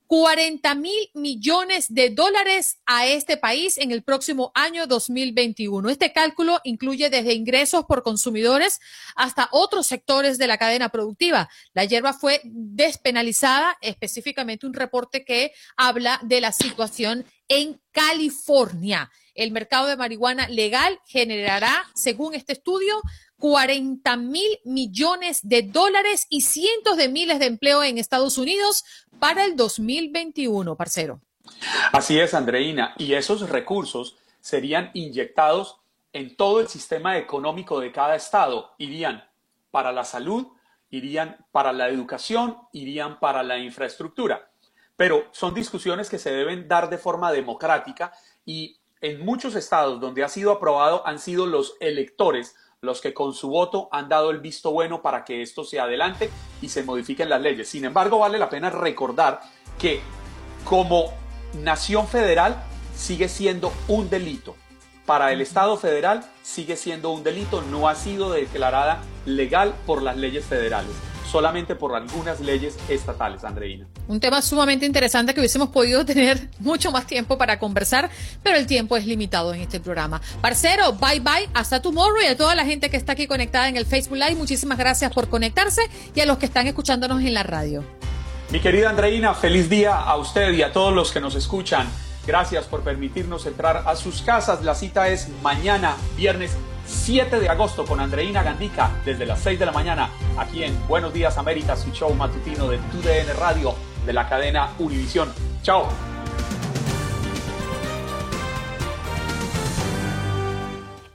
40 0.07 0.75
mil 0.77 1.11
millones 1.15 1.93
de 1.93 2.11
dólares 2.11 2.79
a 2.87 3.07
este 3.07 3.37
país 3.37 3.77
en 3.79 3.91
el 3.91 4.03
próximo 4.03 4.53
año 4.55 4.87
2021. 4.87 5.89
Este 5.89 6.13
cálculo 6.13 6.61
incluye 6.65 7.11
desde 7.11 7.35
ingresos 7.35 7.85
por 7.87 8.03
consumidores 8.03 8.81
hasta 9.17 9.49
otros 9.51 9.87
sectores 9.87 10.39
de 10.39 10.47
la 10.47 10.59
cadena 10.59 10.91
productiva. 10.91 11.49
La 11.75 11.85
hierba 11.85 12.13
fue 12.13 12.41
despenalizada, 12.45 13.77
específicamente 13.81 14.67
un 14.67 14.75
reporte 14.75 15.25
que 15.25 15.53
habla 15.77 16.21
de 16.23 16.41
la 16.41 16.53
situación 16.53 17.25
en 17.49 17.81
California. 17.93 19.11
El 19.35 19.53
mercado 19.53 19.87
de 19.87 19.97
marihuana 19.97 20.49
legal 20.49 20.99
generará, 21.07 21.85
según 21.95 22.35
este 22.35 22.55
estudio, 22.55 23.01
40 23.39 24.17
mil 24.17 24.59
millones 24.65 25.41
de 25.43 25.63
dólares 25.63 26.27
y 26.31 26.41
cientos 26.41 26.97
de 26.97 27.09
miles 27.09 27.39
de 27.39 27.47
empleo 27.47 27.83
en 27.83 27.99
Estados 27.99 28.39
Unidos 28.39 28.85
para 29.19 29.45
el 29.45 29.57
2021, 29.57 30.77
parcero. 30.77 31.21
Así 31.93 32.19
es, 32.19 32.35
Andreina. 32.35 32.95
Y 32.99 33.13
esos 33.15 33.49
recursos 33.49 34.17
serían 34.41 34.91
inyectados 34.95 35.79
en 36.13 36.37
todo 36.37 36.61
el 36.61 36.69
sistema 36.69 37.19
económico 37.19 37.79
de 37.81 37.93
cada 37.93 38.17
estado. 38.17 38.75
Irían 38.79 39.25
para 39.71 39.93
la 39.93 40.05
salud, 40.05 40.47
irían 40.91 41.37
para 41.53 41.73
la 41.73 41.89
educación, 41.89 42.57
irían 42.73 43.21
para 43.21 43.43
la 43.43 43.59
infraestructura. 43.59 44.51
Pero 44.97 45.27
son 45.33 45.55
discusiones 45.55 46.09
que 46.09 46.19
se 46.19 46.33
deben 46.33 46.69
dar 46.69 46.89
de 46.89 46.99
forma 46.99 47.33
democrática 47.33 48.13
y 48.45 48.79
en 49.01 49.25
muchos 49.25 49.55
estados 49.55 50.01
donde 50.01 50.25
ha 50.25 50.29
sido 50.29 50.53
aprobado 50.53 51.07
han 51.07 51.19
sido 51.19 51.47
los 51.47 51.77
electores 51.81 52.57
los 52.81 53.01
que 53.01 53.15
con 53.15 53.35
su 53.35 53.49
voto 53.49 53.89
han 53.91 54.09
dado 54.09 54.31
el 54.31 54.41
visto 54.41 54.71
bueno 54.71 55.03
para 55.03 55.25
que 55.25 55.43
esto 55.43 55.65
se 55.65 55.81
adelante 55.81 56.31
y 56.63 56.69
se 56.69 56.83
modifiquen 56.83 57.29
las 57.29 57.41
leyes. 57.41 57.69
Sin 57.69 57.85
embargo, 57.85 58.19
vale 58.19 58.39
la 58.39 58.49
pena 58.49 58.71
recordar 58.71 59.41
que 59.79 60.01
como 60.65 61.13
nación 61.55 62.07
federal 62.07 62.63
sigue 62.95 63.29
siendo 63.29 63.73
un 63.89 64.09
delito. 64.09 64.57
Para 65.05 65.33
el 65.33 65.41
Estado 65.41 65.77
federal 65.77 66.25
sigue 66.43 66.77
siendo 66.77 67.11
un 67.11 67.23
delito, 67.23 67.63
no 67.63 67.89
ha 67.89 67.95
sido 67.95 68.31
declarada 68.31 69.03
legal 69.25 69.75
por 69.87 70.03
las 70.03 70.17
leyes 70.17 70.45
federales 70.45 70.93
solamente 71.31 71.75
por 71.75 71.95
algunas 71.95 72.41
leyes 72.41 72.79
estatales, 72.89 73.45
Andreina. 73.45 73.87
Un 74.09 74.21
tema 74.21 74.41
sumamente 74.43 74.87
interesante 74.87 75.35
que 75.35 75.41
hubiésemos 75.41 75.69
podido 75.69 76.05
tener 76.05 76.49
mucho 76.59 76.91
más 76.93 77.07
tiempo 77.07 77.37
para 77.37 77.59
conversar, 77.59 78.11
pero 78.43 78.57
el 78.57 78.67
tiempo 78.67 78.97
es 78.97 79.07
limitado 79.07 79.53
en 79.53 79.61
este 79.61 79.81
programa. 79.81 80.21
Parcero, 80.41 80.93
bye 80.95 81.21
bye, 81.21 81.49
hasta 81.55 81.83
tomorrow 81.83 82.23
y 82.23 82.27
a 82.27 82.37
toda 82.37 82.55
la 82.55 82.65
gente 82.65 82.91
que 82.91 82.97
está 82.97 83.13
aquí 83.13 83.27
conectada 83.27 83.69
en 83.69 83.77
el 83.77 83.87
Facebook 83.87 84.17
Live, 84.17 84.37
muchísimas 84.37 84.79
gracias 84.79 85.13
por 85.13 85.29
conectarse 85.29 85.83
y 86.15 86.21
a 86.21 86.27
los 86.27 86.39
que 86.39 86.47
están 86.47 86.67
escuchándonos 86.67 87.21
en 87.23 87.35
la 87.35 87.43
radio. 87.43 87.85
Mi 88.51 88.61
querida 88.61 88.91
Andreina, 88.91 89.35
feliz 89.35 89.69
día 89.69 89.97
a 89.97 90.17
usted 90.17 90.53
y 90.53 90.63
a 90.63 90.73
todos 90.73 90.95
los 90.95 91.11
que 91.11 91.21
nos 91.21 91.35
escuchan. 91.35 91.89
Gracias 92.27 92.67
por 92.67 92.83
permitirnos 92.83 93.47
entrar 93.47 93.85
a 93.87 93.97
sus 93.97 94.23
casas. 94.23 94.63
La 94.65 94.75
cita 94.75 95.09
es 95.09 95.29
mañana, 95.43 95.97
viernes 96.17 96.57
7 96.87 97.41
de 97.41 97.49
agosto 97.49 97.85
con 97.85 98.01
Andreina 98.01 98.43
Gandica 98.43 98.91
desde 99.05 99.27
las 99.27 99.41
6 99.41 99.59
de 99.59 99.67
la 99.67 99.73
mañana 99.73 100.11
aquí 100.39 100.65
en 100.65 100.75
Buenos 100.87 101.13
Días 101.13 101.37
América, 101.39 101.77
su 101.77 101.91
show 101.91 102.15
matutino 102.15 102.69
de 102.69 102.79
TUDN 102.79 103.39
Radio 103.39 103.75
de 104.05 104.13
la 104.13 104.29
cadena 104.29 104.71
Univisión. 104.79 105.33
Chao. 105.63 105.89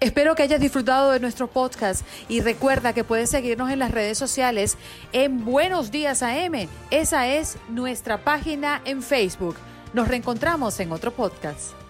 Espero 0.02 0.34
que 0.34 0.42
hayas 0.42 0.60
disfrutado 0.60 1.12
de 1.12 1.20
nuestro 1.20 1.48
podcast 1.48 2.04
y 2.28 2.42
recuerda 2.42 2.92
que 2.92 3.04
puedes 3.04 3.30
seguirnos 3.30 3.70
en 3.70 3.78
las 3.78 3.92
redes 3.92 4.18
sociales 4.18 4.78
en 5.14 5.46
Buenos 5.46 5.92
Días 5.92 6.24
AM. 6.24 6.68
Esa 6.90 7.28
es 7.28 7.58
nuestra 7.70 8.18
página 8.24 8.82
en 8.86 9.04
Facebook. 9.04 9.56
Nos 9.94 10.08
reencontramos 10.08 10.80
en 10.80 10.92
otro 10.92 11.12
podcast. 11.12 11.81